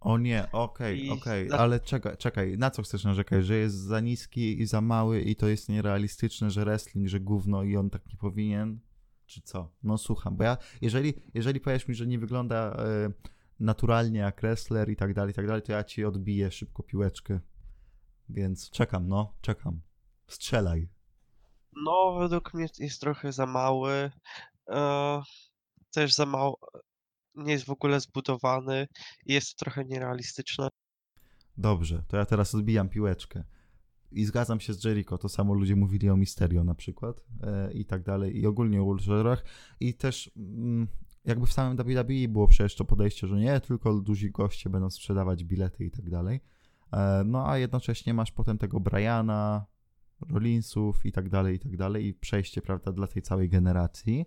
O 0.00 0.18
nie, 0.18 0.46
okej, 0.52 1.06
I 1.06 1.10
okej, 1.10 1.48
na- 1.48 1.58
ale 1.58 1.80
czekaj, 1.80 2.16
czekaj, 2.16 2.58
na 2.58 2.70
co 2.70 2.82
chcesz 2.82 3.04
narzekać, 3.04 3.46
że 3.46 3.56
jest 3.56 3.76
za 3.76 4.00
niski 4.00 4.60
i 4.60 4.66
za 4.66 4.80
mały 4.80 5.20
i 5.22 5.36
to 5.36 5.48
jest 5.48 5.68
nierealistyczne, 5.68 6.50
że 6.50 6.64
wrestling, 6.64 7.08
że 7.08 7.20
gówno 7.20 7.62
i 7.62 7.76
on 7.76 7.90
tak 7.90 8.06
nie 8.06 8.16
powinien, 8.16 8.80
czy 9.26 9.40
co? 9.42 9.72
No 9.82 9.98
słucham, 9.98 10.36
bo 10.36 10.44
ja, 10.44 10.56
jeżeli, 10.80 11.14
jeżeli 11.34 11.60
powiesz 11.60 11.88
mi, 11.88 11.94
że 11.94 12.06
nie 12.06 12.18
wygląda 12.18 12.56
e, 12.56 13.12
naturalnie 13.60 14.18
jak 14.18 14.40
wrestler 14.40 14.90
i 14.90 14.96
tak 14.96 15.14
dalej, 15.14 15.30
i 15.30 15.34
tak 15.34 15.46
dalej, 15.46 15.62
to 15.62 15.72
ja 15.72 15.84
ci 15.84 16.04
odbiję 16.04 16.50
szybko 16.50 16.82
piłeczkę, 16.82 17.40
więc 18.28 18.70
czekam, 18.70 19.08
no, 19.08 19.34
czekam, 19.40 19.80
strzelaj. 20.26 20.88
No, 21.76 22.16
według 22.18 22.54
mnie 22.54 22.66
jest 22.78 23.00
trochę 23.00 23.32
za 23.32 23.46
mały. 23.46 24.10
E, 24.70 25.22
też 25.90 26.14
za 26.14 26.26
mało. 26.26 26.58
Nie 27.34 27.52
jest 27.52 27.64
w 27.64 27.70
ogóle 27.70 28.00
zbudowany. 28.00 28.86
i 29.26 29.32
Jest 29.32 29.56
trochę 29.58 29.84
nierealistyczne. 29.84 30.68
Dobrze, 31.56 32.02
to 32.08 32.16
ja 32.16 32.24
teraz 32.24 32.54
odbijam 32.54 32.88
piłeczkę. 32.88 33.44
I 34.14 34.24
zgadzam 34.24 34.60
się 34.60 34.74
z 34.74 34.84
Jericho, 34.84 35.18
to 35.18 35.28
samo 35.28 35.54
ludzie 35.54 35.76
mówili 35.76 36.10
o 36.10 36.16
Mysterio 36.16 36.64
na 36.64 36.74
przykład 36.74 37.20
e, 37.42 37.72
i 37.72 37.84
tak 37.84 38.02
dalej, 38.02 38.40
i 38.40 38.46
ogólnie 38.46 38.80
o 38.80 38.84
Ulcerach. 38.84 39.44
I 39.80 39.94
też 39.94 40.30
mm, 40.36 40.88
jakby 41.24 41.46
w 41.46 41.52
samym 41.52 41.76
WWE 41.76 42.28
było 42.28 42.46
przecież 42.46 42.76
to 42.76 42.84
podejście, 42.84 43.26
że 43.26 43.36
nie 43.36 43.60
tylko 43.60 43.94
duzi 43.94 44.30
goście 44.30 44.70
będą 44.70 44.90
sprzedawać 44.90 45.44
bilety 45.44 45.84
i 45.84 45.90
tak 45.90 46.10
dalej. 46.10 46.40
E, 46.92 47.22
no 47.26 47.48
a 47.48 47.58
jednocześnie 47.58 48.14
masz 48.14 48.32
potem 48.32 48.58
tego 48.58 48.80
Briana, 48.80 49.66
Rollinsów 50.30 51.06
i 51.06 51.12
tak 51.12 51.28
dalej, 51.28 51.56
i 51.56 51.58
tak 51.58 51.76
dalej, 51.76 52.06
i 52.06 52.14
przejście, 52.14 52.62
prawda, 52.62 52.92
dla 52.92 53.06
tej 53.06 53.22
całej 53.22 53.48
generacji. 53.48 54.26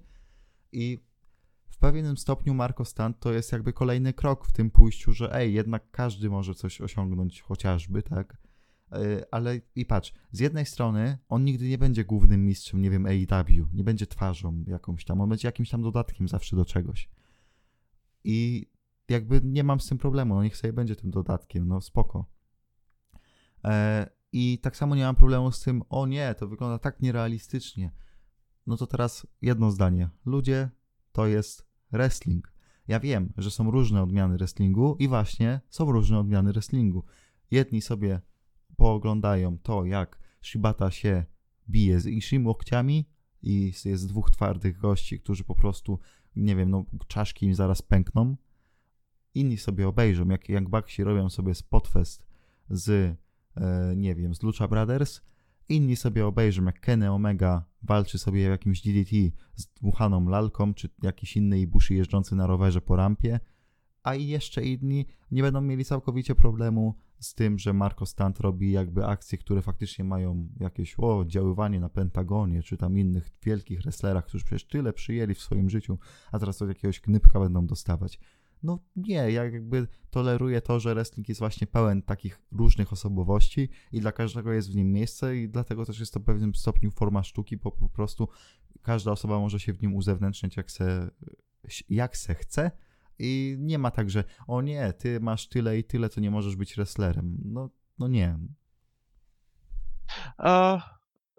I 0.71 0.99
w 1.67 1.77
pewnym 1.77 2.17
stopniu 2.17 2.53
Marco 2.53 2.85
Stunt 2.85 3.19
to 3.19 3.33
jest 3.33 3.51
jakby 3.51 3.73
kolejny 3.73 4.13
krok 4.13 4.45
w 4.45 4.51
tym 4.51 4.71
pójściu, 4.71 5.13
że 5.13 5.35
ej, 5.35 5.53
jednak 5.53 5.91
każdy 5.91 6.29
może 6.29 6.55
coś 6.55 6.81
osiągnąć 6.81 7.41
chociażby, 7.41 8.03
tak? 8.03 8.46
Yy, 8.91 9.25
Ale 9.31 9.59
i 9.75 9.85
patrz, 9.85 10.13
z 10.31 10.39
jednej 10.39 10.65
strony 10.65 11.17
on 11.29 11.43
nigdy 11.43 11.69
nie 11.69 11.77
będzie 11.77 12.05
głównym 12.05 12.45
mistrzem, 12.45 12.81
nie 12.81 12.89
wiem, 12.89 13.05
AEW, 13.05 13.73
nie 13.73 13.83
będzie 13.83 14.07
twarzą 14.07 14.63
jakąś 14.67 15.05
tam, 15.05 15.21
on 15.21 15.29
będzie 15.29 15.47
jakimś 15.47 15.69
tam 15.69 15.81
dodatkiem 15.81 16.27
zawsze 16.27 16.55
do 16.55 16.65
czegoś. 16.65 17.09
I 18.23 18.69
jakby 19.09 19.41
nie 19.43 19.63
mam 19.63 19.79
z 19.79 19.87
tym 19.87 19.97
problemu, 19.97 20.35
no 20.35 20.43
niech 20.43 20.57
sobie 20.57 20.73
będzie 20.73 20.95
tym 20.95 21.11
dodatkiem, 21.11 21.67
no 21.67 21.81
spoko. 21.81 22.25
E, 23.63 24.09
I 24.31 24.59
tak 24.59 24.77
samo 24.77 24.95
nie 24.95 25.03
mam 25.03 25.15
problemu 25.15 25.51
z 25.51 25.61
tym, 25.61 25.83
o 25.89 26.07
nie, 26.07 26.35
to 26.35 26.47
wygląda 26.47 26.79
tak 26.79 27.01
nierealistycznie. 27.01 27.91
No 28.67 28.77
to 28.77 28.87
teraz 28.87 29.27
jedno 29.41 29.71
zdanie. 29.71 30.09
Ludzie, 30.25 30.69
to 31.11 31.27
jest 31.27 31.67
wrestling. 31.91 32.53
Ja 32.87 32.99
wiem, 32.99 33.33
że 33.37 33.51
są 33.51 33.71
różne 33.71 34.03
odmiany 34.03 34.37
wrestlingu 34.37 34.95
i 34.99 35.07
właśnie 35.07 35.61
są 35.69 35.91
różne 35.91 36.19
odmiany 36.19 36.53
wrestlingu. 36.53 37.03
Jedni 37.51 37.81
sobie 37.81 38.21
pooglądają 38.77 39.57
to, 39.57 39.85
jak 39.85 40.19
Shibata 40.41 40.91
się 40.91 41.25
bije 41.69 41.99
z 41.99 42.05
Ishim 42.07 42.47
łokciami 42.47 43.09
i 43.41 43.73
jest 43.85 44.07
dwóch 44.07 44.31
twardych 44.31 44.77
gości, 44.77 45.19
którzy 45.19 45.43
po 45.43 45.55
prostu, 45.55 45.99
nie 46.35 46.55
wiem, 46.55 46.69
no 46.69 46.85
czaszki 47.07 47.45
im 47.45 47.55
zaraz 47.55 47.81
pękną. 47.81 48.35
Inni 49.33 49.57
sobie 49.57 49.87
obejrzą, 49.87 50.27
jak, 50.27 50.49
jak 50.49 50.69
Baxi 50.69 51.03
robią 51.03 51.29
sobie 51.29 51.55
spotfest 51.55 52.27
z, 52.69 53.17
e, 53.55 53.93
nie 53.95 54.15
wiem, 54.15 54.35
z 54.35 54.43
Lucha 54.43 54.67
Brothers. 54.67 55.21
Inni 55.69 55.95
sobie 55.95 56.25
obejrzą, 56.25 56.65
jak 56.65 56.79
Kenny 56.79 57.11
Omega 57.11 57.65
walczy 57.83 58.17
sobie 58.17 58.47
w 58.47 58.49
jakimś 58.49 58.81
DDT 58.81 59.11
z 59.55 59.67
dmuchaną 59.67 60.29
lalką, 60.29 60.73
czy 60.73 60.89
jakiś 61.03 61.37
inny 61.37 61.59
Ibushi 61.59 61.95
jeżdżący 61.95 62.35
na 62.35 62.47
rowerze 62.47 62.81
po 62.81 62.95
rampie, 62.95 63.39
a 64.03 64.15
i 64.15 64.27
jeszcze 64.27 64.65
inni 64.65 65.05
nie 65.31 65.41
będą 65.41 65.61
mieli 65.61 65.85
całkowicie 65.85 66.35
problemu 66.35 66.95
z 67.19 67.33
tym, 67.33 67.59
że 67.59 67.73
Marco 67.73 68.05
Stunt 68.05 68.39
robi 68.39 68.71
jakby 68.71 69.05
akcje, 69.05 69.37
które 69.37 69.61
faktycznie 69.61 70.05
mają 70.05 70.49
jakieś 70.59 70.99
o, 70.99 71.17
oddziaływanie 71.17 71.79
na 71.79 71.89
Pentagonie, 71.89 72.63
czy 72.63 72.77
tam 72.77 72.97
innych 72.97 73.29
wielkich 73.43 73.81
wrestlerach, 73.81 74.25
którzy 74.25 74.45
przecież 74.45 74.67
tyle 74.67 74.93
przyjęli 74.93 75.33
w 75.33 75.41
swoim 75.41 75.69
życiu, 75.69 75.99
a 76.31 76.39
teraz 76.39 76.61
od 76.61 76.69
jakiegoś 76.69 76.99
knypka 76.99 77.39
będą 77.39 77.65
dostawać. 77.67 78.19
No 78.63 78.79
nie, 78.95 79.13
ja 79.13 79.43
jakby 79.43 79.87
toleruję 80.09 80.61
to, 80.61 80.79
że 80.79 80.93
wrestling 80.93 81.29
jest 81.29 81.39
właśnie 81.39 81.67
pełen 81.67 82.01
takich 82.01 82.41
różnych 82.51 82.93
osobowości 82.93 83.69
i 83.91 84.01
dla 84.01 84.11
każdego 84.11 84.53
jest 84.53 84.71
w 84.71 84.75
nim 84.75 84.91
miejsce 84.91 85.37
i 85.37 85.49
dlatego 85.49 85.85
też 85.85 85.99
jest 85.99 86.13
to 86.13 86.19
w 86.19 86.23
pewnym 86.23 86.55
stopniu 86.55 86.91
forma 86.91 87.23
sztuki, 87.23 87.57
bo 87.57 87.71
po 87.71 87.89
prostu 87.89 88.27
każda 88.81 89.11
osoba 89.11 89.39
może 89.39 89.59
się 89.59 89.73
w 89.73 89.81
nim 89.81 89.95
uzewnętrzniać 89.95 90.57
jak 90.57 90.71
se, 90.71 91.09
jak 91.89 92.17
se 92.17 92.35
chce 92.35 92.71
i 93.19 93.55
nie 93.59 93.77
ma 93.77 93.91
tak, 93.91 94.09
że 94.09 94.23
o 94.47 94.61
nie, 94.61 94.93
ty 94.93 95.19
masz 95.19 95.47
tyle 95.47 95.77
i 95.77 95.83
tyle, 95.83 96.09
to 96.09 96.21
nie 96.21 96.31
możesz 96.31 96.55
być 96.55 96.75
wrestlerem. 96.75 97.37
No, 97.45 97.69
no 97.99 98.07
nie. 98.07 98.37
E, 100.39 100.81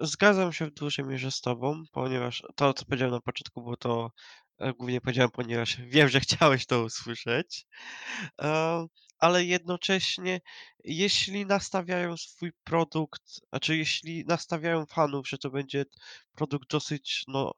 zgadzam 0.00 0.52
się 0.52 0.66
w 0.66 0.74
dużej 0.74 1.04
mierze 1.04 1.30
z 1.30 1.40
tobą, 1.40 1.84
ponieważ 1.92 2.42
to, 2.54 2.74
co 2.74 2.84
powiedziałem 2.84 3.14
na 3.14 3.20
początku, 3.20 3.62
było 3.62 3.76
to 3.76 4.12
e, 4.58 4.72
głównie 4.72 5.00
powiedziałem, 5.00 5.30
ponieważ 5.30 5.76
wiem, 5.94 6.08
że 6.08 6.20
chciałeś 6.20 6.66
to 6.66 6.84
usłyszeć. 6.84 7.66
E, 8.42 8.86
ale 9.18 9.44
jednocześnie, 9.44 10.40
jeśli 10.84 11.46
nastawiają 11.46 12.16
swój 12.16 12.52
produkt, 12.64 13.22
znaczy 13.48 13.76
jeśli 13.76 14.24
nastawiają 14.24 14.86
fanów, 14.86 15.28
że 15.28 15.38
to 15.38 15.50
będzie 15.50 15.84
produkt 16.34 16.70
dosyć, 16.70 17.24
no, 17.28 17.52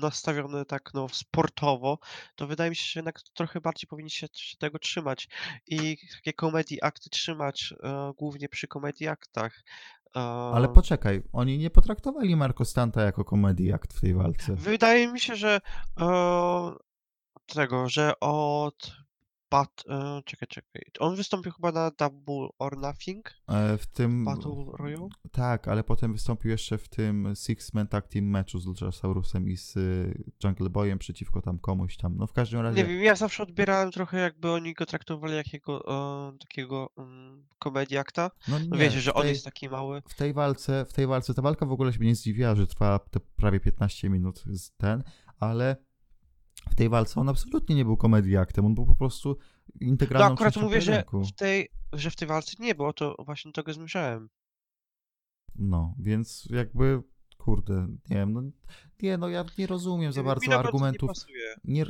nastawiony 0.00 0.64
tak, 0.64 0.94
no, 0.94 1.08
sportowo, 1.08 1.98
to 2.34 2.46
wydaje 2.46 2.70
mi 2.70 2.76
się, 2.76 2.84
że 2.84 3.00
jednak 3.00 3.22
trochę 3.22 3.60
bardziej 3.60 3.88
powinni 3.88 4.10
się, 4.10 4.26
tego 4.58 4.78
trzymać 4.78 5.28
i 5.66 5.96
takie 6.14 6.32
comedy 6.32 6.76
akty 6.82 7.10
trzymać 7.10 7.74
e, 7.82 8.12
głównie 8.16 8.48
przy 8.48 8.68
comedy 8.68 9.10
aktach. 9.10 9.64
Ale 10.52 10.68
E, 10.68 10.72
poczekaj, 10.72 11.22
oni 11.32 11.58
nie 11.58 11.70
potraktowali 11.70 12.36
Marco 12.36 12.64
Stanta 12.64 13.02
jako 13.02 13.24
komedii 13.24 13.72
akt 13.72 13.94
w 13.94 14.00
tej 14.00 14.14
walce. 14.14 14.54
Wydaje 14.54 15.12
mi 15.12 15.20
się, 15.20 15.36
że 15.36 15.60
e, 16.00 16.06
tego, 17.46 17.88
że 17.88 18.20
od 18.20 19.05
Bat, 19.56 19.84
e, 19.88 20.22
czekaj, 20.24 20.48
czekaj. 20.48 20.82
On 20.98 21.16
wystąpił 21.16 21.52
chyba 21.52 21.72
na 21.72 21.90
Double 21.90 22.48
or 22.58 22.78
Nothing 22.78 23.30
E, 23.48 23.78
W 23.78 23.86
tym. 23.86 24.24
Battle 24.24 24.64
Royale? 24.78 25.08
Tak, 25.32 25.68
ale 25.68 25.84
potem 25.84 26.12
wystąpił 26.12 26.50
jeszcze 26.50 26.78
w 26.78 26.88
tym 26.88 27.32
Six 27.46 27.74
Man 27.74 27.86
Tag 27.86 28.08
Team 28.08 28.24
meczu 28.24 28.58
z 28.58 28.66
Luchasaurusem 28.66 29.48
i 29.48 29.56
z 29.56 29.76
y, 29.76 30.24
Jungle 30.44 30.70
Boyem 30.70 30.98
przeciwko 30.98 31.42
tam 31.42 31.58
komuś 31.58 31.96
tam. 31.96 32.16
No 32.16 32.26
w 32.26 32.32
każdym 32.32 32.60
razie. 32.60 32.76
Nie 32.82 32.88
wiem, 32.88 33.02
ja 33.02 33.14
zawsze 33.14 33.42
odbierałem 33.42 33.90
trochę 33.90 34.18
jakby 34.18 34.50
oni 34.50 34.74
go 34.74 34.86
traktowali 34.86 35.34
jakiego 35.36 35.84
e, 36.34 36.38
takiego 36.38 36.90
um, 36.96 37.46
comedy 37.64 38.00
akta. 38.00 38.30
No, 38.48 38.58
No 38.58 38.76
nie, 38.76 38.82
wiecie, 38.82 39.00
że 39.00 39.12
w 39.12 39.16
on 39.16 39.22
tej, 39.22 39.30
jest 39.32 39.44
taki 39.44 39.68
mały. 39.68 40.02
w 40.08 40.14
tej 40.14 40.32
walce, 40.32 40.84
w 40.84 40.92
tej 40.92 41.06
walce, 41.06 41.34
ta 41.34 41.42
walka 41.42 41.66
w 41.66 41.72
ogóle 41.72 41.92
się 41.92 41.98
mnie 41.98 42.08
nie 42.08 42.14
zdziwiła, 42.16 42.54
że 42.54 42.66
trwa 42.66 42.98
te 42.98 43.20
prawie 43.36 43.60
15 43.60 44.10
minut 44.10 44.44
z 44.46 44.70
ten, 44.76 45.02
ale 45.40 45.76
w 46.70 46.74
tej 46.74 46.88
walce 46.88 47.20
on 47.20 47.28
absolutnie 47.28 47.76
nie 47.76 47.84
był 47.84 47.96
komedii 47.96 48.36
aktem, 48.36 48.64
on 48.64 48.74
był 48.74 48.86
po 48.86 48.96
prostu 48.96 49.38
No 49.80 49.86
integralną 49.86 50.34
akurat 50.34 50.54
częścią 50.54 50.66
mówię, 50.66 50.80
że 50.80 51.04
w 51.12 51.32
tej, 51.32 51.68
że 51.92 52.10
w 52.10 52.16
tej 52.16 52.28
walce 52.28 52.52
nie 52.58 52.74
było, 52.74 52.92
to 52.92 53.16
właśnie 53.18 53.52
tego 53.52 53.72
zmierzałem. 53.72 54.28
No, 55.54 55.94
więc 55.98 56.48
jakby, 56.50 57.02
kurde, 57.38 57.86
nie 58.10 58.16
wiem, 58.16 58.32
no, 58.32 58.42
Nie, 59.02 59.18
no 59.18 59.28
ja 59.28 59.44
nie 59.58 59.66
rozumiem 59.66 60.12
za 60.12 60.20
Mi 60.20 60.26
bardzo 60.26 60.50
naprawdę 60.50 60.68
argumentów. 60.68 61.10
Nie. 61.64 61.74
Nie, 61.74 61.84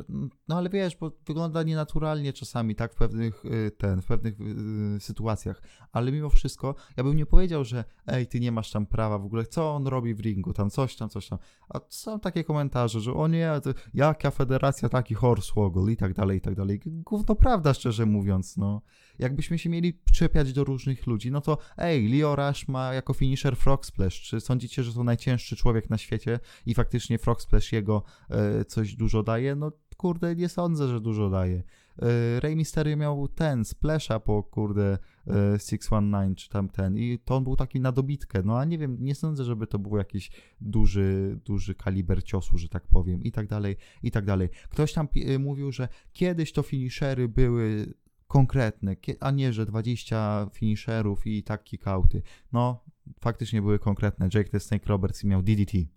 no 0.49 0.57
ale 0.57 0.71
wiesz, 0.71 0.97
bo 0.97 1.13
wygląda 1.27 1.63
nienaturalnie 1.63 2.33
czasami, 2.33 2.75
tak, 2.75 2.93
w 2.93 2.97
pewnych, 2.97 3.45
y, 3.45 3.71
ten, 3.71 4.03
w 4.03 4.07
pewnych 4.07 4.35
y, 4.41 5.01
sytuacjach, 5.01 5.63
ale 5.93 6.13
mimo 6.13 6.31
wszystko, 6.31 6.75
ja 6.97 7.05
bym 7.05 7.17
nie 7.17 7.27
powiedział, 7.27 7.65
że 7.65 7.85
ej, 8.07 8.27
ty 8.27 8.41
nie 8.41 8.53
masz 8.53 8.71
tam 8.71 8.87
prawa 8.87 9.19
w 9.19 9.25
ogóle, 9.25 9.47
co 9.47 9.75
on 9.75 9.87
robi 9.87 10.15
w 10.15 10.21
ringu, 10.21 10.53
tam 10.53 10.71
coś 10.71 10.97
tam, 10.97 11.09
coś 11.09 11.29
tam, 11.29 11.39
a 11.69 11.81
są 11.89 12.21
takie 12.21 12.45
komentarze, 12.45 13.01
że 13.01 13.13
o 13.13 13.29
nie, 13.29 13.51
to 13.65 13.71
jaka 13.95 14.31
federacja, 14.31 14.89
taki 14.89 15.15
hornswoggle 15.15 15.93
i 15.93 15.97
tak 15.97 16.15
dalej, 16.15 16.39
i 16.39 16.41
tak 16.41 16.55
dalej, 16.55 16.81
gówno 16.87 17.35
prawda, 17.35 17.75
szczerze 17.75 18.07
mówiąc, 18.07 18.57
no, 18.57 18.83
jakbyśmy 19.19 19.59
się 19.59 19.71
mieli 19.71 20.01
czepiać 20.13 20.53
do 20.53 20.65
różnych 20.65 21.07
ludzi, 21.07 21.31
no 21.31 21.41
to 21.41 21.59
ej, 21.77 22.09
Leo 22.09 22.37
Rush 22.37 22.69
ma 22.69 22.95
jako 22.95 23.15
finisher 23.15 23.57
Frog 23.57 23.87
Splash, 23.87 24.21
czy 24.21 24.41
sądzicie, 24.41 24.83
że 24.83 24.93
to 24.93 25.05
najcięższy 25.05 25.57
człowiek 25.57 25.91
na 25.91 25.99
świecie 25.99 26.41
i 26.67 26.75
faktycznie 26.75 26.96
Frog 27.21 27.43
Splash 27.43 27.73
jego 27.73 28.03
e, 28.31 28.65
coś 28.65 28.95
dużo 28.95 29.23
daje? 29.23 29.57
No 29.57 29.73
kurde, 29.97 30.37
nie 30.37 30.49
sądzę, 30.49 30.89
że 30.89 31.01
dużo 31.01 31.31
daje. 31.31 31.63
E, 32.03 32.41
Rey 32.41 32.57
Mysterio 32.57 32.97
miał 32.97 33.29
ten, 33.29 33.65
splasha 33.65 34.21
po 34.21 34.43
kurde 34.43 34.99
e, 35.27 35.59
619 35.59 36.35
czy 36.35 36.49
tam 36.49 36.69
ten 36.69 36.97
i 36.97 37.19
to 37.25 37.37
on 37.37 37.45
był 37.45 37.57
taki 37.57 37.81
na 37.81 37.93
dobitkę, 37.93 38.43
no 38.45 38.59
a 38.59 38.65
nie 38.65 38.79
wiem, 38.79 38.97
nie 39.01 39.15
sądzę, 39.15 39.45
żeby 39.45 39.67
to 39.67 39.79
był 39.79 39.97
jakiś 39.97 40.31
duży, 40.61 41.41
duży 41.45 41.75
kaliber 41.75 42.25
ciosu, 42.25 42.59
że 42.59 42.69
tak 42.69 42.87
powiem 42.87 43.23
i 43.23 43.33
tak 43.33 43.47
dalej, 43.47 43.77
i 44.03 44.11
tak 44.11 44.25
dalej. 44.25 44.49
Ktoś 44.69 44.93
tam 44.93 45.09
e, 45.27 45.39
mówił, 45.39 45.73
że 45.73 45.89
kiedyś 46.13 46.53
to 46.53 46.63
finishery 46.63 47.29
były 47.29 47.95
konkretne, 48.27 48.97
a 49.21 49.31
nie, 49.31 49.53
że 49.53 49.67
20 49.67 50.47
finisherów 50.53 51.27
i 51.27 51.43
tak 51.43 51.65
kickouty. 51.65 52.23
No, 52.53 52.85
faktycznie 53.21 53.63
były 53.63 53.79
konkretne. 53.79 54.29
Jake 54.35 54.51
the 54.51 54.61
Snake 54.61 54.87
Roberts 54.87 55.25
miał 55.25 55.43
DDT. 55.43 55.96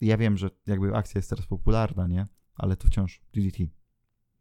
Ja 0.00 0.16
wiem, 0.16 0.36
że 0.36 0.50
jakby 0.66 0.96
akcja 0.96 1.18
jest 1.18 1.30
teraz 1.30 1.46
popularna, 1.46 2.06
nie? 2.06 2.26
Ale 2.54 2.76
to 2.76 2.88
wciąż 2.88 3.20
DDT. 3.34 3.58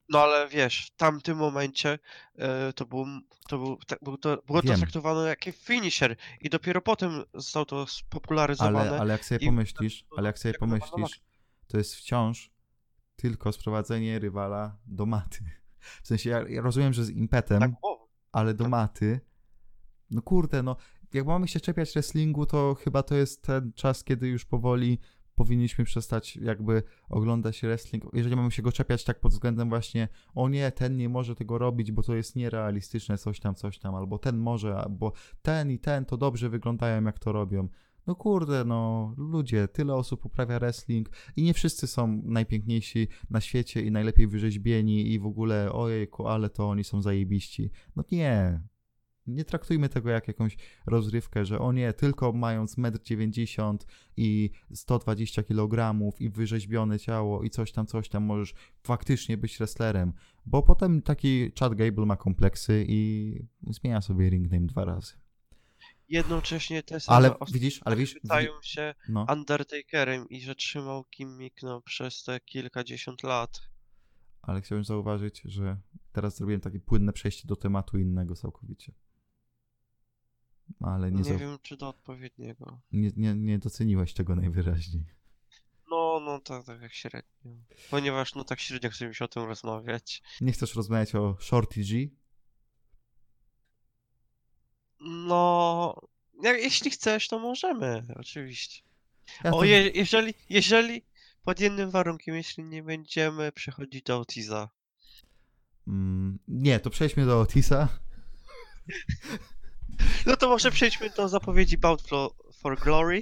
No 0.09 0.19
ale 0.19 0.47
wiesz, 0.47 0.85
w 0.85 0.95
tamtym 0.95 1.37
momencie 1.37 1.99
e, 2.35 2.73
to, 2.73 2.85
był, 2.85 3.05
to, 3.49 3.57
był, 3.57 3.77
te, 3.77 3.95
był 4.01 4.17
to, 4.17 4.43
było 4.47 4.61
to 4.61 4.75
traktowane 4.77 5.27
jako 5.27 5.51
finisher 5.51 6.15
i 6.41 6.49
dopiero 6.49 6.81
potem 6.81 7.23
zostało 7.33 7.65
to 7.65 7.87
spopularyzowane. 7.87 8.79
Ale, 8.89 8.99
ale 8.99 9.11
jak 9.11 9.25
sobie 9.25 9.45
pomyślisz, 9.45 10.05
ale 10.17 10.29
jak 10.29 10.39
sobie 10.39 10.51
jak 10.51 10.59
pomyślisz, 10.59 11.21
to 11.67 11.77
jest 11.77 11.95
wciąż 11.95 12.51
tylko 13.15 13.51
sprowadzenie 13.51 14.19
rywala 14.19 14.77
do 14.85 15.05
maty. 15.05 15.39
W 16.03 16.07
sensie, 16.07 16.29
ja, 16.29 16.49
ja 16.49 16.61
rozumiem, 16.61 16.93
że 16.93 17.05
z 17.05 17.09
impetem, 17.09 17.59
Tak, 17.59 17.71
ale 18.31 18.53
do 18.53 18.63
tak. 18.63 18.71
maty. 18.71 19.19
No 20.11 20.21
kurde, 20.21 20.63
no 20.63 20.75
jak 21.13 21.25
mamy 21.25 21.47
się 21.47 21.59
czepiać 21.59 21.93
wrestlingu, 21.93 22.45
to 22.45 22.75
chyba 22.75 23.03
to 23.03 23.15
jest 23.15 23.41
ten 23.41 23.73
czas, 23.73 24.03
kiedy 24.03 24.27
już 24.27 24.45
powoli 24.45 24.99
powinniśmy 25.35 25.85
przestać 25.85 26.37
jakby 26.37 26.83
oglądać 27.09 27.61
wrestling. 27.61 28.03
Jeżeli 28.13 28.35
mamy 28.35 28.51
się 28.51 28.61
go 28.61 28.71
czepiać 28.71 29.03
tak 29.03 29.19
pod 29.19 29.31
względem 29.31 29.69
właśnie, 29.69 30.07
o 30.35 30.49
nie, 30.49 30.71
ten 30.71 30.97
nie 30.97 31.09
może 31.09 31.35
tego 31.35 31.57
robić, 31.57 31.91
bo 31.91 32.03
to 32.03 32.15
jest 32.15 32.35
nierealistyczne, 32.35 33.17
coś 33.17 33.39
tam, 33.39 33.55
coś 33.55 33.79
tam, 33.79 33.95
albo 33.95 34.17
ten 34.17 34.37
może, 34.37 34.77
albo 34.77 35.13
ten 35.41 35.71
i 35.71 35.79
ten 35.79 36.05
to 36.05 36.17
dobrze 36.17 36.49
wyglądają, 36.49 37.03
jak 37.03 37.19
to 37.19 37.31
robią. 37.31 37.67
No 38.07 38.15
kurde, 38.15 38.65
no 38.65 39.13
ludzie, 39.17 39.67
tyle 39.67 39.95
osób 39.95 40.25
uprawia 40.25 40.59
wrestling 40.59 41.09
i 41.35 41.43
nie 41.43 41.53
wszyscy 41.53 41.87
są 41.87 42.21
najpiękniejsi 42.23 43.07
na 43.29 43.41
świecie 43.41 43.81
i 43.81 43.91
najlepiej 43.91 44.27
wyrzeźbieni 44.27 45.11
i 45.13 45.19
w 45.19 45.25
ogóle 45.25 45.71
ojejku, 45.71 46.27
ale 46.27 46.49
to 46.49 46.69
oni 46.69 46.83
są 46.83 47.01
zajebiści. 47.01 47.71
No 47.95 48.03
nie. 48.11 48.61
Nie 49.27 49.45
traktujmy 49.45 49.89
tego 49.89 50.09
jak 50.09 50.27
jakąś 50.27 50.57
rozrywkę, 50.85 51.45
że 51.45 51.59
o 51.59 51.71
nie, 51.71 51.93
tylko 51.93 52.33
mając 52.33 52.77
1,90 52.77 53.69
m 53.69 53.77
i 54.17 54.49
120 54.73 55.43
kg 55.43 55.99
i 56.19 56.29
wyrzeźbione 56.29 56.99
ciało 56.99 57.43
i 57.43 57.49
coś 57.49 57.71
tam, 57.71 57.87
coś 57.87 58.09
tam, 58.09 58.23
możesz 58.23 58.53
faktycznie 58.83 59.37
być 59.37 59.57
wrestlerem. 59.57 60.13
Bo 60.45 60.63
potem 60.63 61.01
taki 61.01 61.51
Chad 61.59 61.75
Gable 61.75 62.05
ma 62.05 62.15
kompleksy 62.17 62.85
i 62.87 63.39
zmienia 63.69 64.01
sobie 64.01 64.29
ring 64.29 64.51
name 64.51 64.67
dwa 64.67 64.85
razy. 64.85 65.13
jednocześnie 66.09 66.83
te 66.83 66.99
same 66.99 67.17
Ale 67.17 67.35
widzisz, 67.51 67.81
ale 67.85 67.95
widzisz, 67.95 68.15
chwytają 68.15 68.51
się 68.61 68.95
no. 69.09 69.25
Undertakerem 69.33 70.29
i 70.29 70.41
że 70.41 70.55
trzymał 70.55 71.05
gimmick 71.17 71.63
no, 71.63 71.81
przez 71.81 72.23
te 72.23 72.39
kilkadziesiąt 72.39 73.23
lat. 73.23 73.61
ale 74.41 74.61
chciałem 74.61 74.83
zauważyć, 74.83 75.41
że 75.45 75.77
teraz 76.11 76.37
zrobiłem 76.37 76.61
takie 76.61 76.79
płynne 76.79 77.13
przejście 77.13 77.47
do 77.47 77.55
tematu 77.55 77.97
innego 77.97 78.35
całkowicie. 78.35 78.93
Ale 80.81 81.11
nie, 81.11 81.17
Nie, 81.17 81.23
zau- 81.23 81.39
wiem, 81.39 81.57
czy 81.61 81.77
do 81.77 81.89
odpowiedniego. 81.89 82.81
nie, 82.91 83.11
nie, 83.15 83.33
nie 83.35 83.59
doceniłeś 83.59 84.13
tego 84.13 84.35
najwyraźniej. 84.35 85.05
No, 85.91 86.19
no 86.25 86.39
tak, 86.39 86.65
tak 86.65 86.81
jak 86.81 86.93
średnio. 86.93 87.51
Ponieważ 87.89 88.35
no 88.35 88.43
tak 88.43 88.59
średnio 88.59 88.89
chce 88.89 89.07
mi 89.07 89.15
się 89.15 89.25
o 89.25 89.27
tym 89.27 89.43
rozmawiać. 89.43 90.23
Nie 90.41 90.51
chcesz 90.51 90.75
rozmawiać 90.75 91.15
o 91.15 91.37
Shorty 91.39 91.81
G? 91.83 92.07
No, 94.99 95.95
jak, 96.43 96.57
jeśli 96.61 96.91
chcesz, 96.91 97.27
to 97.27 97.39
możemy, 97.39 98.03
oczywiście. 98.15 98.83
Ja 99.43 99.51
O, 99.51 99.57
to- 99.59 99.63
je, 99.65 99.87
jeżeli, 99.89 100.33
jeżeli, 100.49 101.01
pod 101.43 101.59
jednym 101.59 101.91
warunkiem, 101.91 102.35
jeśli 102.35 102.63
nie 102.63 102.83
będziemy 102.83 103.51
przechodzić 103.51 104.03
do 104.03 104.19
Otiza. 104.19 104.69
Mm, 105.87 106.39
nie, 106.47 106.79
to 106.79 106.89
przejdźmy 106.89 107.25
do 107.25 107.39
Otisa. 107.39 107.87
No 110.25 110.35
to 110.35 110.49
może 110.49 110.71
przejdźmy 110.71 111.09
do 111.09 111.29
zapowiedzi 111.29 111.77
Bound 111.77 112.01
for, 112.53 112.79
Glory. 112.79 113.21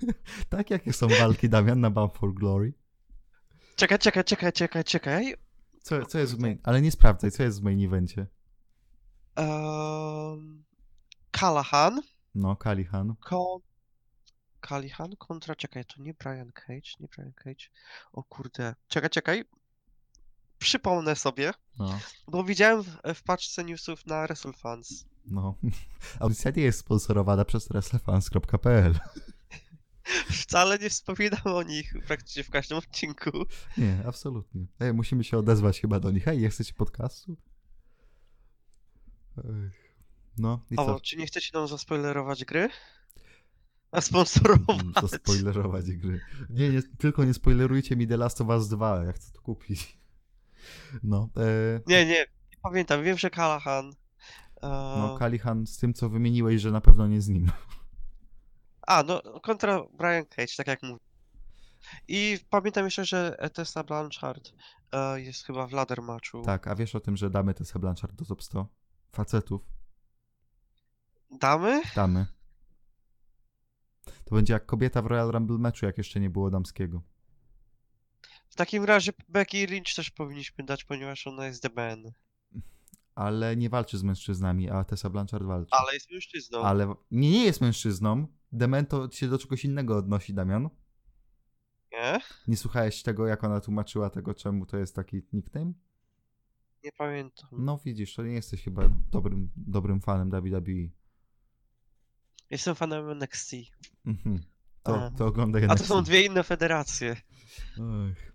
Tak, 0.48 0.70
jakie 0.70 0.92
są 0.92 1.08
walki, 1.08 1.48
Damian, 1.48 1.80
na 1.80 1.90
Bound 1.90 2.12
for 2.12 2.34
Glory? 2.34 2.72
Czekaj, 3.76 3.98
czekaj, 3.98 4.24
czekaj, 4.24 4.52
czekaj, 4.52 4.84
czekaj. 4.84 5.34
Co, 5.82 6.06
co 6.06 6.18
jest 6.18 6.36
w 6.36 6.38
main... 6.38 6.58
Ale 6.62 6.82
nie 6.82 6.90
sprawdzaj, 6.90 7.30
co 7.30 7.42
jest 7.42 7.60
w 7.60 7.62
main 7.62 7.84
evencie. 7.84 8.26
Um, 9.36 10.64
Callahan. 11.30 12.00
No, 12.34 12.56
Kalihan. 12.56 13.14
Ko... 13.20 13.60
Callahan 14.68 15.16
kontra... 15.16 15.54
Czekaj, 15.54 15.84
to 15.84 16.02
nie 16.02 16.14
Brian 16.14 16.52
Cage, 16.52 16.90
nie 17.00 17.08
Brian 17.08 17.32
Cage. 17.32 17.64
O 18.12 18.22
kurde. 18.22 18.74
Czekaj, 18.88 19.10
czekaj. 19.10 19.44
Przypomnę 20.58 21.16
sobie, 21.16 21.52
No, 21.78 21.98
bo 22.28 22.44
widziałem 22.44 22.82
w, 22.82 22.88
w 23.14 23.22
paczce 23.22 23.64
newsów 23.64 24.06
na 24.06 24.26
WrestleFans. 24.26 25.04
No. 25.30 25.54
Audycja 26.20 26.50
nie 26.56 26.62
jest 26.62 26.78
sponsorowana 26.78 27.44
przez 27.44 27.68
wrestlefans.pl. 27.68 28.98
Wcale 30.42 30.78
nie 30.78 30.90
wspominam 30.90 31.40
o 31.44 31.62
nich 31.62 31.94
praktycznie 32.06 32.44
w 32.44 32.50
każdym 32.50 32.78
odcinku. 32.78 33.30
Nie, 33.78 34.02
absolutnie. 34.06 34.66
Ej, 34.80 34.94
musimy 34.94 35.24
się 35.24 35.38
odezwać 35.38 35.80
chyba 35.80 36.00
do 36.00 36.10
nich. 36.10 36.28
Ej, 36.28 36.38
nie 36.38 36.50
chcecie 36.50 36.74
podcastu? 36.74 37.36
Ech. 39.38 39.88
No, 40.38 40.64
i 40.70 40.76
co? 40.76 40.96
O, 40.96 41.00
czy 41.00 41.16
nie 41.16 41.26
chcecie 41.26 41.50
nam 41.54 41.68
zaspoilerować 41.68 42.44
gry? 42.44 42.68
A 43.90 44.00
sponsorować. 44.00 44.80
Mm, 44.80 44.92
Zaspoilerować 45.02 45.92
gry. 45.92 46.20
Nie, 46.50 46.68
nie, 46.70 46.82
tylko 46.82 47.24
nie 47.24 47.34
spoilerujcie 47.34 47.96
mi 47.96 48.08
The 48.08 48.16
Last 48.16 48.40
of 48.40 48.48
Us 48.48 48.68
2, 48.68 49.04
ja 49.04 49.12
chcę 49.12 49.32
to 49.32 49.40
kupić. 49.40 49.98
No, 51.02 51.28
e, 51.36 51.80
Nie, 51.86 52.06
nie, 52.06 52.26
nie 52.50 52.58
pamiętam. 52.62 53.04
Wiem, 53.04 53.18
że 53.18 53.30
Callahan. 53.30 53.92
No 54.62 55.16
Kalihan 55.18 55.66
z 55.66 55.78
tym, 55.78 55.94
co 55.94 56.08
wymieniłeś, 56.08 56.60
że 56.60 56.70
na 56.70 56.80
pewno 56.80 57.06
nie 57.06 57.20
z 57.20 57.28
nim. 57.28 57.50
A, 58.86 59.02
no 59.02 59.22
kontra 59.42 59.82
Brian 59.98 60.26
Cage, 60.26 60.52
tak 60.56 60.66
jak 60.66 60.82
mówię. 60.82 61.00
I 62.08 62.38
pamiętam 62.50 62.84
jeszcze, 62.84 63.04
że 63.04 63.36
Tessa 63.54 63.84
Blanchard 63.84 64.52
e, 64.92 65.20
jest 65.20 65.44
chyba 65.44 65.66
w 65.66 65.72
ladder 65.72 66.02
matchu. 66.02 66.42
Tak, 66.42 66.68
a 66.68 66.74
wiesz 66.74 66.94
o 66.94 67.00
tym, 67.00 67.16
że 67.16 67.30
damy 67.30 67.54
Tessa 67.54 67.78
Blanchard 67.78 68.14
do 68.14 68.24
top 68.24 68.42
100? 68.42 68.66
Facetów, 69.12 69.60
Damy? 71.30 71.82
damy. 71.96 72.26
To 74.24 74.34
będzie 74.34 74.52
jak 74.52 74.66
kobieta 74.66 75.02
w 75.02 75.06
Royal 75.06 75.30
Rumble 75.30 75.58
meczu, 75.58 75.86
jak 75.86 75.98
jeszcze 75.98 76.20
nie 76.20 76.30
było 76.30 76.50
damskiego. 76.50 77.02
W 78.48 78.54
takim 78.54 78.84
razie 78.84 79.12
Becky 79.28 79.66
Lynch 79.66 79.94
też 79.96 80.10
powinniśmy 80.10 80.64
dać, 80.64 80.84
ponieważ 80.84 81.26
ona 81.26 81.46
jest 81.46 81.74
man. 81.76 82.12
Ale 83.18 83.56
nie 83.56 83.68
walczy 83.70 83.98
z 83.98 84.02
mężczyznami, 84.02 84.70
a 84.70 84.84
Tessa 84.84 85.10
Blanchard 85.10 85.44
walczy. 85.44 85.70
Ale 85.70 85.94
jest 85.94 86.10
mężczyzną. 86.10 86.62
Ale 86.62 86.94
nie, 87.10 87.30
nie 87.30 87.44
jest 87.44 87.60
mężczyzną. 87.60 88.26
Demento 88.52 89.10
się 89.10 89.28
do 89.28 89.38
czegoś 89.38 89.64
innego 89.64 89.96
odnosi, 89.96 90.34
Damian. 90.34 90.68
Nie? 91.92 92.20
Nie 92.48 92.56
słuchałeś 92.56 93.02
tego, 93.02 93.26
jak 93.26 93.44
ona 93.44 93.60
tłumaczyła 93.60 94.10
tego, 94.10 94.34
czemu 94.34 94.66
to 94.66 94.76
jest 94.76 94.94
taki 94.94 95.22
nickname? 95.32 95.72
Nie 96.84 96.92
pamiętam. 96.92 97.48
No 97.52 97.80
widzisz, 97.84 98.14
to 98.14 98.22
nie 98.22 98.32
jesteś 98.32 98.64
chyba 98.64 98.82
dobrym, 99.10 99.50
dobrym 99.56 100.00
fanem 100.00 100.30
WWE. 100.30 100.88
Jestem 102.50 102.74
fanem 102.74 103.10
NXT. 103.10 103.54
Mhm. 104.06 104.40
To, 104.82 105.10
to 105.18 105.26
oglądaj 105.26 105.64
A 105.64 105.66
to 105.66 105.72
NXT. 105.72 105.88
są 105.88 106.02
dwie 106.02 106.26
inne 106.26 106.42
federacje. 106.42 107.10
Ech. 108.10 108.32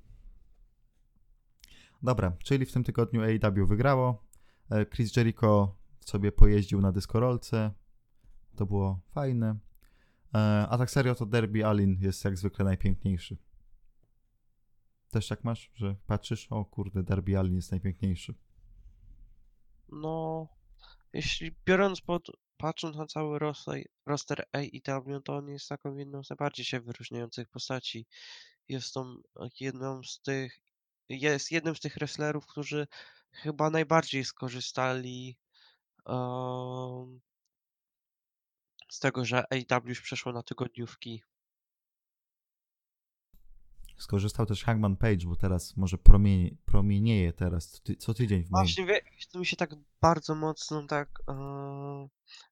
Dobra, 2.01 2.37
czyli 2.43 2.65
w 2.65 2.71
tym 2.71 2.83
tygodniu 2.83 3.21
AEW 3.21 3.67
wygrało. 3.67 4.32
E, 4.73 4.85
Chris 4.85 5.15
Jericho 5.15 5.75
sobie 5.99 6.31
pojeździł 6.31 6.81
na 6.81 6.91
dyskorolce. 6.91 7.71
To 8.55 8.65
było 8.65 9.01
fajne. 9.11 9.59
E, 10.33 10.67
a 10.69 10.77
tak 10.77 10.91
serio 10.91 11.15
to 11.15 11.25
Derby 11.25 11.65
Allin 11.65 11.97
jest 12.01 12.25
jak 12.25 12.37
zwykle 12.37 12.65
najpiękniejszy. 12.65 13.37
Też 15.09 15.27
tak 15.27 15.43
masz, 15.43 15.71
że 15.75 15.95
patrzysz, 16.07 16.47
o 16.49 16.65
kurde, 16.65 17.03
Derby 17.03 17.39
Allin 17.39 17.55
jest 17.55 17.71
najpiękniejszy. 17.71 18.33
No, 19.89 20.47
jeśli 21.13 21.55
biorąc 21.65 22.01
pod, 22.01 22.27
patrząc 22.57 22.97
na 22.97 23.05
cały 23.05 23.39
roster, 23.39 23.83
roster 24.05 24.45
AEW, 24.53 25.23
to 25.23 25.35
on 25.35 25.47
jest 25.47 25.69
taką 25.69 25.95
jedną 25.95 26.23
z 26.23 26.29
najbardziej 26.29 26.65
się 26.65 26.81
wyróżniających 26.81 27.49
postaci. 27.49 28.05
Jest 28.67 28.93
tą 28.93 29.15
jedną 29.59 30.03
z 30.03 30.21
tych, 30.21 30.59
jest 31.09 31.51
jednym 31.51 31.75
z 31.75 31.79
tych 31.79 31.95
wrestlerów, 31.95 32.47
którzy 32.47 32.87
chyba 33.33 33.69
najbardziej 33.69 34.25
skorzystali 34.25 35.37
em, 36.05 37.21
z 38.89 38.99
tego, 38.99 39.25
że 39.25 39.43
AEW 39.51 39.89
już 39.89 40.01
przeszło 40.01 40.31
na 40.33 40.43
tygodniówki. 40.43 41.23
Skorzystał 43.97 44.45
też 44.45 44.63
Hangman 44.63 44.95
Page, 44.97 45.25
bo 45.27 45.35
teraz 45.35 45.77
może 45.77 45.97
promienie, 45.97 46.55
promienieje 46.65 47.33
teraz 47.33 47.67
co, 47.67 47.79
ty, 47.83 47.95
co 47.95 48.13
tydzień 48.13 48.43
w 48.43 48.51
moim... 48.51 48.65
Właśnie, 48.65 48.85
wie, 48.85 49.01
to 49.31 49.39
mi 49.39 49.45
się 49.45 49.55
tak 49.55 49.75
bardzo 50.01 50.35
mocno 50.35 50.87
tak 50.87 51.09
e, 51.27 51.33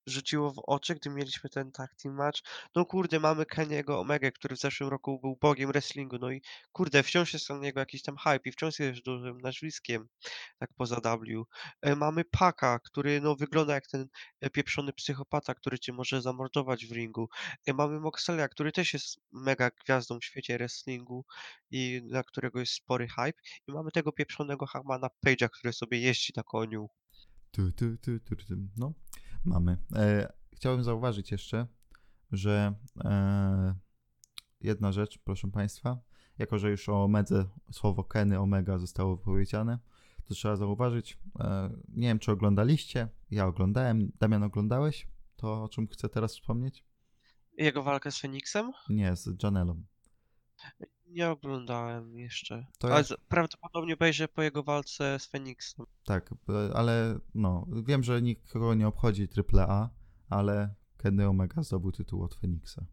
rzuciło 0.05 0.53
w 0.53 0.59
oczy, 0.59 0.95
gdy 0.95 1.09
mieliśmy 1.09 1.49
ten 1.49 1.71
tag 1.71 1.95
team 1.95 2.15
match. 2.15 2.39
No 2.75 2.86
kurde, 2.86 3.19
mamy 3.19 3.45
Keniego 3.45 3.99
Omega, 3.99 4.32
który 4.32 4.55
w 4.55 4.59
zeszłym 4.59 4.89
roku 4.89 5.19
był 5.19 5.38
bogiem 5.41 5.71
wrestlingu, 5.71 6.17
no 6.19 6.32
i 6.32 6.41
kurde, 6.71 7.03
wciąż 7.03 7.34
jest 7.34 7.49
na 7.49 7.57
niego 7.57 7.79
jakiś 7.79 8.01
tam 8.01 8.17
hype 8.17 8.39
i 8.45 8.51
wciąż 8.51 8.79
jest 8.79 9.01
dużym 9.01 9.41
nazwiskiem, 9.41 10.07
tak 10.59 10.69
poza 10.77 10.95
W. 10.95 11.45
E, 11.82 11.95
mamy 11.95 12.23
Paka, 12.25 12.79
który 12.79 13.21
no 13.21 13.36
wygląda 13.36 13.73
jak 13.73 13.88
ten 13.88 14.07
e, 14.41 14.49
pieprzony 14.49 14.93
psychopata, 14.93 15.53
który 15.53 15.79
cię 15.79 15.93
może 15.93 16.21
zamordować 16.21 16.86
w 16.86 16.91
ringu. 16.91 17.29
E, 17.65 17.73
mamy 17.73 17.99
Moxelia, 17.99 18.47
który 18.47 18.71
też 18.71 18.93
jest 18.93 19.19
mega 19.32 19.71
gwiazdą 19.86 20.19
w 20.19 20.25
świecie 20.25 20.57
wrestlingu 20.57 21.25
i 21.71 22.01
na 22.03 22.23
którego 22.23 22.59
jest 22.59 22.73
spory 22.73 23.07
hype. 23.07 23.41
I 23.67 23.71
mamy 23.71 23.91
tego 23.91 24.11
pieprzonego 24.11 24.65
Hangmana 24.65 25.07
Page'a, 25.25 25.49
który 25.49 25.73
sobie 25.73 25.99
jeździ 25.99 26.34
na 26.36 26.43
koniu. 26.43 26.89
Tu, 27.51 27.71
tu, 27.71 27.97
tu, 27.97 28.19
tu, 28.19 28.36
tu. 28.36 28.55
No, 28.77 28.93
mamy. 29.46 29.78
E, 29.96 30.34
chciałbym 30.52 30.84
zauważyć 30.84 31.32
jeszcze, 31.32 31.68
że 32.32 32.74
e, 33.04 33.76
jedna 34.62 34.92
rzecz, 34.92 35.20
proszę 35.24 35.52
Państwa, 35.52 36.00
jako 36.38 36.60
że 36.60 36.70
już 36.70 36.89
o 36.89 37.04
Omedze 37.04 37.46
słowo 37.72 38.04
Keny 38.04 38.39
Omega 38.39 38.78
zostało 38.78 39.18
powiedziane, 39.18 39.80
to 40.26 40.34
trzeba 40.34 40.56
zauważyć, 40.56 41.20
e, 41.39 41.70
nie 41.89 42.08
wiem 42.08 42.20
czy 42.20 42.32
oglądaliście, 42.32 43.08
ja 43.32 43.46
oglądałem, 43.46 44.12
Damian 44.20 44.44
oglądałeś 44.44 45.08
to, 45.36 45.64
o 45.64 45.70
czym 45.70 45.88
chcę 45.88 46.10
teraz 46.10 46.34
wspomnieć? 46.34 46.84
Jego 47.58 47.84
walkę 47.84 48.12
z 48.12 48.20
Feniksem? 48.20 48.72
Nie, 48.89 49.16
z 49.16 49.44
Janelą. 49.44 49.84
Nie 51.12 51.30
oglądałem 51.30 52.20
jeszcze. 52.20 52.66
To 52.80 52.93
Ale 52.93 53.03
z- 53.03 53.14
prawdopodobnie 53.28 53.93
obejrzę 53.93 54.28
po 54.28 54.41
jego 54.41 54.64
walce 54.64 55.20
z 55.20 55.26
Feniksem. 55.26 55.86
Tak, 56.05 56.34
ale 56.74 57.20
no, 57.36 57.68
wiem, 57.88 58.03
że 58.03 58.22
nikogo 58.22 58.74
nie 58.74 58.88
obchodzi 58.88 59.28
AAA, 59.53 59.89
ale 60.30 60.74
Kenny 60.97 61.28
Omega 61.28 61.64
zdobył 61.64 61.91
tytuł 61.91 62.24
od 62.24 62.36
Feniksa. 62.36 62.86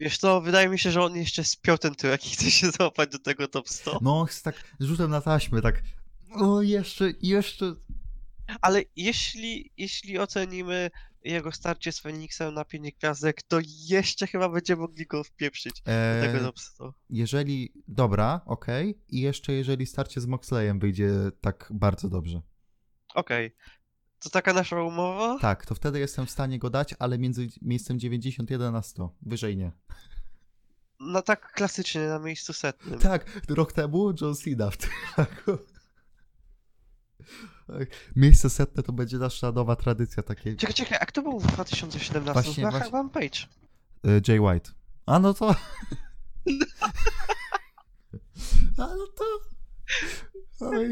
Wiesz 0.00 0.18
co, 0.18 0.40
wydaje 0.40 0.68
mi 0.68 0.78
się, 0.78 0.90
że 0.90 1.02
on 1.02 1.16
jeszcze 1.16 1.44
spiął 1.44 1.78
ten 1.78 1.94
tyłek 1.94 2.26
i 2.26 2.30
chce 2.30 2.50
się 2.50 2.70
złapać 2.70 3.10
do 3.10 3.18
tego 3.18 3.48
top 3.48 3.68
100. 3.68 3.98
No, 4.02 4.20
on 4.20 4.26
jest 4.26 4.44
tak 4.44 4.74
rzutem 4.80 5.10
na 5.10 5.20
taśmę, 5.20 5.62
tak. 5.62 5.82
O, 6.34 6.62
jeszcze, 6.62 7.12
jeszcze. 7.22 7.74
Ale 8.60 8.82
jeśli, 8.96 9.72
jeśli 9.76 10.18
ocenimy 10.18 10.90
jego 11.24 11.52
starcie 11.52 11.92
z 11.92 12.00
Feniksem 12.00 12.54
na 12.54 12.64
pięć 12.64 12.94
gwiazdek, 12.94 13.42
to 13.42 13.58
jeszcze 13.88 14.26
chyba 14.26 14.48
będziemy 14.48 14.82
mogli 14.82 15.06
go 15.06 15.24
wpieprzyć 15.24 15.82
do 15.82 16.26
tego 16.26 16.40
top 16.40 16.58
100. 16.58 16.94
jeżeli. 17.10 17.72
Dobra, 17.88 18.40
okej. 18.46 18.98
I 19.08 19.20
jeszcze 19.20 19.52
jeżeli 19.52 19.86
starcie 19.86 20.20
z 20.20 20.26
Moxleyem 20.26 20.78
wyjdzie 20.78 21.10
tak 21.40 21.68
bardzo 21.74 22.08
dobrze. 22.08 22.42
Okej. 23.14 23.56
To 24.18 24.30
taka 24.30 24.52
nasza 24.52 24.82
umowa? 24.82 25.38
Tak, 25.38 25.66
to 25.66 25.74
wtedy 25.74 25.98
jestem 25.98 26.26
w 26.26 26.30
stanie 26.30 26.58
go 26.58 26.70
dać, 26.70 26.94
ale 26.98 27.18
między 27.18 27.48
miejscem 27.62 27.98
91 27.98 28.76
a 28.76 28.82
100. 28.82 29.16
Wyżej 29.22 29.56
nie. 29.56 29.72
No 31.00 31.22
tak 31.22 31.52
klasycznie 31.52 32.00
na 32.00 32.18
miejscu 32.18 32.52
setnym. 32.52 32.98
Tak, 32.98 33.42
rok 33.48 33.72
temu 33.72 34.12
John 34.20 34.34
Cena 34.34 34.70
w 34.70 34.76
tym 34.76 34.90
roku. 35.16 35.64
Miejsce 38.16 38.50
setne 38.50 38.82
to 38.82 38.92
będzie 38.92 39.18
nasza 39.18 39.52
nowa 39.52 39.76
tradycja, 39.76 40.22
takie 40.22 40.56
Czekaj, 40.56 40.74
czekaj, 40.74 40.98
a 41.00 41.06
kto 41.06 41.22
był 41.22 41.40
w 41.40 41.46
2017? 41.46 42.32
Właśnie, 42.32 42.54
Chyba 42.54 42.70
właśnie. 42.70 43.10
Page. 43.10 43.38
e, 44.04 44.20
Jay 44.28 44.40
White. 44.40 44.70
A 45.06 45.18
no 45.18 45.34
to. 45.34 45.54
A 48.78 48.86
no 48.86 49.06
to. 49.16 49.24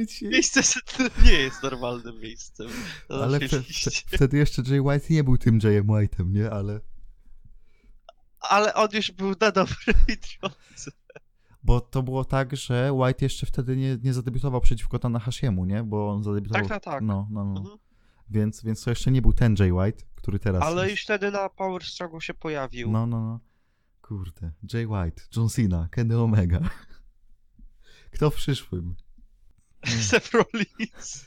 Ci. 0.08 0.28
Miejsce 0.28 0.62
setne 0.62 1.10
nie 1.24 1.32
jest 1.32 1.62
normalnym 1.62 2.20
miejscem. 2.20 2.68
Ale 3.08 3.26
naszej 3.26 3.48
wte, 3.48 3.58
wte, 3.60 3.68
liście. 3.68 3.90
wtedy 4.06 4.36
jeszcze 4.36 4.62
Jay 4.66 4.80
White 4.80 5.06
nie 5.10 5.24
był 5.24 5.38
tym 5.38 5.58
Jayem 5.62 5.86
White'em, 5.86 6.30
nie? 6.30 6.50
Ale. 6.50 6.80
Ale 8.40 8.74
on 8.74 8.88
już 8.92 9.10
był 9.10 9.34
na 9.40 9.50
dobrej 9.50 9.94
drodze. 10.40 10.90
Bo 11.64 11.80
to 11.80 12.02
było 12.02 12.24
tak, 12.24 12.56
że 12.56 12.92
White 12.92 13.24
jeszcze 13.24 13.46
wtedy 13.46 13.76
nie, 13.76 13.98
nie 14.02 14.12
zadebiutował 14.12 14.60
przeciwko 14.60 14.98
Tanahashiemu, 14.98 15.64
nie? 15.64 15.82
Bo 15.82 16.10
on 16.10 16.22
zadebiutował. 16.22 16.68
Tak, 16.68 16.82
tak, 16.82 16.94
tak. 16.94 17.02
No, 17.02 17.28
no, 17.30 17.44
no. 17.44 17.60
Mhm. 17.60 17.78
Więc, 18.30 18.62
więc 18.62 18.84
to 18.84 18.90
jeszcze 18.90 19.10
nie 19.10 19.22
był 19.22 19.32
ten 19.32 19.54
Jay 19.58 19.72
White, 19.72 20.04
który 20.14 20.38
teraz. 20.38 20.62
Ale 20.62 20.90
już 20.90 21.02
wtedy 21.02 21.30
na 21.30 21.48
Power 21.48 21.84
Struggle 21.84 22.20
się 22.20 22.34
pojawił. 22.34 22.90
No, 22.90 23.06
no, 23.06 23.20
no. 23.20 23.40
Kurde. 24.02 24.52
Jay 24.72 24.86
White, 24.86 25.22
John 25.36 25.48
Cena, 25.48 25.88
Kenny 25.90 26.18
Omega. 26.18 26.60
Kto 28.14 28.30
w 28.30 28.34
przyszłym? 28.34 28.94
Seth 30.08 30.30
Rollins. 30.30 31.26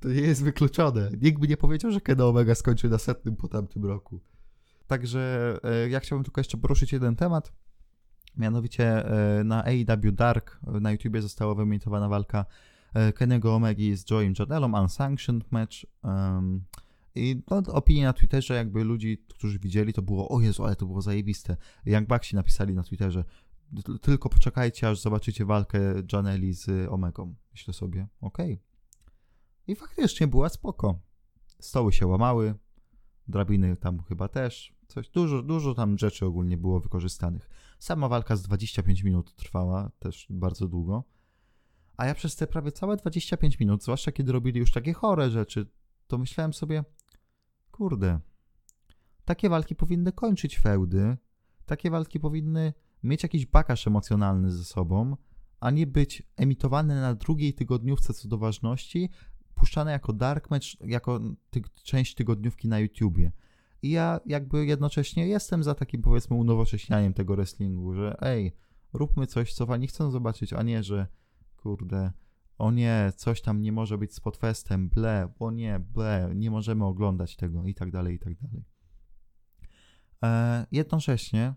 To 0.00 0.08
nie 0.08 0.20
jest 0.20 0.44
wykluczone. 0.44 1.10
Nikt 1.20 1.40
by 1.40 1.48
nie 1.48 1.56
powiedział, 1.56 1.90
że 1.92 2.00
Kenny 2.00 2.24
Omega 2.24 2.54
skończy 2.54 2.88
na 2.88 2.98
setnym 2.98 3.36
po 3.36 3.48
tamtym 3.48 3.84
roku. 3.84 4.20
Także 4.86 5.54
e, 5.62 5.88
ja 5.88 6.00
chciałbym 6.00 6.24
tylko 6.24 6.40
jeszcze 6.40 6.58
poruszyć 6.58 6.92
jeden 6.92 7.16
temat. 7.16 7.52
Mianowicie 8.36 9.04
e, 9.40 9.44
na 9.44 9.64
AEW 9.64 10.12
Dark 10.12 10.60
e, 10.66 10.80
na 10.80 10.92
YouTubie 10.92 11.22
została 11.22 11.54
wyemitowana 11.54 12.08
walka 12.08 12.44
e, 12.94 13.12
Kennego 13.12 13.54
Omegi 13.54 13.96
z 13.96 14.10
Joeyem 14.10 14.34
Janelą, 14.38 14.80
Unsanctioned 14.82 15.52
Match. 15.52 15.76
em, 16.04 16.64
I 17.14 17.42
no, 17.50 17.56
opinie 17.72 18.04
na 18.04 18.12
Twitterze 18.12 18.54
jakby 18.54 18.84
ludzi, 18.84 19.18
którzy 19.28 19.58
widzieli, 19.58 19.92
to 19.92 20.02
było 20.02 20.28
o 20.28 20.40
Jezu, 20.40 20.64
ale 20.64 20.76
to 20.76 20.86
było 20.86 21.02
zajebiste. 21.02 21.56
Young 21.86 22.08
Bucksi 22.08 22.36
napisali 22.36 22.74
na 22.74 22.82
Twitterze 22.82 23.24
"T- 23.84 23.98
tylko 24.00 24.28
poczekajcie, 24.28 24.88
aż 24.88 25.00
zobaczycie 25.00 25.44
walkę 25.44 25.78
Janeli 26.12 26.54
z 26.54 26.88
Omegą. 26.90 27.34
Myślę 27.52 27.74
sobie, 27.74 28.06
okej. 28.20 28.60
I 29.66 29.76
faktycznie 29.76 30.26
była 30.26 30.48
spoko. 30.48 30.98
Stoły 31.60 31.92
się 31.92 32.06
łamały, 32.06 32.54
drabiny 33.28 33.76
tam 33.76 34.02
chyba 34.02 34.28
też. 34.28 34.74
Coś, 34.88 35.08
dużo, 35.08 35.42
dużo 35.42 35.74
tam 35.74 35.98
rzeczy 35.98 36.26
ogólnie 36.26 36.56
było 36.56 36.80
wykorzystanych. 36.80 37.48
Sama 37.82 38.08
walka 38.08 38.36
z 38.36 38.42
25 38.42 39.02
minut 39.02 39.34
trwała, 39.36 39.90
też 39.98 40.26
bardzo 40.30 40.68
długo. 40.68 41.04
A 41.96 42.06
ja 42.06 42.14
przez 42.14 42.36
te 42.36 42.46
prawie 42.46 42.72
całe 42.72 42.96
25 42.96 43.60
minut, 43.60 43.82
zwłaszcza 43.82 44.12
kiedy 44.12 44.32
robili 44.32 44.60
już 44.60 44.72
takie 44.72 44.92
chore 44.92 45.30
rzeczy, 45.30 45.66
to 46.06 46.18
myślałem 46.18 46.54
sobie, 46.54 46.84
kurde, 47.70 48.20
takie 49.24 49.48
walki 49.48 49.74
powinny 49.74 50.12
kończyć 50.12 50.58
feudy, 50.58 51.16
takie 51.66 51.90
walki 51.90 52.20
powinny 52.20 52.72
mieć 53.02 53.22
jakiś 53.22 53.46
bagaż 53.46 53.86
emocjonalny 53.86 54.50
ze 54.50 54.64
sobą, 54.64 55.16
a 55.60 55.70
nie 55.70 55.86
być 55.86 56.22
emitowane 56.36 57.00
na 57.00 57.14
drugiej 57.14 57.54
tygodniówce 57.54 58.14
co 58.14 58.28
do 58.28 58.38
ważności, 58.38 59.10
puszczane 59.54 59.92
jako 59.92 60.12
dark 60.12 60.50
match, 60.50 60.66
jako 60.80 61.20
ty 61.50 61.62
część 61.82 62.14
tygodniówki 62.14 62.68
na 62.68 62.78
YouTubie. 62.78 63.32
I 63.82 63.90
ja 63.90 64.20
jakby 64.26 64.66
jednocześnie 64.66 65.26
jestem 65.26 65.62
za 65.62 65.74
takim 65.74 66.02
powiedzmy 66.02 66.36
unowocześnianiem 66.36 67.14
tego 67.14 67.36
wrestlingu, 67.36 67.94
że 67.94 68.16
ej, 68.20 68.56
róbmy 68.92 69.26
coś, 69.26 69.54
co 69.54 69.66
fani 69.66 69.86
chcą 69.86 70.10
zobaczyć, 70.10 70.52
a 70.52 70.62
nie, 70.62 70.82
że 70.82 71.06
kurde, 71.56 72.12
o 72.58 72.70
nie, 72.70 73.12
coś 73.16 73.42
tam 73.42 73.62
nie 73.62 73.72
może 73.72 73.98
być 73.98 74.14
z 74.14 74.20
podfestem, 74.20 74.88
ble, 74.88 75.32
o 75.38 75.50
nie, 75.50 75.80
ble, 75.80 76.32
nie 76.34 76.50
możemy 76.50 76.84
oglądać 76.84 77.36
tego 77.36 77.66
i 77.66 77.74
tak 77.74 77.90
dalej, 77.90 78.14
i 78.14 78.18
tak 78.18 78.34
dalej. 78.34 78.64
E, 80.22 80.66
jednocześnie 80.72 81.54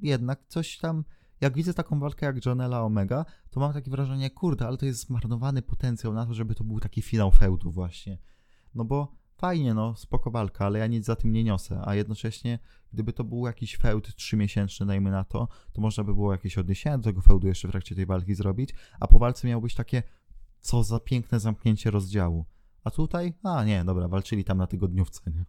jednak 0.00 0.46
coś 0.48 0.78
tam, 0.78 1.04
jak 1.40 1.54
widzę 1.54 1.74
taką 1.74 2.00
walkę 2.00 2.26
jak 2.26 2.46
Janela 2.46 2.82
Omega, 2.82 3.24
to 3.50 3.60
mam 3.60 3.72
takie 3.72 3.90
wrażenie, 3.90 4.30
kurde, 4.30 4.66
ale 4.66 4.76
to 4.76 4.86
jest 4.86 5.06
zmarnowany 5.06 5.62
potencjał 5.62 6.14
na 6.14 6.26
to, 6.26 6.34
żeby 6.34 6.54
to 6.54 6.64
był 6.64 6.80
taki 6.80 7.02
finał 7.02 7.30
feudu 7.30 7.70
właśnie. 7.70 8.18
No 8.74 8.84
bo 8.84 9.23
fajnie, 9.36 9.74
no, 9.74 9.96
spoko 9.96 10.30
walka, 10.30 10.66
ale 10.66 10.78
ja 10.78 10.86
nic 10.86 11.04
za 11.04 11.16
tym 11.16 11.32
nie 11.32 11.44
niosę, 11.44 11.82
a 11.84 11.94
jednocześnie, 11.94 12.58
gdyby 12.92 13.12
to 13.12 13.24
był 13.24 13.46
jakiś 13.46 13.76
feud 13.76 14.16
trzymiesięczny, 14.16 14.86
dajmy 14.86 15.10
na 15.10 15.24
to, 15.24 15.48
to 15.72 15.80
można 15.80 16.04
by 16.04 16.14
było 16.14 16.32
jakieś 16.32 16.58
odniesienie 16.58 16.98
do 16.98 17.04
tego 17.04 17.20
feudu 17.20 17.46
jeszcze 17.46 17.68
w 17.68 17.70
trakcie 17.70 17.94
tej 17.94 18.06
walki 18.06 18.34
zrobić, 18.34 18.70
a 19.00 19.08
po 19.08 19.18
walce 19.18 19.48
miał 19.48 19.60
być 19.60 19.74
takie, 19.74 20.02
co 20.60 20.82
za 20.82 21.00
piękne 21.00 21.40
zamknięcie 21.40 21.90
rozdziału. 21.90 22.44
A 22.84 22.90
tutaj, 22.90 23.34
a 23.42 23.64
nie, 23.64 23.84
dobra, 23.84 24.08
walczyli 24.08 24.44
tam 24.44 24.58
na 24.58 24.66
tygodniówce, 24.66 25.30
nie? 25.30 25.44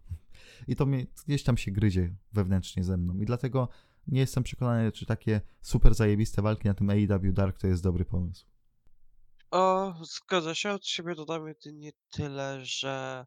i 0.68 0.76
to 0.76 0.86
mnie 0.86 1.06
gdzieś 1.28 1.44
tam 1.44 1.58
się 1.58 1.72
gryzie 1.72 2.16
wewnętrznie 2.34 2.84
ze 2.84 2.98
mną. 2.98 3.18
I 3.20 3.26
dlatego 3.26 3.70
nie 4.08 4.20
jestem 4.20 4.44
przekonany, 4.44 4.92
czy 4.92 5.06
takie 5.06 5.42
super 5.62 5.96
zajebiste 5.96 6.42
walki 6.42 6.68
na 6.68 6.74
tym 6.74 6.90
AEW 6.90 7.34
Dark 7.34 7.58
to 7.58 7.68
jest 7.68 7.84
dobry 7.84 8.06
pomysł. 8.06 8.46
O, 9.52 9.94
zgadza 10.04 10.56
się. 10.56 10.72
Od 10.72 10.86
siebie 10.86 11.16
dodam 11.16 11.48
jedynie 11.48 11.92
tyle, 12.12 12.66
że 12.66 13.26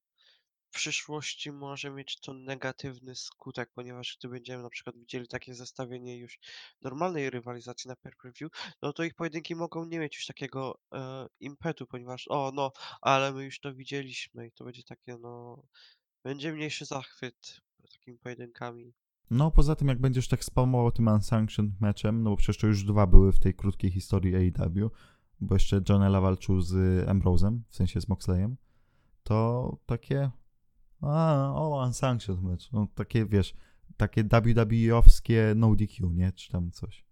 przyszłości 0.71 1.53
może 1.53 1.91
mieć 1.91 2.21
to 2.21 2.35
negatywny 2.35 3.17
skutek, 3.17 3.71
ponieważ 3.75 4.17
gdy 4.19 4.29
będziemy 4.29 4.63
na 4.63 4.71
przykład 4.71 4.99
widzieli 4.99 5.29
takie 5.29 5.55
zestawienie 5.55 6.19
już 6.19 6.39
normalnej 6.83 7.31
rywalizacji 7.31 7.89
na 7.89 7.97
pay-per-view, 7.97 8.53
no 8.83 8.93
to 8.93 9.05
ich 9.05 9.15
pojedynki 9.15 9.55
mogą 9.55 9.85
nie 9.85 9.99
mieć 9.99 10.17
już 10.17 10.27
takiego 10.27 10.79
e, 10.95 11.27
impetu, 11.41 11.87
ponieważ 11.87 12.29
o 12.29 12.53
no, 12.55 12.73
ale 13.01 13.33
my 13.33 13.45
już 13.45 13.61
to 13.61 13.75
widzieliśmy 13.75 14.47
i 14.47 14.53
to 14.53 14.65
będzie 14.65 14.83
takie 14.83 15.19
no, 15.19 15.63
będzie 16.25 16.53
mniejszy 16.53 16.85
zachwyt 16.85 17.61
takimi 17.93 18.19
pojedynkami. 18.19 18.93
No, 19.31 19.51
poza 19.51 19.77
tym, 19.77 19.89
jak 19.89 20.01
będziesz 20.01 20.29
tak 20.29 20.45
spamował 20.45 20.93
tym 20.93 21.09
unsanctioned 21.09 21.81
meczem, 21.81 22.23
no 22.23 22.31
bo 22.31 22.37
przecież 22.37 22.59
to 22.59 22.67
już 22.67 22.85
dwa 22.85 23.07
były 23.07 23.33
w 23.33 23.39
tej 23.39 23.55
krótkiej 23.55 23.91
historii 23.91 24.37
AEW, 24.37 24.91
bo 25.41 25.55
jeszcze 25.55 25.81
Johnella 25.89 26.21
walczył 26.21 26.61
z 26.61 26.75
Ambrose'em, 27.07 27.61
w 27.69 27.77
sensie 27.77 28.01
z 28.01 28.09
Moxleyem, 28.09 28.57
to 29.23 29.77
takie 29.87 30.31
a, 31.01 31.53
o, 31.55 31.85
unsanctioned 31.87 32.43
match. 32.43 32.73
No, 32.73 32.89
takie, 32.95 33.27
wiesz, 33.27 33.55
takie 33.97 34.25
WWE-owskie 34.25 35.55
no 35.57 35.75
DQ, 35.75 36.11
nie? 36.11 36.33
Czy 36.33 36.53
tam 36.53 36.71
coś. 36.71 37.05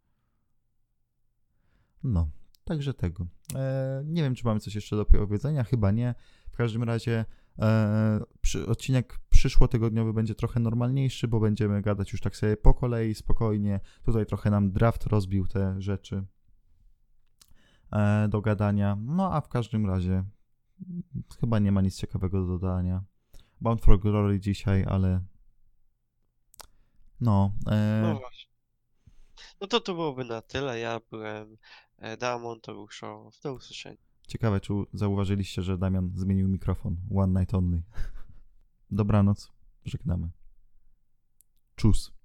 No, 2.03 2.31
także 2.65 2.95
tego. 2.95 3.27
E, 3.55 4.03
nie 4.07 4.23
wiem, 4.23 4.35
czy 4.35 4.45
mamy 4.45 4.61
coś 4.61 4.75
jeszcze 4.75 4.97
do 4.97 5.05
powiedzenia, 5.05 5.65
chyba 5.65 5.91
nie. 5.91 6.15
W 6.51 6.57
każdym 6.57 6.83
razie 6.83 7.25
e, 7.59 8.21
przy, 8.41 8.67
odcinek 8.67 9.19
przyszłotygodniowy 9.31 10.13
będzie 10.13 10.35
trochę 10.35 10.61
normalniejszy, 10.61 11.29
bo 11.29 11.41
będziemy 11.41 11.83
gadać 11.83 12.13
już 12.13 12.21
tak 12.21 12.37
sobie 12.37 12.57
po 12.57 12.75
kolei, 12.75 13.15
spokojnie. 13.15 13.81
Tutaj 14.05 14.27
trochę 14.27 14.51
nam 14.51 14.73
draft 14.73 15.07
rozbił 15.07 15.47
te 15.47 15.81
rzeczy 15.81 16.25
e, 17.93 18.29
do 18.29 18.41
gadania. 18.41 18.97
No, 19.01 19.35
a 19.35 19.41
w 19.41 19.49
każdym 19.49 19.87
razie 19.87 20.25
chyba 21.41 21.59
nie 21.59 21.73
ma 21.73 21.81
nic 21.81 21.97
ciekawego 21.97 22.41
do 22.41 22.47
dodania. 22.47 23.05
Bound 23.61 23.83
for 23.83 24.01
Glory 24.01 24.41
dzisiaj, 24.41 24.85
ale 24.89 25.21
no. 27.21 27.53
E... 27.67 28.01
No 28.03 28.19
właśnie. 28.19 28.51
No 29.61 29.67
to 29.67 29.81
to 29.81 29.95
byłoby 29.95 30.25
na 30.25 30.43
tyle. 30.43 30.79
Ja 30.79 31.01
byłem 31.11 31.57
e, 31.99 32.17
Damon, 32.17 32.61
to 32.61 32.73
był 32.73 32.89
show. 32.89 33.41
Do 33.41 33.55
usłyszenia. 33.55 33.97
Ciekawe, 34.29 34.61
czy 34.61 34.73
zauważyliście, 34.93 35.63
że 35.63 35.79
Damian 35.79 36.13
zmienił 36.15 36.49
mikrofon. 36.49 36.97
One 37.17 37.41
night 37.41 37.55
only. 37.55 37.83
Dobranoc. 38.91 39.53
Żegnamy. 39.85 40.31
Czus. 41.77 42.16